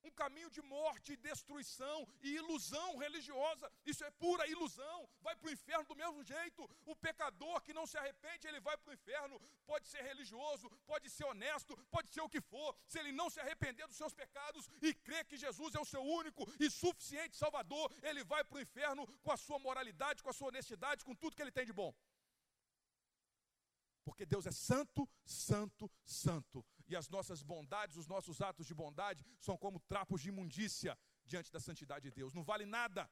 um 0.06 0.12
caminho 0.12 0.50
de 0.50 0.62
morte 0.62 1.14
e 1.14 1.18
destruição 1.18 2.08
e 2.22 2.36
ilusão 2.42 2.98
religiosa. 2.98 3.72
Isso 3.86 4.04
é 4.04 4.12
pura 4.12 4.48
ilusão. 4.48 5.10
Vai 5.22 5.36
para 5.36 5.50
o 5.50 5.54
inferno 5.58 5.86
do 5.92 5.96
mesmo 5.96 6.24
jeito. 6.24 6.70
O 6.86 6.96
pecador 6.96 7.62
que 7.62 7.74
não 7.74 7.86
se 7.88 7.98
arrepende, 7.98 8.48
ele 8.48 8.60
vai 8.60 8.78
para 8.78 8.92
o 8.92 8.94
inferno. 8.94 9.42
Pode 9.66 9.88
ser 9.88 10.04
religioso, 10.04 10.70
pode 10.86 11.10
ser 11.10 11.26
honesto, 11.26 11.76
pode 11.90 12.10
ser 12.10 12.22
o 12.22 12.30
que 12.30 12.42
for. 12.42 12.76
Se 12.88 13.00
ele 13.00 13.12
não 13.12 13.30
se 13.30 13.40
arrepender 13.40 13.88
dos 13.88 13.98
seus 13.98 14.14
pecados 14.14 14.70
e 14.82 14.94
crer 14.94 15.26
que 15.26 15.38
Jesus 15.38 15.74
é 15.74 15.80
o 15.80 15.92
seu 15.94 16.04
único 16.04 16.44
e 16.60 16.70
suficiente 16.70 17.36
Salvador, 17.36 17.92
ele 18.04 18.24
vai 18.24 18.44
para 18.44 18.58
o 18.58 18.62
inferno 18.62 19.08
com 19.24 19.32
a 19.32 19.38
sua 19.38 19.60
moralidade, 19.60 20.22
com 20.22 20.30
a 20.30 20.34
sua 20.34 20.50
honestidade, 20.50 21.04
com 21.04 21.16
tudo 21.16 21.36
que 21.36 21.42
ele 21.42 21.52
tem 21.52 21.66
de 21.66 21.74
bom. 21.74 21.94
Porque 24.04 24.26
Deus 24.26 24.46
é 24.46 24.52
santo, 24.52 25.10
santo, 25.26 25.92
santo 26.04 26.64
e 26.88 26.96
as 26.96 27.10
nossas 27.10 27.42
bondades, 27.42 27.98
os 27.98 28.08
nossos 28.08 28.42
atos 28.42 28.66
de 28.66 28.74
bondade 28.74 29.26
são 29.40 29.58
como 29.58 29.80
trapos 29.80 30.22
de 30.22 30.30
imundícia 30.30 30.98
diante 31.26 31.52
da 31.52 31.60
santidade 31.60 32.04
de 32.04 32.12
Deus. 32.12 32.34
Não 32.34 32.44
vale 32.44 32.66
nada. 32.66 33.10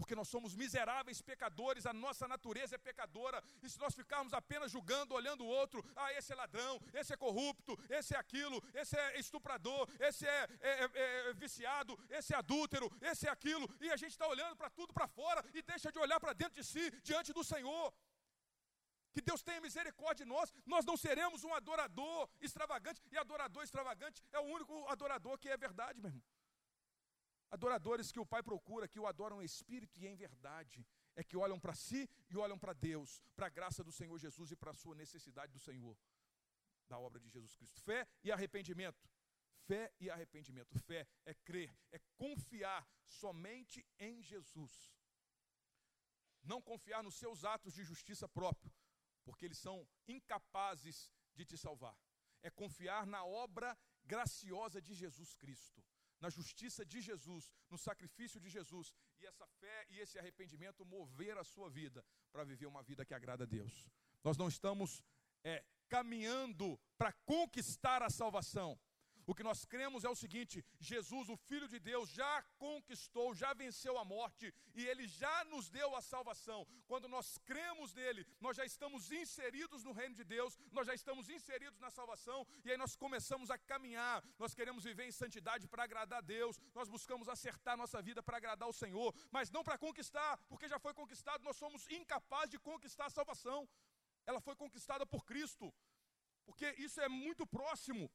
Porque 0.00 0.14
nós 0.14 0.28
somos 0.28 0.54
miseráveis 0.54 1.20
pecadores, 1.20 1.84
a 1.84 1.92
nossa 1.92 2.26
natureza 2.26 2.76
é 2.76 2.78
pecadora, 2.78 3.42
e 3.62 3.68
se 3.68 3.78
nós 3.78 3.94
ficarmos 3.94 4.32
apenas 4.32 4.72
julgando, 4.72 5.14
olhando 5.14 5.44
o 5.44 5.46
outro, 5.46 5.84
ah, 5.94 6.10
esse 6.14 6.32
é 6.32 6.34
ladrão, 6.34 6.80
esse 6.94 7.12
é 7.12 7.18
corrupto, 7.18 7.78
esse 7.90 8.14
é 8.14 8.18
aquilo, 8.18 8.62
esse 8.72 8.96
é 8.98 9.20
estuprador, 9.20 9.86
esse 10.00 10.26
é, 10.26 10.48
é, 10.60 10.70
é, 10.84 11.28
é 11.28 11.34
viciado, 11.34 11.98
esse 12.08 12.32
é 12.32 12.36
adúltero, 12.38 12.90
esse 13.02 13.26
é 13.28 13.30
aquilo, 13.30 13.68
e 13.78 13.90
a 13.90 13.96
gente 13.96 14.12
está 14.12 14.26
olhando 14.26 14.56
para 14.56 14.70
tudo 14.70 14.94
para 14.94 15.06
fora 15.06 15.44
e 15.52 15.60
deixa 15.60 15.92
de 15.92 15.98
olhar 15.98 16.18
para 16.18 16.32
dentro 16.32 16.54
de 16.54 16.64
si, 16.64 16.90
diante 17.02 17.34
do 17.34 17.44
Senhor. 17.44 17.92
Que 19.12 19.20
Deus 19.20 19.42
tenha 19.42 19.60
misericórdia 19.60 20.24
de 20.24 20.30
nós. 20.30 20.52
Nós 20.64 20.84
não 20.84 20.96
seremos 20.96 21.42
um 21.44 21.52
adorador 21.52 22.28
extravagante. 22.40 23.02
E 23.10 23.18
adorador 23.18 23.62
extravagante 23.62 24.22
é 24.32 24.38
o 24.38 24.44
único 24.44 24.86
adorador 24.88 25.38
que 25.38 25.48
é 25.48 25.56
verdade, 25.56 26.00
meu 26.00 26.10
irmão. 26.10 26.24
Adoradores 27.50 28.12
que 28.12 28.20
o 28.20 28.26
Pai 28.26 28.42
procura, 28.42 28.86
que 28.86 29.00
o 29.00 29.06
adoram 29.06 29.42
em 29.42 29.44
espírito 29.44 29.98
e 30.00 30.06
em 30.06 30.14
verdade. 30.14 30.86
É 31.16 31.24
que 31.24 31.36
olham 31.36 31.58
para 31.58 31.74
si 31.74 32.08
e 32.28 32.36
olham 32.36 32.58
para 32.58 32.72
Deus, 32.72 33.20
para 33.34 33.46
a 33.46 33.50
graça 33.50 33.82
do 33.82 33.90
Senhor 33.90 34.16
Jesus 34.18 34.52
e 34.52 34.56
para 34.56 34.70
a 34.70 34.74
sua 34.74 34.94
necessidade 34.94 35.52
do 35.52 35.58
Senhor, 35.58 35.98
da 36.88 36.96
obra 36.98 37.20
de 37.20 37.28
Jesus 37.28 37.56
Cristo. 37.56 37.82
Fé 37.82 38.06
e 38.22 38.30
arrependimento. 38.30 39.10
Fé 39.66 39.92
e 39.98 40.08
arrependimento. 40.08 40.78
Fé 40.78 41.06
é 41.24 41.34
crer, 41.34 41.76
é 41.90 41.98
confiar 42.16 42.88
somente 43.08 43.84
em 43.98 44.22
Jesus. 44.22 44.94
Não 46.42 46.62
confiar 46.62 47.02
nos 47.02 47.16
seus 47.16 47.44
atos 47.44 47.74
de 47.74 47.84
justiça 47.84 48.28
próprio, 48.28 48.72
porque 49.24 49.44
eles 49.44 49.58
são 49.58 49.86
incapazes 50.08 51.10
de 51.34 51.44
te 51.44 51.56
salvar. 51.56 51.96
É 52.42 52.50
confiar 52.50 53.06
na 53.06 53.24
obra 53.24 53.76
graciosa 54.04 54.80
de 54.80 54.94
Jesus 54.94 55.34
Cristo, 55.34 55.84
na 56.20 56.30
justiça 56.30 56.84
de 56.84 57.00
Jesus, 57.00 57.50
no 57.68 57.78
sacrifício 57.78 58.40
de 58.40 58.48
Jesus, 58.48 58.92
e 59.18 59.26
essa 59.26 59.46
fé 59.46 59.86
e 59.90 59.98
esse 59.98 60.18
arrependimento 60.18 60.84
mover 60.84 61.36
a 61.38 61.44
sua 61.44 61.68
vida 61.70 62.04
para 62.32 62.44
viver 62.44 62.66
uma 62.66 62.82
vida 62.82 63.04
que 63.04 63.14
agrada 63.14 63.44
a 63.44 63.46
Deus. 63.46 63.86
Nós 64.22 64.36
não 64.36 64.48
estamos 64.48 65.02
é, 65.44 65.64
caminhando 65.88 66.78
para 66.96 67.12
conquistar 67.24 68.02
a 68.02 68.10
salvação. 68.10 68.78
O 69.30 69.34
que 69.38 69.44
nós 69.44 69.64
cremos 69.64 70.02
é 70.02 70.08
o 70.08 70.20
seguinte: 70.20 70.64
Jesus, 70.80 71.28
o 71.28 71.36
Filho 71.36 71.68
de 71.68 71.78
Deus, 71.78 72.08
já 72.20 72.42
conquistou, 72.58 73.32
já 73.32 73.50
venceu 73.54 73.96
a 73.96 74.04
morte 74.04 74.52
e 74.74 74.84
ele 74.84 75.06
já 75.06 75.44
nos 75.44 75.70
deu 75.70 75.94
a 75.94 76.00
salvação. 76.02 76.66
Quando 76.88 77.06
nós 77.06 77.38
cremos 77.50 77.94
nele, 77.94 78.26
nós 78.40 78.56
já 78.56 78.64
estamos 78.64 79.12
inseridos 79.12 79.84
no 79.84 79.92
reino 79.92 80.16
de 80.16 80.24
Deus, 80.24 80.58
nós 80.72 80.84
já 80.88 80.94
estamos 80.94 81.28
inseridos 81.28 81.78
na 81.78 81.90
salvação 81.90 82.44
e 82.64 82.72
aí 82.72 82.76
nós 82.76 82.96
começamos 82.96 83.52
a 83.52 83.58
caminhar. 83.72 84.20
Nós 84.36 84.52
queremos 84.52 84.82
viver 84.82 85.06
em 85.06 85.12
santidade 85.12 85.68
para 85.68 85.84
agradar 85.84 86.18
a 86.18 86.22
Deus, 86.22 86.58
nós 86.74 86.88
buscamos 86.88 87.28
acertar 87.28 87.76
nossa 87.76 88.02
vida 88.02 88.20
para 88.20 88.36
agradar 88.38 88.68
o 88.68 88.72
Senhor, 88.72 89.14
mas 89.30 89.48
não 89.48 89.62
para 89.62 89.78
conquistar, 89.78 90.38
porque 90.48 90.66
já 90.66 90.80
foi 90.80 90.92
conquistado, 90.92 91.44
nós 91.44 91.56
somos 91.56 91.88
incapazes 91.88 92.50
de 92.50 92.58
conquistar 92.58 93.06
a 93.06 93.10
salvação. 93.10 93.68
Ela 94.26 94.40
foi 94.40 94.56
conquistada 94.56 95.06
por 95.06 95.24
Cristo. 95.24 95.72
Porque 96.50 96.74
isso 96.78 97.00
é 97.00 97.08
muito 97.08 97.46
próximo 97.46 98.10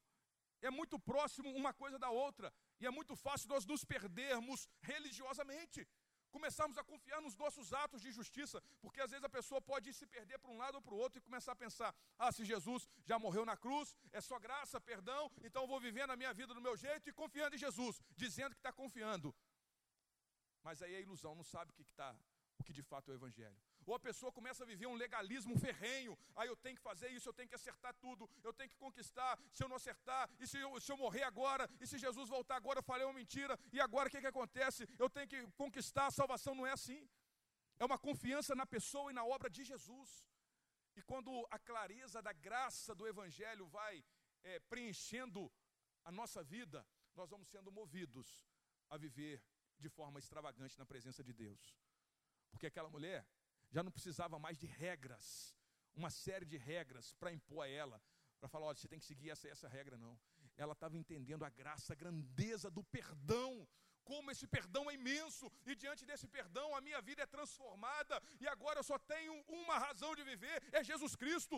é 0.61 0.69
muito 0.69 0.97
próximo 0.99 1.49
uma 1.51 1.73
coisa 1.73 1.97
da 1.97 2.09
outra. 2.09 2.53
E 2.79 2.85
é 2.85 2.91
muito 2.91 3.15
fácil 3.15 3.49
nós 3.49 3.65
nos 3.65 3.83
perdermos 3.83 4.67
religiosamente. 4.81 5.87
Começarmos 6.31 6.77
a 6.77 6.83
confiar 6.83 7.21
nos 7.21 7.35
nossos 7.37 7.71
atos 7.71 8.01
de 8.01 8.11
justiça, 8.11 8.61
porque 8.81 8.99
às 8.99 9.09
vezes 9.09 9.23
a 9.23 9.29
pessoa 9.29 9.61
pode 9.61 9.93
se 9.93 10.05
perder 10.05 10.37
para 10.37 10.51
um 10.51 10.57
lado 10.57 10.75
ou 10.75 10.81
para 10.81 10.93
o 10.93 10.97
outro 10.97 11.17
e 11.17 11.21
começar 11.21 11.53
a 11.53 11.55
pensar: 11.55 11.95
ah, 12.17 12.31
se 12.31 12.43
Jesus 12.43 12.89
já 13.05 13.17
morreu 13.17 13.45
na 13.45 13.55
cruz, 13.55 13.95
é 14.11 14.19
só 14.19 14.37
graça, 14.37 14.81
perdão, 14.81 15.31
então 15.41 15.63
eu 15.63 15.67
vou 15.67 15.79
vivendo 15.79 16.11
a 16.11 16.17
minha 16.17 16.33
vida 16.33 16.53
do 16.53 16.61
meu 16.61 16.75
jeito 16.75 17.09
e 17.09 17.13
confiando 17.13 17.55
em 17.55 17.57
Jesus, 17.57 18.01
dizendo 18.17 18.53
que 18.53 18.59
está 18.59 18.73
confiando. 18.73 19.33
Mas 20.61 20.81
aí 20.81 20.93
é 20.95 21.01
ilusão, 21.01 21.35
não 21.35 21.43
sabe 21.43 21.71
o 21.71 21.73
que 21.73 21.83
está, 21.83 22.13
o 22.59 22.63
que 22.65 22.73
de 22.73 22.83
fato 22.83 23.09
é 23.09 23.13
o 23.13 23.17
Evangelho. 23.17 23.61
Ou 23.85 23.93
a 23.95 23.99
pessoa 23.99 24.31
começa 24.31 24.63
a 24.63 24.67
viver 24.67 24.87
um 24.87 24.95
legalismo 24.95 25.57
ferrenho. 25.57 26.17
Aí 26.35 26.47
ah, 26.47 26.51
eu 26.51 26.55
tenho 26.55 26.75
que 26.75 26.81
fazer 26.81 27.09
isso, 27.09 27.29
eu 27.29 27.33
tenho 27.33 27.47
que 27.47 27.55
acertar 27.55 27.93
tudo, 27.95 28.29
eu 28.43 28.53
tenho 28.53 28.69
que 28.69 28.75
conquistar. 28.75 29.37
Se 29.53 29.63
eu 29.63 29.69
não 29.69 29.75
acertar, 29.75 30.29
e 30.39 30.47
se 30.47 30.57
eu, 30.57 30.79
se 30.79 30.91
eu 30.91 30.97
morrer 30.97 31.23
agora, 31.23 31.69
e 31.79 31.85
se 31.85 31.97
Jesus 31.97 32.29
voltar 32.29 32.55
agora, 32.55 32.79
eu 32.79 32.83
falei 32.83 33.05
uma 33.05 33.13
mentira, 33.13 33.59
e 33.71 33.79
agora 33.79 34.07
o 34.07 34.11
que, 34.11 34.21
que 34.21 34.27
acontece? 34.27 34.87
Eu 34.97 35.09
tenho 35.09 35.27
que 35.27 35.45
conquistar, 35.51 36.07
a 36.07 36.11
salvação 36.11 36.55
não 36.55 36.65
é 36.65 36.71
assim. 36.71 37.07
É 37.77 37.85
uma 37.85 37.97
confiança 37.97 38.55
na 38.55 38.65
pessoa 38.65 39.11
e 39.11 39.13
na 39.13 39.25
obra 39.25 39.49
de 39.49 39.63
Jesus. 39.63 40.09
E 40.95 41.01
quando 41.01 41.45
a 41.51 41.59
clareza 41.59 42.21
da 42.21 42.31
graça 42.31 42.95
do 42.95 43.05
Evangelho 43.05 43.67
vai 43.67 44.03
é, 44.43 44.59
preenchendo 44.61 45.51
a 46.03 46.11
nossa 46.11 46.41
vida, 46.43 46.85
nós 47.15 47.29
vamos 47.29 47.47
sendo 47.49 47.71
movidos 47.71 48.45
a 48.89 48.97
viver 48.97 49.43
de 49.77 49.89
forma 49.89 50.19
extravagante 50.19 50.77
na 50.77 50.85
presença 50.85 51.23
de 51.23 51.33
Deus. 51.33 51.75
Porque 52.51 52.67
aquela 52.67 52.89
mulher, 52.89 53.25
já 53.75 53.83
não 53.83 53.91
precisava 53.91 54.39
mais 54.39 54.57
de 54.57 54.67
regras, 54.83 55.53
uma 56.01 56.09
série 56.09 56.45
de 56.51 56.57
regras 56.71 57.11
para 57.19 57.33
impor 57.37 57.61
a 57.65 57.69
ela, 57.81 57.97
para 58.39 58.47
falar: 58.53 58.67
olha, 58.67 58.77
você 58.77 58.87
tem 58.87 59.01
que 59.01 59.09
seguir 59.11 59.29
essa 59.31 59.49
essa 59.55 59.67
regra, 59.77 59.97
não. 59.97 60.13
Ela 60.63 60.75
estava 60.77 60.95
entendendo 61.01 61.43
a 61.43 61.49
graça, 61.49 61.91
a 61.91 62.01
grandeza 62.03 62.69
do 62.77 62.83
perdão, 62.97 63.67
como 64.09 64.31
esse 64.33 64.47
perdão 64.55 64.83
é 64.89 64.93
imenso, 64.93 65.51
e 65.65 65.75
diante 65.83 66.05
desse 66.09 66.27
perdão 66.37 66.67
a 66.73 66.79
minha 66.87 67.01
vida 67.09 67.23
é 67.23 67.33
transformada, 67.37 68.15
e 68.39 68.47
agora 68.47 68.79
eu 68.79 68.87
só 68.91 68.97
tenho 69.13 69.33
uma 69.61 69.77
razão 69.77 70.15
de 70.15 70.23
viver: 70.31 70.57
é 70.71 70.81
Jesus 70.91 71.15
Cristo. 71.23 71.57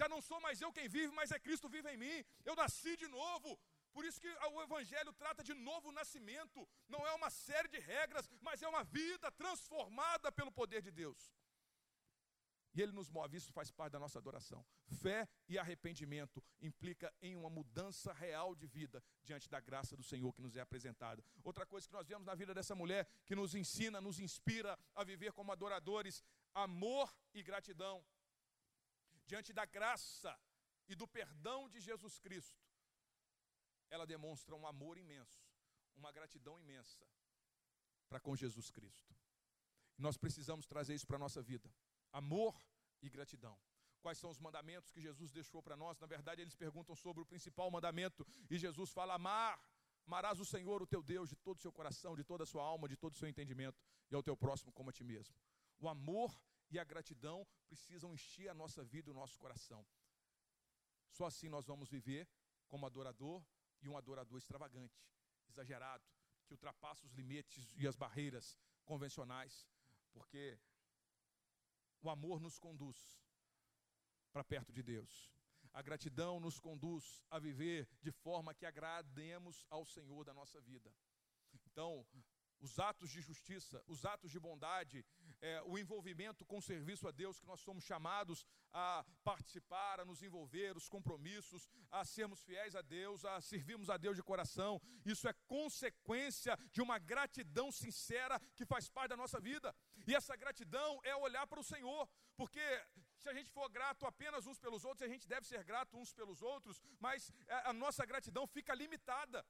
Já 0.00 0.08
não 0.12 0.20
sou 0.20 0.38
mais 0.40 0.60
eu 0.60 0.72
quem 0.72 0.88
vive, 0.96 1.12
mas 1.18 1.30
é 1.30 1.38
Cristo 1.38 1.68
vive 1.76 1.88
em 1.92 1.96
mim. 2.04 2.18
Eu 2.44 2.56
nasci 2.56 2.96
de 3.02 3.08
novo. 3.08 3.50
Por 3.96 4.04
isso 4.04 4.20
que 4.20 4.28
o 4.28 4.62
Evangelho 4.62 5.10
trata 5.14 5.42
de 5.42 5.54
novo 5.54 5.90
nascimento. 5.90 6.68
Não 6.86 7.06
é 7.06 7.12
uma 7.14 7.30
série 7.30 7.68
de 7.74 7.78
regras, 7.78 8.28
mas 8.42 8.62
é 8.62 8.68
uma 8.68 8.84
vida 8.84 9.30
transformada 9.32 10.30
pelo 10.30 10.52
poder 10.52 10.82
de 10.82 10.90
Deus. 10.90 11.32
E 12.76 12.82
Ele 12.82 12.92
nos 12.92 13.08
move, 13.08 13.38
isso 13.38 13.52
faz 13.54 13.70
parte 13.70 13.92
da 13.92 13.98
nossa 13.98 14.18
adoração. 14.18 14.62
Fé 15.00 15.26
e 15.48 15.58
arrependimento 15.58 16.44
implica 16.60 17.10
em 17.22 17.34
uma 17.34 17.48
mudança 17.48 18.12
real 18.12 18.54
de 18.54 18.66
vida 18.66 19.02
diante 19.24 19.48
da 19.48 19.58
graça 19.58 19.96
do 19.96 20.02
Senhor 20.02 20.30
que 20.34 20.42
nos 20.42 20.56
é 20.56 20.60
apresentada. 20.60 21.24
Outra 21.42 21.64
coisa 21.64 21.88
que 21.88 21.94
nós 21.94 22.06
vemos 22.06 22.26
na 22.26 22.34
vida 22.34 22.52
dessa 22.52 22.74
mulher, 22.74 23.08
que 23.24 23.34
nos 23.34 23.54
ensina, 23.54 23.98
nos 23.98 24.20
inspira 24.20 24.78
a 24.94 25.02
viver 25.02 25.32
como 25.32 25.52
adoradores, 25.52 26.22
amor 26.54 27.10
e 27.32 27.42
gratidão. 27.42 28.04
Diante 29.24 29.54
da 29.54 29.64
graça 29.64 30.38
e 30.86 30.94
do 30.94 31.08
perdão 31.08 31.70
de 31.70 31.80
Jesus 31.80 32.18
Cristo, 32.18 32.62
ela 33.88 34.06
demonstra 34.06 34.54
um 34.54 34.66
amor 34.66 34.98
imenso, 34.98 35.48
uma 35.96 36.12
gratidão 36.12 36.60
imensa 36.60 37.06
para 38.06 38.20
com 38.20 38.36
Jesus 38.36 38.70
Cristo. 38.70 39.16
Nós 39.96 40.18
precisamos 40.18 40.66
trazer 40.66 40.94
isso 40.94 41.06
para 41.06 41.16
a 41.16 41.24
nossa 41.26 41.40
vida: 41.40 41.72
amor 42.20 42.54
e 43.02 43.08
gratidão. 43.08 43.56
Quais 44.00 44.18
são 44.18 44.30
os 44.30 44.38
mandamentos 44.38 44.90
que 44.90 45.00
Jesus 45.00 45.32
deixou 45.32 45.62
para 45.62 45.76
nós? 45.76 45.98
Na 45.98 46.06
verdade, 46.06 46.40
eles 46.40 46.54
perguntam 46.54 46.94
sobre 46.94 47.22
o 47.22 47.26
principal 47.26 47.70
mandamento, 47.70 48.26
e 48.50 48.58
Jesus 48.58 48.90
fala: 48.92 49.14
amar. 49.14 49.54
Amarás 50.06 50.38
o 50.38 50.44
Senhor, 50.44 50.80
o 50.80 50.86
teu 50.86 51.02
Deus, 51.02 51.28
de 51.28 51.34
todo 51.34 51.56
o 51.58 51.60
seu 51.60 51.72
coração, 51.72 52.14
de 52.14 52.22
toda 52.22 52.44
a 52.44 52.46
sua 52.46 52.62
alma, 52.62 52.86
de 52.88 52.96
todo 52.96 53.12
o 53.14 53.16
seu 53.16 53.28
entendimento, 53.28 53.82
e 54.08 54.14
ao 54.14 54.22
teu 54.22 54.36
próximo 54.36 54.70
como 54.72 54.88
a 54.90 54.92
ti 54.92 55.02
mesmo. 55.02 55.34
O 55.80 55.88
amor 55.88 56.30
e 56.70 56.78
a 56.78 56.84
gratidão 56.84 57.44
precisam 57.66 58.14
encher 58.14 58.48
a 58.48 58.54
nossa 58.54 58.84
vida 58.84 59.10
e 59.10 59.12
o 59.12 59.14
nosso 59.14 59.36
coração. 59.36 59.84
Só 61.10 61.24
assim 61.26 61.48
nós 61.48 61.66
vamos 61.66 61.88
viver 61.88 62.28
como 62.68 62.86
adorador 62.86 63.44
e 63.82 63.88
um 63.88 63.96
adorador 63.96 64.38
extravagante, 64.38 65.04
exagerado, 65.48 66.04
que 66.46 66.52
ultrapassa 66.52 67.04
os 67.04 67.12
limites 67.12 67.74
e 67.76 67.86
as 67.88 67.96
barreiras 67.96 68.56
convencionais, 68.84 69.66
porque 70.12 70.56
o 72.06 72.10
amor 72.10 72.40
nos 72.40 72.58
conduz 72.58 72.96
para 74.32 74.44
perto 74.44 74.72
de 74.72 74.82
Deus. 74.82 75.30
A 75.72 75.82
gratidão 75.82 76.38
nos 76.38 76.58
conduz 76.58 77.22
a 77.30 77.38
viver 77.38 77.88
de 78.00 78.12
forma 78.12 78.54
que 78.54 78.64
agrademos 78.64 79.66
ao 79.68 79.84
Senhor 79.84 80.24
da 80.24 80.32
nossa 80.32 80.60
vida. 80.60 80.94
Então, 81.66 82.06
os 82.60 82.78
atos 82.78 83.10
de 83.10 83.20
justiça, 83.20 83.82
os 83.86 84.04
atos 84.04 84.30
de 84.30 84.40
bondade, 84.40 85.04
é, 85.40 85.62
o 85.64 85.76
envolvimento 85.76 86.44
com 86.44 86.58
o 86.58 86.62
serviço 86.62 87.06
a 87.06 87.10
Deus 87.10 87.38
que 87.38 87.46
nós 87.46 87.60
somos 87.60 87.84
chamados 87.84 88.46
a 88.72 89.04
participar, 89.22 90.00
a 90.00 90.04
nos 90.04 90.22
envolver, 90.22 90.76
os 90.76 90.88
compromissos, 90.88 91.68
a 91.90 92.04
sermos 92.04 92.42
fiéis 92.42 92.74
a 92.74 92.82
Deus, 92.82 93.24
a 93.24 93.40
servirmos 93.40 93.90
a 93.90 93.96
Deus 93.96 94.16
de 94.16 94.22
coração. 94.22 94.80
Isso 95.04 95.28
é 95.28 95.34
consequência 95.46 96.58
de 96.72 96.80
uma 96.80 96.98
gratidão 96.98 97.70
sincera 97.70 98.40
que 98.54 98.64
faz 98.64 98.88
parte 98.88 99.10
da 99.10 99.16
nossa 99.16 99.40
vida. 99.40 99.74
E 100.06 100.14
essa 100.14 100.34
gratidão 100.36 101.00
é 101.02 101.14
olhar 101.16 101.46
para 101.46 101.60
o 101.60 101.64
Senhor, 101.64 102.08
porque 102.36 102.64
se 103.22 103.28
a 103.28 103.34
gente 103.34 103.50
for 103.50 103.68
grato 103.68 104.06
apenas 104.06 104.46
uns 104.46 104.58
pelos 104.64 104.84
outros, 104.84 105.02
a 105.08 105.12
gente 105.12 105.26
deve 105.26 105.46
ser 105.46 105.62
grato 105.64 105.96
uns 105.96 106.12
pelos 106.12 106.42
outros, 106.42 106.80
mas 107.00 107.32
a 107.70 107.72
nossa 107.72 108.04
gratidão 108.06 108.46
fica 108.46 108.74
limitada. 108.74 109.44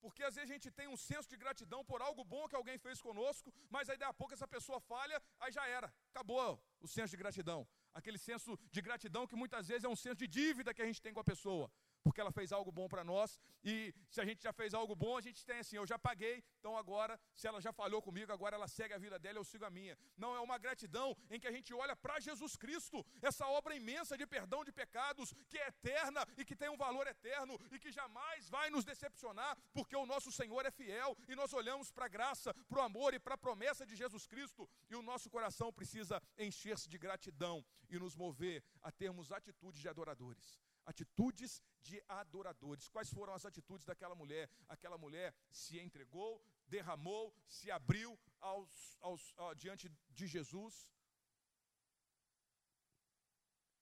Porque 0.00 0.22
às 0.22 0.34
vezes 0.36 0.50
a 0.50 0.52
gente 0.54 0.70
tem 0.70 0.86
um 0.86 0.96
senso 0.96 1.28
de 1.28 1.36
gratidão 1.36 1.84
por 1.84 2.00
algo 2.00 2.22
bom 2.24 2.46
que 2.48 2.54
alguém 2.54 2.78
fez 2.78 3.00
conosco, 3.00 3.52
mas 3.68 3.90
aí 3.90 3.96
daqui 3.96 4.10
a 4.10 4.14
pouco 4.14 4.32
essa 4.32 4.46
pessoa 4.46 4.78
falha, 4.80 5.20
aí 5.40 5.50
já 5.50 5.66
era, 5.66 5.92
acabou 6.12 6.62
o 6.80 6.86
senso 6.86 7.10
de 7.10 7.16
gratidão. 7.16 7.66
Aquele 7.92 8.18
senso 8.18 8.56
de 8.70 8.80
gratidão 8.80 9.26
que 9.26 9.34
muitas 9.34 9.66
vezes 9.66 9.82
é 9.82 9.88
um 9.88 9.96
senso 9.96 10.16
de 10.16 10.28
dívida 10.28 10.72
que 10.72 10.82
a 10.82 10.86
gente 10.86 11.02
tem 11.02 11.12
com 11.12 11.18
a 11.18 11.24
pessoa 11.24 11.68
porque 12.08 12.22
ela 12.22 12.32
fez 12.32 12.52
algo 12.52 12.72
bom 12.72 12.88
para 12.88 13.04
nós. 13.04 13.38
E 13.62 13.94
se 14.08 14.18
a 14.22 14.24
gente 14.24 14.42
já 14.42 14.52
fez 14.52 14.72
algo 14.72 14.94
bom, 14.96 15.18
a 15.18 15.20
gente 15.20 15.44
tem 15.44 15.58
assim: 15.58 15.76
eu 15.76 15.86
já 15.86 15.98
paguei, 15.98 16.42
então 16.58 16.74
agora, 16.74 17.20
se 17.36 17.46
ela 17.46 17.60
já 17.60 17.70
falhou 17.70 18.00
comigo, 18.00 18.32
agora 18.32 18.56
ela 18.56 18.66
segue 18.66 18.94
a 18.94 18.98
vida 18.98 19.18
dela, 19.18 19.38
eu 19.38 19.44
sigo 19.44 19.66
a 19.66 19.70
minha. 19.70 19.96
Não, 20.16 20.34
é 20.34 20.40
uma 20.40 20.56
gratidão 20.56 21.14
em 21.30 21.38
que 21.38 21.46
a 21.46 21.52
gente 21.52 21.74
olha 21.74 21.94
para 21.94 22.18
Jesus 22.18 22.56
Cristo, 22.56 23.04
essa 23.20 23.46
obra 23.46 23.74
imensa 23.74 24.16
de 24.16 24.26
perdão 24.26 24.64
de 24.64 24.72
pecados, 24.72 25.34
que 25.50 25.58
é 25.58 25.68
eterna 25.68 26.26
e 26.38 26.46
que 26.46 26.56
tem 26.56 26.70
um 26.70 26.78
valor 26.78 27.06
eterno 27.06 27.58
e 27.70 27.78
que 27.78 27.92
jamais 27.92 28.48
vai 28.48 28.70
nos 28.70 28.86
decepcionar, 28.86 29.54
porque 29.74 29.94
o 29.94 30.06
nosso 30.06 30.32
Senhor 30.32 30.64
é 30.64 30.70
fiel 30.70 31.14
e 31.28 31.34
nós 31.34 31.52
olhamos 31.52 31.90
para 31.90 32.06
a 32.06 32.08
graça, 32.16 32.54
para 32.70 32.78
o 32.78 32.82
amor 32.82 33.12
e 33.12 33.18
para 33.18 33.34
a 33.34 33.38
promessa 33.38 33.84
de 33.84 33.94
Jesus 33.94 34.26
Cristo 34.26 34.66
e 34.88 34.96
o 34.96 35.02
nosso 35.02 35.28
coração 35.28 35.70
precisa 35.70 36.22
encher-se 36.38 36.88
de 36.88 36.96
gratidão 36.96 37.62
e 37.90 37.98
nos 37.98 38.16
mover 38.16 38.64
a 38.80 38.90
termos 38.90 39.30
atitudes 39.30 39.80
de 39.80 39.88
adoradores 39.88 40.67
atitudes 40.88 41.62
de 41.82 42.02
adoradores. 42.08 42.88
Quais 42.88 43.10
foram 43.10 43.34
as 43.34 43.44
atitudes 43.44 43.84
daquela 43.84 44.14
mulher? 44.14 44.50
Aquela 44.68 44.96
mulher 44.96 45.34
se 45.50 45.78
entregou, 45.78 46.42
derramou, 46.66 47.34
se 47.46 47.70
abriu 47.70 48.18
aos, 48.40 48.96
aos, 49.00 49.34
diante 49.56 49.90
de 50.10 50.26
Jesus. 50.26 50.74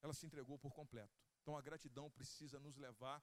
Ela 0.03 0.13
se 0.13 0.27
entregou 0.27 0.59
por 0.59 0.73
completo. 0.73 1.17
Então 1.41 1.57
a 1.57 1.63
gratidão 1.63 2.11
precisa 2.11 2.59
nos 2.59 2.77
levar 2.77 3.23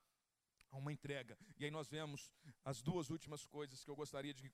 a 0.72 0.78
uma 0.78 0.94
entrega. 0.94 1.38
E 1.58 1.66
aí 1.66 1.72
nós 1.72 1.90
vemos 1.90 2.32
as 2.64 2.82
duas 2.82 3.10
últimas 3.10 3.46
coisas 3.46 3.84
que 3.84 3.92
eu 3.92 3.96
gostaria 3.96 4.34
de 4.34 4.52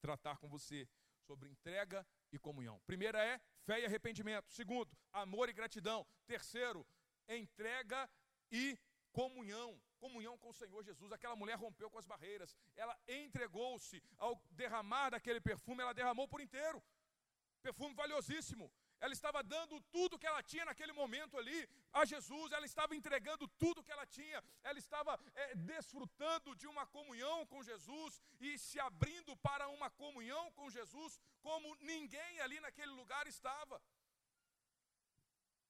tratar 0.00 0.38
com 0.38 0.48
você 0.48 0.88
sobre 1.26 1.50
entrega 1.50 2.06
e 2.32 2.38
comunhão. 2.38 2.80
Primeira 2.86 3.22
é 3.22 3.38
fé 3.66 3.78
e 3.80 3.84
arrependimento. 3.84 4.50
Segundo, 4.50 4.96
amor 5.12 5.50
e 5.50 5.52
gratidão. 5.52 6.06
Terceiro, 6.26 6.86
entrega 7.28 8.08
e 8.50 8.78
comunhão, 9.12 9.80
comunhão 9.98 10.36
com 10.38 10.50
o 10.50 10.54
Senhor 10.54 10.82
Jesus. 10.82 11.12
Aquela 11.12 11.36
mulher 11.36 11.56
rompeu 11.56 11.90
com 11.90 11.98
as 11.98 12.06
barreiras, 12.06 12.56
ela 12.76 12.96
entregou-se 13.06 14.02
ao 14.18 14.40
derramar 14.50 15.10
daquele 15.10 15.40
perfume, 15.40 15.82
ela 15.82 15.92
derramou 15.92 16.26
por 16.28 16.40
inteiro. 16.40 16.82
Perfume 17.62 17.94
valiosíssimo. 17.94 18.72
ela 19.04 19.14
estava 19.14 19.42
dando 19.42 19.80
tudo 19.96 20.18
que 20.18 20.26
ela 20.26 20.42
tinha 20.42 20.64
naquele 20.66 20.92
momento 20.92 21.38
ali 21.38 21.58
a 21.92 22.04
Jesus, 22.04 22.52
ela 22.52 22.66
estava 22.66 22.94
entregando 22.94 23.48
tudo 23.62 23.82
que 23.82 23.92
ela 23.92 24.06
tinha, 24.06 24.42
ela 24.62 24.78
estava 24.78 25.18
é, 25.34 25.54
desfrutando 25.54 26.54
de 26.54 26.66
uma 26.66 26.86
comunhão 26.86 27.46
com 27.46 27.62
Jesus 27.62 28.20
e 28.38 28.58
se 28.58 28.78
abrindo 28.78 29.34
para 29.38 29.68
uma 29.68 29.88
comunhão 30.02 30.52
com 30.52 30.68
Jesus, 30.68 31.18
como 31.40 31.74
ninguém 31.76 32.40
ali 32.40 32.60
naquele 32.60 32.92
lugar 32.92 33.26
estava. 33.26 33.82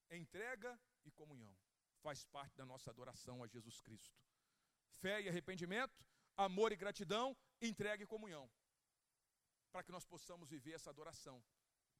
Entrega 0.09 0.77
e 1.05 1.11
comunhão 1.11 1.60
faz 2.01 2.25
parte 2.25 2.55
da 2.55 2.65
nossa 2.65 2.89
adoração 2.89 3.43
a 3.43 3.47
Jesus 3.47 3.79
Cristo. 3.79 4.19
Fé 4.99 5.21
e 5.21 5.29
arrependimento, 5.29 6.05
amor 6.35 6.71
e 6.71 6.75
gratidão, 6.75 7.35
entrega 7.61 8.03
e 8.03 8.07
comunhão, 8.07 8.49
para 9.71 9.83
que 9.83 9.91
nós 9.91 10.05
possamos 10.05 10.49
viver 10.49 10.73
essa 10.73 10.89
adoração 10.89 11.43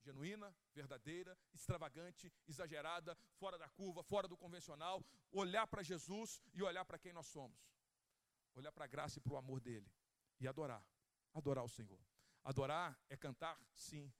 genuína, 0.02 0.54
verdadeira, 0.74 1.38
extravagante, 1.54 2.32
exagerada, 2.47 3.16
fora 3.36 3.58
da 3.58 3.70
curva, 3.70 4.04
fora 4.04 4.28
do 4.28 4.36
convencional, 4.36 5.04
olhar 5.32 5.68
para 5.68 5.84
Jesus 5.84 6.41
e 6.54 6.64
olhar 6.64 6.84
para 6.86 6.97
quem 6.97 7.14
nós 7.14 7.28
somos. 7.28 7.60
Olhar 8.56 8.72
para 8.72 8.86
a 8.86 8.88
graça 8.88 9.20
e 9.20 9.22
para 9.22 9.34
o 9.34 9.38
amor 9.38 9.62
dele 9.62 9.89
e 10.39 10.47
adorar. 10.47 10.84
Adorar 11.34 11.64
o 11.64 11.70
Senhor. 11.70 11.99
Adorar 12.43 12.99
é 13.08 13.16
cantar, 13.16 13.58
sim, 13.74 14.12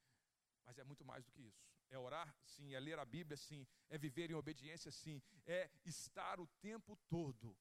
mas 0.64 0.78
é 0.78 0.84
muito 0.84 1.04
mais 1.04 1.24
do 1.24 1.32
que 1.32 1.42
isso. 1.42 1.71
É 1.92 1.98
orar, 1.98 2.34
sim, 2.42 2.74
é 2.74 2.80
ler 2.80 2.98
a 2.98 3.04
Bíblia, 3.04 3.36
sim, 3.36 3.66
é 3.90 3.98
viver 3.98 4.30
em 4.30 4.34
obediência, 4.34 4.90
sim, 4.90 5.22
é 5.44 5.70
estar 5.84 6.40
o 6.40 6.46
tempo 6.60 6.96
todo 7.06 7.54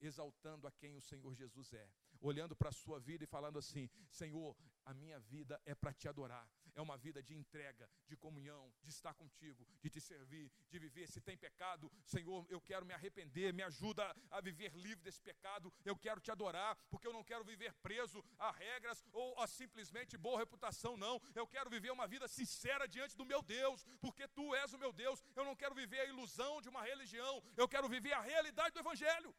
exaltando 0.00 0.68
a 0.68 0.70
quem 0.70 0.94
o 0.94 1.00
Senhor 1.00 1.34
Jesus 1.34 1.72
é, 1.72 1.88
olhando 2.20 2.54
para 2.54 2.68
a 2.68 2.72
sua 2.72 3.00
vida 3.00 3.24
e 3.24 3.26
falando 3.26 3.58
assim: 3.58 3.90
Senhor, 4.08 4.56
a 4.84 4.94
minha 4.94 5.18
vida 5.18 5.60
é 5.64 5.74
para 5.74 5.92
te 5.92 6.08
adorar, 6.08 6.48
é 6.74 6.82
uma 6.82 6.96
vida 6.96 7.22
de 7.22 7.34
entrega, 7.34 7.88
de 8.06 8.16
comunhão, 8.16 8.72
de 8.82 8.90
estar 8.90 9.14
contigo, 9.14 9.66
de 9.80 9.90
te 9.90 10.00
servir, 10.00 10.50
de 10.70 10.78
viver. 10.78 11.08
Se 11.08 11.20
tem 11.20 11.36
pecado, 11.36 11.90
Senhor, 12.04 12.46
eu 12.48 12.60
quero 12.60 12.84
me 12.84 12.92
arrepender, 12.92 13.52
me 13.52 13.62
ajuda 13.62 14.14
a 14.30 14.40
viver 14.40 14.74
livre 14.74 15.02
desse 15.04 15.22
pecado, 15.22 15.72
eu 15.84 15.96
quero 15.96 16.20
te 16.20 16.30
adorar, 16.30 16.76
porque 16.90 17.06
eu 17.06 17.12
não 17.12 17.24
quero 17.24 17.44
viver 17.44 17.72
preso 17.74 18.24
a 18.38 18.50
regras 18.50 19.04
ou 19.12 19.38
a 19.40 19.46
simplesmente 19.46 20.16
boa 20.16 20.38
reputação, 20.38 20.96
não. 20.96 21.20
Eu 21.34 21.46
quero 21.46 21.70
viver 21.70 21.90
uma 21.90 22.06
vida 22.06 22.26
sincera 22.28 22.88
diante 22.88 23.16
do 23.16 23.24
meu 23.24 23.42
Deus, 23.42 23.84
porque 24.00 24.26
tu 24.28 24.54
és 24.54 24.72
o 24.72 24.78
meu 24.78 24.92
Deus. 24.92 25.22
Eu 25.36 25.44
não 25.44 25.56
quero 25.56 25.74
viver 25.74 26.00
a 26.00 26.06
ilusão 26.06 26.60
de 26.60 26.68
uma 26.68 26.82
religião, 26.82 27.42
eu 27.56 27.68
quero 27.68 27.88
viver 27.88 28.12
a 28.12 28.20
realidade 28.20 28.74
do 28.74 28.80
Evangelho. 28.80 29.34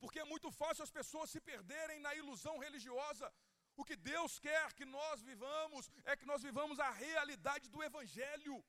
Porque 0.00 0.18
é 0.18 0.24
muito 0.24 0.50
fácil 0.50 0.82
as 0.82 0.90
pessoas 0.90 1.30
se 1.30 1.40
perderem 1.40 2.00
na 2.00 2.14
ilusão 2.14 2.56
religiosa. 2.58 3.30
O 3.76 3.84
que 3.84 3.96
Deus 3.96 4.38
quer 4.38 4.72
que 4.74 4.84
nós 4.84 5.22
vivamos 5.22 5.90
é 6.04 6.16
que 6.16 6.26
nós 6.26 6.42
vivamos 6.42 6.78
a 6.78 6.90
realidade 6.90 7.68
do 7.68 7.82
Evangelho. 7.82 8.64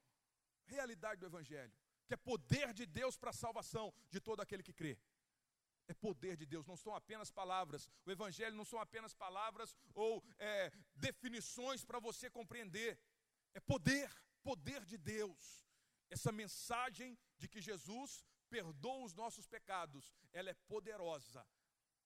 Realidade 0.66 1.20
do 1.20 1.26
Evangelho, 1.26 1.74
que 2.08 2.14
é 2.14 2.18
poder 2.18 2.74
de 2.74 2.86
Deus 2.86 3.18
para 3.18 3.32
a 3.32 3.34
salvação 3.34 3.94
de 4.10 4.20
todo 4.22 4.42
aquele 4.42 4.64
que 4.64 4.74
crê. 4.74 4.98
É 5.88 5.94
poder 5.94 6.38
de 6.38 6.46
Deus, 6.46 6.66
não 6.66 6.78
são 6.78 6.96
apenas 6.96 7.30
palavras. 7.32 7.90
O 8.06 8.12
Evangelho 8.12 8.56
não 8.56 8.64
são 8.64 8.80
apenas 8.80 9.14
palavras 9.14 9.76
ou 9.94 10.24
é, 10.38 10.72
definições 10.96 11.84
para 11.84 12.00
você 12.00 12.30
compreender. 12.30 12.98
É 13.54 13.60
poder, 13.60 14.10
poder 14.42 14.86
de 14.86 14.98
Deus. 14.98 15.68
Essa 16.10 16.32
mensagem 16.32 17.18
de 17.38 17.50
que 17.50 17.60
Jesus 17.60 18.24
perdoa 18.50 19.06
os 19.06 19.14
nossos 19.14 19.46
pecados, 19.48 20.14
ela 20.32 20.50
é 20.50 20.54
poderosa 20.54 21.46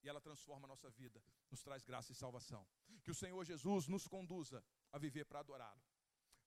e 0.05 0.09
ela 0.09 0.21
transforma 0.21 0.67
a 0.67 0.67
nossa 0.67 0.87
vida, 0.91 1.19
nos 1.49 1.63
traz 1.63 1.83
graça 1.83 2.11
e 2.11 2.15
salvação. 2.15 2.65
Que 3.03 3.09
o 3.09 3.15
Senhor 3.15 3.43
Jesus 3.43 3.87
nos 3.87 4.07
conduza 4.07 4.63
a 4.91 4.99
viver 4.99 5.25
para 5.25 5.39
adorá-lo, 5.39 5.81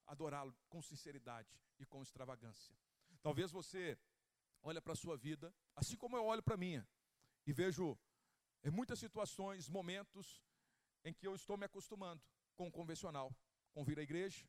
adorá-lo 0.06 0.56
com 0.68 0.80
sinceridade 0.80 1.52
e 1.76 1.84
com 1.84 2.00
extravagância. 2.00 2.72
Talvez 3.20 3.50
você 3.50 3.98
olhe 4.62 4.80
para 4.80 4.92
a 4.92 4.96
sua 4.96 5.16
vida, 5.16 5.52
assim 5.74 5.96
como 5.96 6.16
eu 6.16 6.24
olho 6.24 6.42
para 6.42 6.54
a 6.54 6.56
minha, 6.56 6.88
e 7.44 7.52
vejo 7.52 7.98
em 8.62 8.70
muitas 8.70 9.00
situações, 9.00 9.68
momentos 9.68 10.40
em 11.04 11.12
que 11.12 11.26
eu 11.26 11.34
estou 11.34 11.56
me 11.56 11.66
acostumando 11.66 12.22
com 12.54 12.68
o 12.68 12.72
convencional, 12.72 13.36
com 13.72 13.84
vir 13.84 13.98
à 13.98 14.02
igreja, 14.02 14.48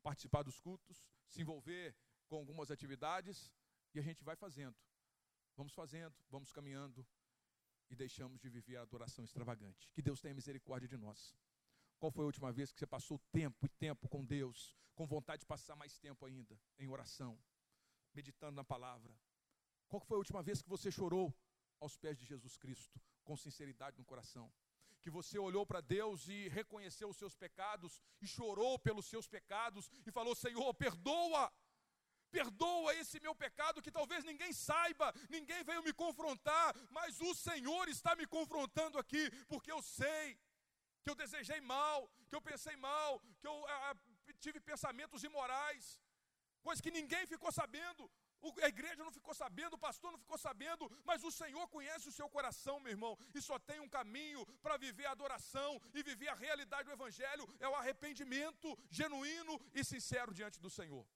participar 0.00 0.44
dos 0.44 0.60
cultos, 0.60 1.10
se 1.26 1.40
envolver 1.40 1.96
com 2.28 2.36
algumas 2.36 2.70
atividades, 2.70 3.52
e 3.92 3.98
a 3.98 4.02
gente 4.02 4.22
vai 4.22 4.36
fazendo. 4.36 4.76
Vamos 5.56 5.72
fazendo, 5.74 6.14
vamos 6.30 6.52
caminhando 6.52 7.04
e 7.92 7.94
deixamos 7.94 8.40
de 8.40 8.48
viver 8.48 8.78
a 8.78 8.82
adoração 8.82 9.22
extravagante. 9.22 9.90
Que 9.92 10.00
Deus 10.00 10.18
tenha 10.18 10.34
misericórdia 10.34 10.88
de 10.88 10.96
nós. 10.96 11.36
Qual 11.98 12.10
foi 12.10 12.24
a 12.24 12.26
última 12.26 12.50
vez 12.50 12.72
que 12.72 12.78
você 12.78 12.86
passou 12.86 13.18
tempo 13.30 13.66
e 13.66 13.68
tempo 13.68 14.08
com 14.08 14.24
Deus, 14.24 14.74
com 14.94 15.06
vontade 15.06 15.40
de 15.40 15.46
passar 15.46 15.76
mais 15.76 15.98
tempo 15.98 16.24
ainda 16.24 16.58
em 16.78 16.88
oração, 16.88 17.38
meditando 18.14 18.56
na 18.56 18.64
palavra? 18.64 19.14
Qual 19.88 20.00
foi 20.00 20.16
a 20.16 20.18
última 20.18 20.42
vez 20.42 20.62
que 20.62 20.70
você 20.70 20.90
chorou 20.90 21.36
aos 21.78 21.94
pés 21.98 22.18
de 22.18 22.24
Jesus 22.24 22.56
Cristo, 22.56 22.98
com 23.22 23.36
sinceridade 23.36 23.98
no 23.98 24.06
coração? 24.06 24.50
Que 25.02 25.10
você 25.10 25.38
olhou 25.38 25.66
para 25.66 25.82
Deus 25.82 26.28
e 26.28 26.48
reconheceu 26.48 27.10
os 27.10 27.18
seus 27.18 27.36
pecados 27.36 28.00
e 28.22 28.26
chorou 28.26 28.78
pelos 28.78 29.04
seus 29.04 29.28
pecados 29.28 29.90
e 30.06 30.10
falou: 30.10 30.34
Senhor, 30.34 30.72
perdoa 30.72 31.52
perdoa 32.36 32.94
esse 33.00 33.18
meu 33.26 33.34
pecado 33.44 33.82
que 33.84 33.96
talvez 33.98 34.24
ninguém 34.30 34.52
saiba, 34.68 35.06
ninguém 35.36 35.62
veio 35.70 35.82
me 35.88 35.92
confrontar, 36.04 36.68
mas 36.96 37.20
o 37.20 37.34
Senhor 37.46 37.84
está 37.96 38.14
me 38.20 38.26
confrontando 38.36 38.98
aqui, 39.02 39.24
porque 39.52 39.72
eu 39.76 39.82
sei 39.82 40.26
que 41.02 41.10
eu 41.10 41.18
desejei 41.22 41.60
mal, 41.74 41.98
que 42.28 42.36
eu 42.38 42.42
pensei 42.50 42.76
mal, 42.76 43.20
que 43.40 43.46
eu 43.52 43.56
ah, 43.68 43.96
tive 44.44 44.58
pensamentos 44.60 45.22
imorais, 45.30 46.00
coisas 46.66 46.80
que 46.80 46.96
ninguém 46.98 47.24
ficou 47.26 47.52
sabendo, 47.60 48.10
a 48.62 48.68
igreja 48.68 49.04
não 49.04 49.12
ficou 49.12 49.34
sabendo, 49.34 49.74
o 49.74 49.78
pastor 49.78 50.10
não 50.12 50.18
ficou 50.18 50.38
sabendo, 50.38 50.90
mas 51.04 51.22
o 51.22 51.30
Senhor 51.30 51.66
conhece 51.68 52.08
o 52.08 52.12
seu 52.18 52.28
coração, 52.28 52.80
meu 52.80 52.92
irmão, 52.96 53.16
e 53.34 53.40
só 53.40 53.58
tem 53.58 53.78
um 53.80 53.88
caminho 53.88 54.44
para 54.64 54.76
viver 54.76 55.06
a 55.06 55.12
adoração 55.12 55.80
e 55.94 56.02
viver 56.02 56.28
a 56.28 56.34
realidade 56.34 56.84
do 56.88 56.92
Evangelho: 56.92 57.48
é 57.60 57.68
o 57.68 57.74
arrependimento 57.74 58.76
genuíno 58.90 59.60
e 59.74 59.84
sincero 59.84 60.34
diante 60.34 60.60
do 60.60 60.70
Senhor. 60.70 61.06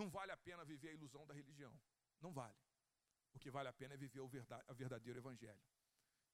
Não 0.00 0.08
vale 0.16 0.32
a 0.32 0.36
pena 0.36 0.64
viver 0.64 0.90
a 0.90 0.96
ilusão 0.98 1.26
da 1.26 1.34
religião. 1.34 1.74
Não 2.24 2.32
vale. 2.32 2.56
O 3.34 3.38
que 3.42 3.50
vale 3.50 3.68
a 3.68 3.72
pena 3.80 3.94
é 3.94 3.96
viver 3.96 4.20
o 4.20 4.28
verdadeiro 4.82 5.18
evangelho. 5.18 5.64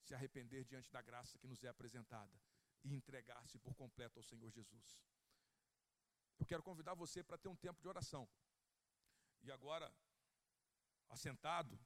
Se 0.07 0.13
arrepender 0.15 0.65
diante 0.65 0.91
da 0.97 1.01
graça 1.01 1.39
que 1.39 1.47
nos 1.47 1.65
é 1.65 1.69
apresentada 1.69 2.37
e 2.83 2.95
entregar-se 2.95 3.59
por 3.59 3.75
completo 3.75 4.19
ao 4.19 4.23
Senhor 4.23 4.51
Jesus. 4.51 4.89
Eu 6.39 6.47
quero 6.51 6.63
convidar 6.63 6.95
você 6.95 7.23
para 7.23 7.39
ter 7.39 7.49
um 7.49 7.57
tempo 7.57 7.81
de 7.81 7.89
oração. 7.89 8.29
E 9.41 9.51
agora, 9.51 9.91
assentado, 11.09 11.81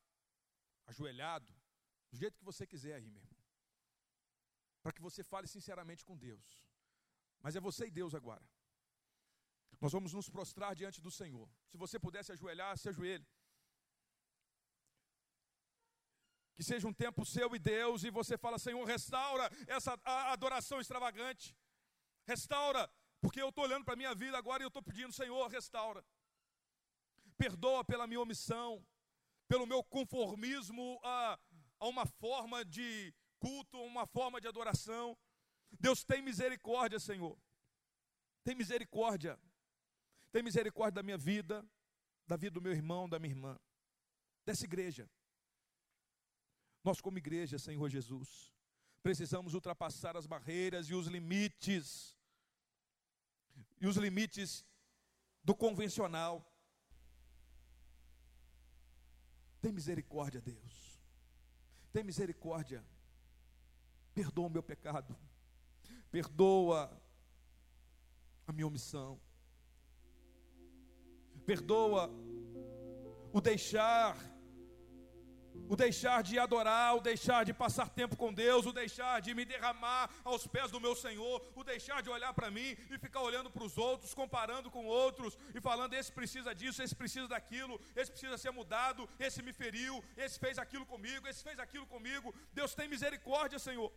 ajoelhado, 0.86 1.52
do 2.10 2.16
jeito 2.16 2.38
que 2.38 2.44
você 2.44 2.66
quiser 2.66 2.94
aí, 2.94 3.08
meu 3.08 3.22
irmão. 3.22 3.38
Para 4.82 4.92
que 4.92 5.02
você 5.08 5.22
fale 5.22 5.46
sinceramente 5.46 6.04
com 6.04 6.16
Deus. 6.16 6.66
Mas 7.40 7.54
é 7.54 7.60
você 7.60 7.86
e 7.86 7.90
Deus 7.90 8.14
agora. 8.14 8.44
Nós 9.80 9.92
vamos 9.92 10.12
nos 10.12 10.28
prostrar 10.28 10.74
diante 10.74 11.00
do 11.00 11.10
Senhor. 11.10 11.48
Se 11.70 11.76
você 11.76 11.98
pudesse 11.98 12.32
ajoelhar, 12.32 12.76
se 12.76 12.88
ajoelhe. 12.88 13.26
Que 16.56 16.64
seja 16.64 16.88
um 16.88 16.92
tempo 16.92 17.24
seu 17.24 17.54
e 17.54 17.58
Deus, 17.58 18.02
e 18.02 18.10
você 18.10 18.36
fala, 18.36 18.58
Senhor, 18.58 18.84
restaura 18.84 19.48
essa 19.68 19.98
adoração 20.04 20.80
extravagante. 20.80 21.56
Restaura, 22.26 22.90
porque 23.20 23.40
eu 23.40 23.50
estou 23.50 23.64
olhando 23.64 23.84
para 23.84 23.94
a 23.94 23.96
minha 23.96 24.14
vida 24.14 24.36
agora 24.36 24.62
e 24.62 24.64
eu 24.64 24.68
estou 24.68 24.82
pedindo, 24.82 25.12
Senhor, 25.12 25.46
restaura. 25.48 26.04
Perdoa 27.36 27.84
pela 27.84 28.08
minha 28.08 28.20
omissão, 28.20 28.84
pelo 29.46 29.66
meu 29.66 29.84
conformismo 29.84 31.00
a, 31.04 31.38
a 31.78 31.86
uma 31.86 32.04
forma 32.04 32.64
de 32.64 33.14
culto, 33.38 33.80
uma 33.80 34.06
forma 34.06 34.40
de 34.40 34.48
adoração. 34.48 35.16
Deus 35.70 36.02
tem 36.02 36.20
misericórdia, 36.20 36.98
Senhor. 36.98 37.38
Tem 38.42 38.56
misericórdia. 38.56 39.38
Tem 40.30 40.42
misericórdia 40.42 40.96
da 40.96 41.02
minha 41.02 41.16
vida, 41.16 41.64
da 42.26 42.36
vida 42.36 42.52
do 42.52 42.60
meu 42.60 42.72
irmão, 42.72 43.08
da 43.08 43.18
minha 43.18 43.32
irmã, 43.32 43.58
dessa 44.44 44.64
igreja. 44.64 45.08
Nós, 46.84 47.00
como 47.00 47.18
igreja, 47.18 47.58
Senhor 47.58 47.88
Jesus, 47.88 48.52
precisamos 49.02 49.54
ultrapassar 49.54 50.16
as 50.16 50.26
barreiras 50.26 50.88
e 50.90 50.94
os 50.94 51.06
limites, 51.06 52.16
e 53.80 53.86
os 53.86 53.96
limites 53.96 54.64
do 55.42 55.54
convencional. 55.54 56.44
Tem 59.60 59.72
misericórdia, 59.72 60.40
Deus. 60.40 61.00
Tem 61.90 62.04
misericórdia. 62.04 62.84
Perdoa 64.14 64.46
o 64.46 64.50
meu 64.50 64.62
pecado. 64.62 65.16
Perdoa 66.10 67.00
a 68.46 68.52
minha 68.52 68.66
omissão 68.66 69.20
perdoa 71.50 72.02
o 73.32 73.40
deixar 73.40 74.14
o 75.72 75.76
deixar 75.84 76.18
de 76.28 76.34
adorar, 76.38 76.88
o 76.96 77.00
deixar 77.00 77.40
de 77.48 77.52
passar 77.62 77.88
tempo 78.00 78.16
com 78.22 78.30
Deus, 78.32 78.66
o 78.66 78.72
deixar 78.80 79.14
de 79.26 79.34
me 79.38 79.44
derramar 79.52 80.04
aos 80.30 80.46
pés 80.54 80.70
do 80.74 80.80
meu 80.84 80.94
Senhor, 81.04 81.36
o 81.60 81.64
deixar 81.72 81.98
de 82.04 82.10
olhar 82.16 82.32
para 82.38 82.50
mim 82.56 82.70
e 82.92 82.98
ficar 83.04 83.22
olhando 83.28 83.50
para 83.54 83.64
os 83.68 83.76
outros, 83.88 84.14
comparando 84.20 84.70
com 84.70 84.84
outros 84.86 85.36
e 85.54 85.60
falando: 85.68 85.94
esse 86.00 86.12
precisa 86.18 86.54
disso, 86.60 86.82
esse 86.82 86.96
precisa 87.02 87.28
daquilo, 87.34 87.80
esse 88.00 88.10
precisa 88.14 88.38
ser 88.44 88.52
mudado, 88.60 89.08
esse 89.26 89.42
me 89.42 89.54
feriu, 89.62 89.94
esse 90.24 90.38
fez 90.44 90.58
aquilo 90.64 90.86
comigo, 90.94 91.26
esse 91.26 91.42
fez 91.48 91.58
aquilo 91.58 91.86
comigo. 91.86 92.34
Deus 92.52 92.74
tem 92.74 92.88
misericórdia, 92.96 93.58
Senhor. 93.68 93.90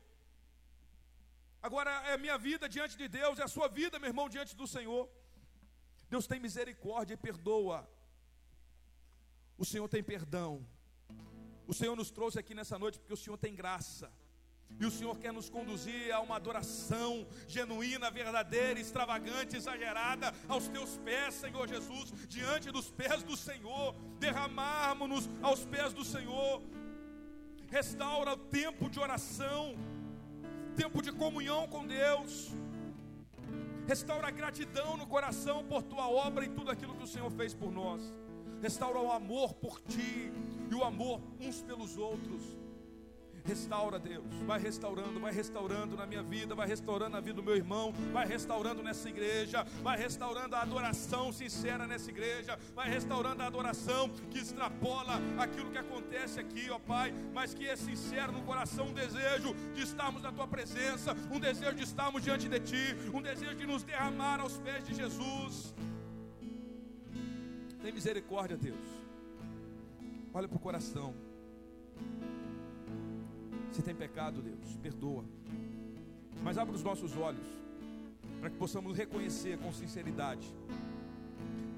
Agora 1.62 1.92
é 2.10 2.14
a 2.14 2.24
minha 2.26 2.38
vida 2.50 2.68
diante 2.78 2.98
de 2.98 3.10
Deus, 3.20 3.40
é 3.40 3.44
a 3.44 3.54
sua 3.56 3.68
vida, 3.80 4.00
meu 4.00 4.10
irmão, 4.14 4.30
diante 4.36 4.56
do 4.62 4.68
Senhor. 4.76 5.04
Deus 6.12 6.28
tem 6.28 6.42
misericórdia 6.42 7.14
e 7.14 7.18
perdoa. 7.18 7.90
O 9.58 9.64
Senhor 9.64 9.88
tem 9.88 10.04
perdão. 10.04 10.52
O 11.66 11.74
Senhor 11.74 11.96
nos 11.96 12.12
trouxe 12.12 12.38
aqui 12.38 12.54
nessa 12.54 12.78
noite 12.78 13.00
porque 13.00 13.14
o 13.14 13.24
Senhor 13.24 13.38
tem 13.38 13.56
graça. 13.56 14.12
E 14.78 14.86
o 14.86 14.92
Senhor 14.92 15.18
quer 15.18 15.32
nos 15.32 15.50
conduzir 15.50 16.12
a 16.12 16.20
uma 16.20 16.36
adoração 16.36 17.26
genuína, 17.48 18.12
verdadeira, 18.12 18.80
extravagante, 18.80 19.56
exagerada 19.56 20.34
aos 20.50 20.68
teus 20.68 20.98
pés, 20.98 21.36
Senhor 21.36 21.66
Jesus, 21.68 22.12
diante 22.28 22.72
dos 22.72 22.90
pés 22.92 23.24
do 23.24 23.38
Senhor, 23.38 23.96
derramarmos-nos 24.20 25.30
aos 25.42 25.66
pés 25.66 25.94
do 25.94 26.04
Senhor. 26.04 26.62
Restaura 27.70 28.34
o 28.34 28.38
tempo 28.38 28.90
de 28.90 29.00
oração, 29.00 29.76
tempo 30.76 31.02
de 31.02 31.12
comunhão 31.14 31.68
com 31.70 31.88
Deus. 31.88 32.52
Restaura 33.88 34.28
a 34.28 34.32
gratidão 34.32 34.96
no 34.96 35.08
coração 35.08 35.64
por 35.64 35.82
tua 35.84 36.08
obra 36.08 36.46
e 36.46 36.50
tudo 36.50 36.72
aquilo 36.72 36.96
que 36.96 37.04
o 37.04 37.08
Senhor 37.08 37.30
fez 37.32 37.54
por 37.54 37.72
nós. 37.72 38.14
Restaura 38.62 39.00
o 39.00 39.12
amor 39.12 39.54
por 39.56 39.82
ti 39.82 40.32
e 40.70 40.76
o 40.76 40.84
amor 40.84 41.20
uns 41.40 41.62
pelos 41.62 41.98
outros. 41.98 42.61
Restaura, 43.44 43.98
Deus, 43.98 44.26
vai 44.46 44.60
restaurando, 44.60 45.20
vai 45.20 45.34
restaurando 45.34 45.96
na 45.96 46.06
minha 46.06 46.22
vida, 46.22 46.54
vai 46.54 46.68
restaurando 46.68 47.12
na 47.12 47.20
vida 47.20 47.34
do 47.34 47.44
meu 47.44 47.56
irmão, 47.56 47.92
vai 48.14 48.26
restaurando 48.26 48.84
nessa 48.84 49.10
igreja, 49.10 49.64
vai 49.82 49.98
restaurando 49.98 50.56
a 50.56 50.62
adoração 50.62 51.32
sincera 51.34 51.88
nessa 51.88 52.10
igreja, 52.10 52.58
vai 52.76 52.90
restaurando 52.90 53.42
a 53.42 53.48
adoração 53.48 54.10
que 54.30 54.38
extrapola 54.38 55.20
aquilo 55.40 55.72
que 55.72 55.78
acontece 55.78 56.40
aqui, 56.40 56.70
ó 56.70 56.78
Pai, 56.78 57.14
mas 57.34 57.54
que 57.54 57.68
é 57.68 57.76
sincero 57.76 58.32
no 58.32 58.44
coração, 58.44 58.88
um 58.88 58.94
desejo 58.94 59.56
de 59.74 59.82
estarmos 59.82 60.22
na 60.22 60.32
tua 60.32 60.48
presença, 60.48 61.16
um 61.32 61.40
desejo 61.40 61.76
de 61.76 61.84
estarmos 61.84 62.24
diante 62.24 62.48
de 62.48 62.60
ti, 62.60 62.96
um 63.14 63.22
desejo 63.22 63.56
de 63.56 63.66
nos 63.66 63.84
derramar 63.84 64.40
aos 64.40 64.58
pés 64.60 64.84
de 64.84 64.94
Jesus. 64.94 65.74
Tem 67.82 67.92
misericórdia, 67.92 68.56
Deus. 68.56 69.02
Olha 70.34 70.48
para 70.48 70.58
o 70.58 70.60
coração. 70.60 71.16
Se 73.72 73.82
tem 73.82 73.96
pecado, 73.96 74.42
Deus, 74.42 74.78
perdoa. 74.82 75.24
Mas 76.44 76.58
abra 76.58 76.76
os 76.76 76.84
nossos 76.84 77.16
olhos 77.16 77.48
para 78.40 78.50
que 78.50 78.58
possamos 78.58 78.98
reconhecer 78.98 79.58
com 79.60 79.72
sinceridade 79.72 80.52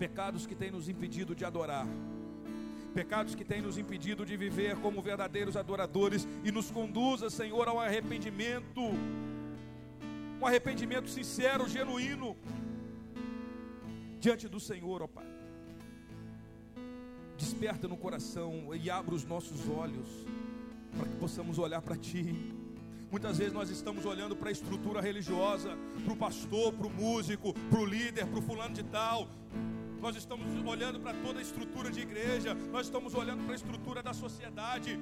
pecados 0.03 0.45
que 0.45 0.55
têm 0.55 0.71
nos 0.71 0.89
impedido 0.89 1.33
de 1.33 1.45
adorar, 1.45 1.87
pecados 2.93 3.35
que 3.35 3.45
têm 3.45 3.61
nos 3.61 3.77
impedido 3.77 4.25
de 4.25 4.35
viver 4.35 4.75
como 4.77 5.01
verdadeiros 5.01 5.55
adoradores 5.55 6.27
e 6.43 6.51
nos 6.51 6.69
conduza, 6.69 7.29
Senhor, 7.29 7.67
ao 7.67 7.79
arrependimento, 7.79 8.81
um 10.41 10.45
arrependimento 10.45 11.09
sincero, 11.09 11.69
genuíno, 11.69 12.35
diante 14.19 14.49
do 14.49 14.59
Senhor, 14.59 15.01
ó 15.01 15.07
Pai. 15.07 15.25
Desperta 17.37 17.87
no 17.87 17.95
coração 17.95 18.75
e 18.75 18.89
abra 18.89 19.15
os 19.15 19.23
nossos 19.23 19.69
olhos 19.69 20.07
para 20.97 21.07
que 21.07 21.15
possamos 21.17 21.57
olhar 21.57 21.81
para 21.81 21.95
Ti. 21.95 22.35
Muitas 23.11 23.37
vezes 23.37 23.53
nós 23.53 23.69
estamos 23.69 24.05
olhando 24.05 24.35
para 24.35 24.49
a 24.49 24.51
estrutura 24.51 24.99
religiosa, 24.99 25.77
para 26.03 26.13
o 26.13 26.17
pastor, 26.17 26.73
para 26.73 26.87
o 26.87 26.89
músico, 26.89 27.53
para 27.69 27.79
o 27.79 27.85
líder, 27.85 28.25
para 28.25 28.39
o 28.39 28.41
fulano 28.41 28.73
de 28.73 28.83
tal. 28.83 29.27
Nós 30.01 30.15
estamos 30.15 30.47
olhando 30.65 30.99
para 30.99 31.13
toda 31.21 31.39
a 31.39 31.41
estrutura 31.41 31.91
de 31.91 32.01
igreja, 32.01 32.55
nós 32.71 32.87
estamos 32.87 33.13
olhando 33.13 33.43
para 33.43 33.53
a 33.53 33.55
estrutura 33.55 34.01
da 34.01 34.13
sociedade 34.13 34.99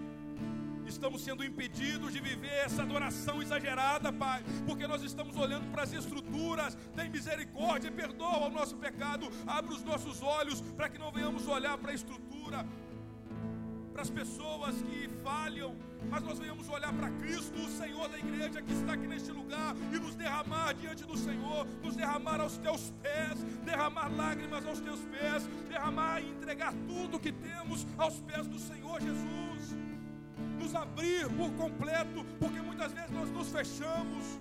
estamos 0.91 1.21
sendo 1.21 1.43
impedidos 1.43 2.13
de 2.13 2.19
viver 2.19 2.53
essa 2.65 2.83
adoração 2.83 3.41
exagerada, 3.41 4.11
Pai, 4.11 4.43
porque 4.65 4.85
nós 4.85 5.01
estamos 5.01 5.35
olhando 5.37 5.71
para 5.71 5.83
as 5.83 5.93
estruturas. 5.93 6.77
Tem 6.95 7.09
misericórdia, 7.09 7.91
perdoa 7.91 8.47
o 8.47 8.49
nosso 8.49 8.75
pecado, 8.75 9.31
abre 9.47 9.73
os 9.73 9.83
nossos 9.83 10.21
olhos 10.21 10.61
para 10.61 10.89
que 10.89 10.97
não 10.97 11.11
venhamos 11.11 11.47
olhar 11.47 11.77
para 11.77 11.91
a 11.91 11.95
estrutura, 11.95 12.65
as 14.01 14.09
pessoas 14.09 14.75
que 14.81 15.07
falham, 15.23 15.75
mas 16.09 16.23
nós 16.23 16.39
venhamos 16.39 16.67
olhar 16.67 16.91
para 16.91 17.11
Cristo, 17.11 17.55
o 17.59 17.69
Senhor 17.69 18.09
da 18.09 18.17
igreja 18.17 18.59
que 18.59 18.73
está 18.73 18.93
aqui 18.93 19.05
neste 19.05 19.31
lugar 19.31 19.75
e 19.93 19.99
nos 19.99 20.15
derramar 20.15 20.73
diante 20.73 21.05
do 21.05 21.15
Senhor, 21.15 21.67
nos 21.83 21.95
derramar 21.95 22.41
aos 22.41 22.57
teus 22.57 22.91
pés, 23.03 23.43
derramar 23.63 24.11
lágrimas 24.11 24.65
aos 24.65 24.79
teus 24.79 24.99
pés, 25.01 25.47
derramar 25.69 26.19
e 26.19 26.31
entregar 26.31 26.73
tudo 26.87 27.19
que 27.19 27.31
temos 27.31 27.85
aos 27.95 28.19
pés 28.21 28.47
do 28.47 28.57
Senhor 28.57 28.99
Jesus. 28.99 29.77
Nos 30.59 30.73
abrir 30.73 31.29
por 31.37 31.51
completo, 31.51 32.25
porque 32.39 32.59
muitas 32.59 32.91
vezes 32.93 33.11
nós 33.11 33.29
nos 33.29 33.49
fechamos, 33.49 34.39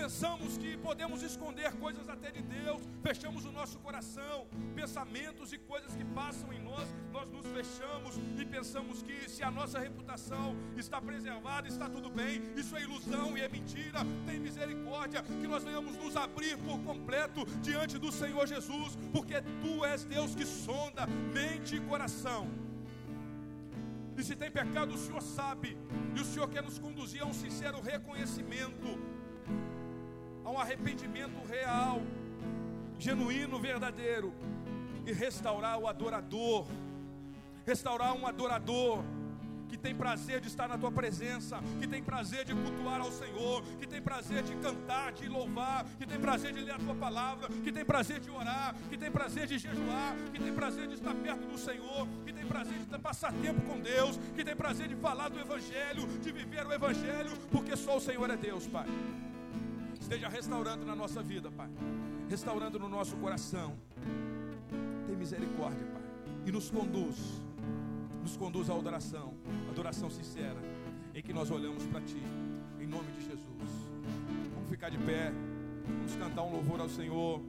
pensamos 0.00 0.56
que 0.56 0.78
podemos 0.78 1.22
esconder 1.22 1.70
coisas 1.72 2.08
até 2.08 2.30
de 2.30 2.40
Deus, 2.40 2.80
fechamos 3.02 3.44
o 3.44 3.52
nosso 3.52 3.78
coração, 3.80 4.46
pensamentos 4.74 5.52
e 5.52 5.58
coisas 5.58 5.94
que 5.94 6.06
passam 6.06 6.50
em 6.54 6.58
nós, 6.58 6.88
nós 7.12 7.28
nos 7.30 7.44
fechamos 7.48 8.14
e 8.38 8.44
pensamos 8.46 9.02
que 9.02 9.28
se 9.28 9.42
a 9.42 9.50
nossa 9.50 9.78
reputação 9.78 10.56
está 10.74 11.02
preservada, 11.02 11.68
está 11.68 11.86
tudo 11.86 12.08
bem, 12.08 12.40
isso 12.56 12.74
é 12.78 12.80
ilusão 12.80 13.36
e 13.36 13.42
é 13.42 13.48
mentira, 13.48 14.00
tem 14.24 14.40
misericórdia, 14.40 15.22
que 15.22 15.46
nós 15.46 15.64
venhamos 15.64 15.94
nos 15.98 16.16
abrir 16.16 16.56
por 16.56 16.78
completo 16.80 17.44
diante 17.60 17.98
do 17.98 18.10
Senhor 18.10 18.46
Jesus, 18.46 18.96
porque 19.12 19.42
Tu 19.42 19.84
és 19.84 20.02
Deus 20.04 20.34
que 20.34 20.46
sonda 20.46 21.06
mente 21.06 21.76
e 21.76 21.80
coração. 21.80 22.48
E 24.20 24.22
se 24.22 24.36
tem 24.36 24.50
pecado, 24.50 24.94
o 24.94 24.98
Senhor 24.98 25.22
sabe. 25.22 25.78
E 26.14 26.20
o 26.20 26.24
Senhor 26.24 26.46
quer 26.46 26.62
nos 26.62 26.78
conduzir 26.78 27.22
a 27.22 27.24
um 27.24 27.32
sincero 27.32 27.80
reconhecimento, 27.80 28.86
arrependimento 30.60 31.44
real, 31.48 32.02
genuíno, 32.98 33.58
verdadeiro, 33.58 34.32
e 35.06 35.12
restaurar 35.12 35.78
o 35.78 35.86
adorador. 35.86 36.66
Restaurar 37.66 38.14
um 38.14 38.26
adorador 38.26 39.04
que 39.70 39.76
tem 39.76 39.94
prazer 39.94 40.40
de 40.40 40.48
estar 40.48 40.66
na 40.68 40.76
tua 40.76 40.90
presença, 40.90 41.60
que 41.80 41.86
tem 41.86 42.02
prazer 42.02 42.44
de 42.44 42.52
cultuar 42.52 43.00
ao 43.00 43.12
Senhor, 43.12 43.62
que 43.78 43.86
tem 43.86 44.02
prazer 44.02 44.42
de 44.42 44.56
cantar, 44.56 45.12
de 45.12 45.28
louvar, 45.28 45.84
que 45.96 46.04
tem 46.04 46.18
prazer 46.18 46.52
de 46.52 46.60
ler 46.60 46.72
a 46.72 46.78
tua 46.78 46.94
palavra, 46.94 47.48
que 47.62 47.70
tem 47.70 47.84
prazer 47.84 48.18
de 48.18 48.28
orar, 48.28 48.74
que 48.90 48.98
tem 48.98 49.10
prazer 49.10 49.46
de 49.46 49.58
jejuar, 49.58 50.16
que 50.32 50.40
tem 50.40 50.52
prazer 50.52 50.88
de 50.88 50.94
estar 50.94 51.14
perto 51.14 51.46
do 51.46 51.56
Senhor, 51.56 52.08
que 52.26 52.32
tem 52.32 52.44
prazer 52.44 52.78
de 52.78 52.98
passar 52.98 53.32
tempo 53.34 53.60
com 53.62 53.78
Deus, 53.80 54.18
que 54.34 54.44
tem 54.44 54.56
prazer 54.56 54.88
de 54.88 54.96
falar 54.96 55.28
do 55.28 55.38
Evangelho, 55.38 56.06
de 56.20 56.32
viver 56.32 56.66
o 56.66 56.72
Evangelho, 56.72 57.30
porque 57.52 57.76
só 57.76 57.98
o 57.98 58.00
Senhor 58.00 58.28
é 58.28 58.36
Deus, 58.36 58.66
Pai. 58.66 58.86
Esteja 60.10 60.28
restaurando 60.28 60.84
na 60.84 60.96
nossa 60.96 61.22
vida, 61.22 61.52
Pai, 61.52 61.70
restaurando 62.28 62.80
no 62.80 62.88
nosso 62.88 63.16
coração. 63.18 63.76
Tem 65.06 65.14
misericórdia, 65.14 65.86
Pai, 65.86 66.02
e 66.44 66.50
nos 66.50 66.68
conduz. 66.68 67.16
Nos 68.20 68.36
conduz 68.36 68.68
à 68.68 68.74
adoração, 68.74 69.34
adoração 69.70 70.10
sincera, 70.10 70.58
em 71.14 71.22
que 71.22 71.32
nós 71.32 71.48
olhamos 71.48 71.86
para 71.86 72.00
Ti, 72.00 72.20
em 72.80 72.88
nome 72.88 73.12
de 73.12 73.24
Jesus. 73.24 73.70
Vamos 74.52 74.68
ficar 74.68 74.90
de 74.90 74.98
pé, 74.98 75.32
vamos 75.86 76.16
cantar 76.16 76.42
um 76.42 76.54
louvor 76.54 76.80
ao 76.80 76.88
Senhor. 76.88 77.40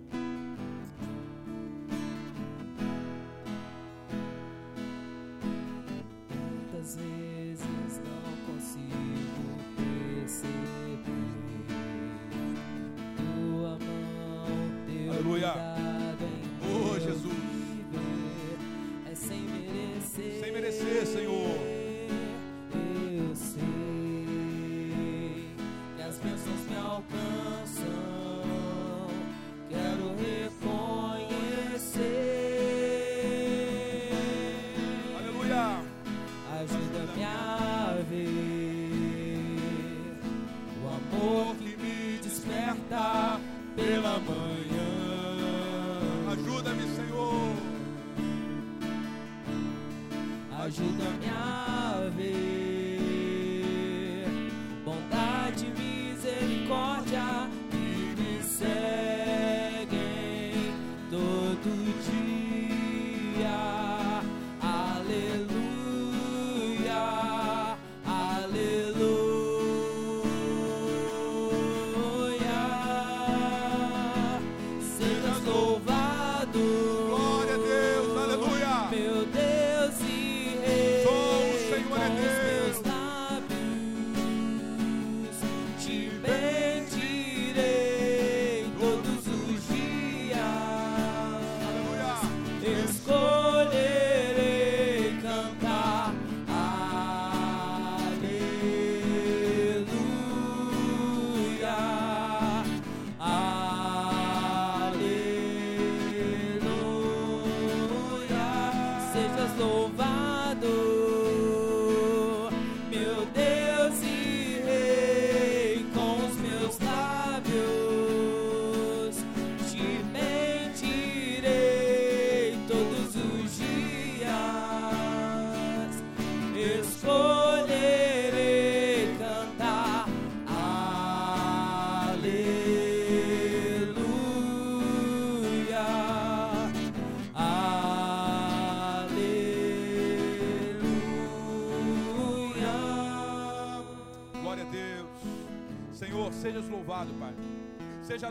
to 55.56 55.66
be 55.72 55.91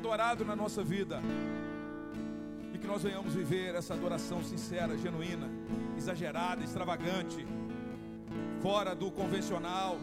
adorado 0.00 0.46
na 0.46 0.56
nossa 0.56 0.82
vida. 0.82 1.20
E 2.72 2.78
que 2.78 2.86
nós 2.86 3.02
venhamos 3.02 3.34
viver 3.34 3.74
essa 3.74 3.92
adoração 3.92 4.42
sincera, 4.42 4.96
genuína, 4.96 5.46
exagerada, 5.96 6.64
extravagante, 6.64 7.46
fora 8.62 8.94
do 8.94 9.10
convencional. 9.10 9.98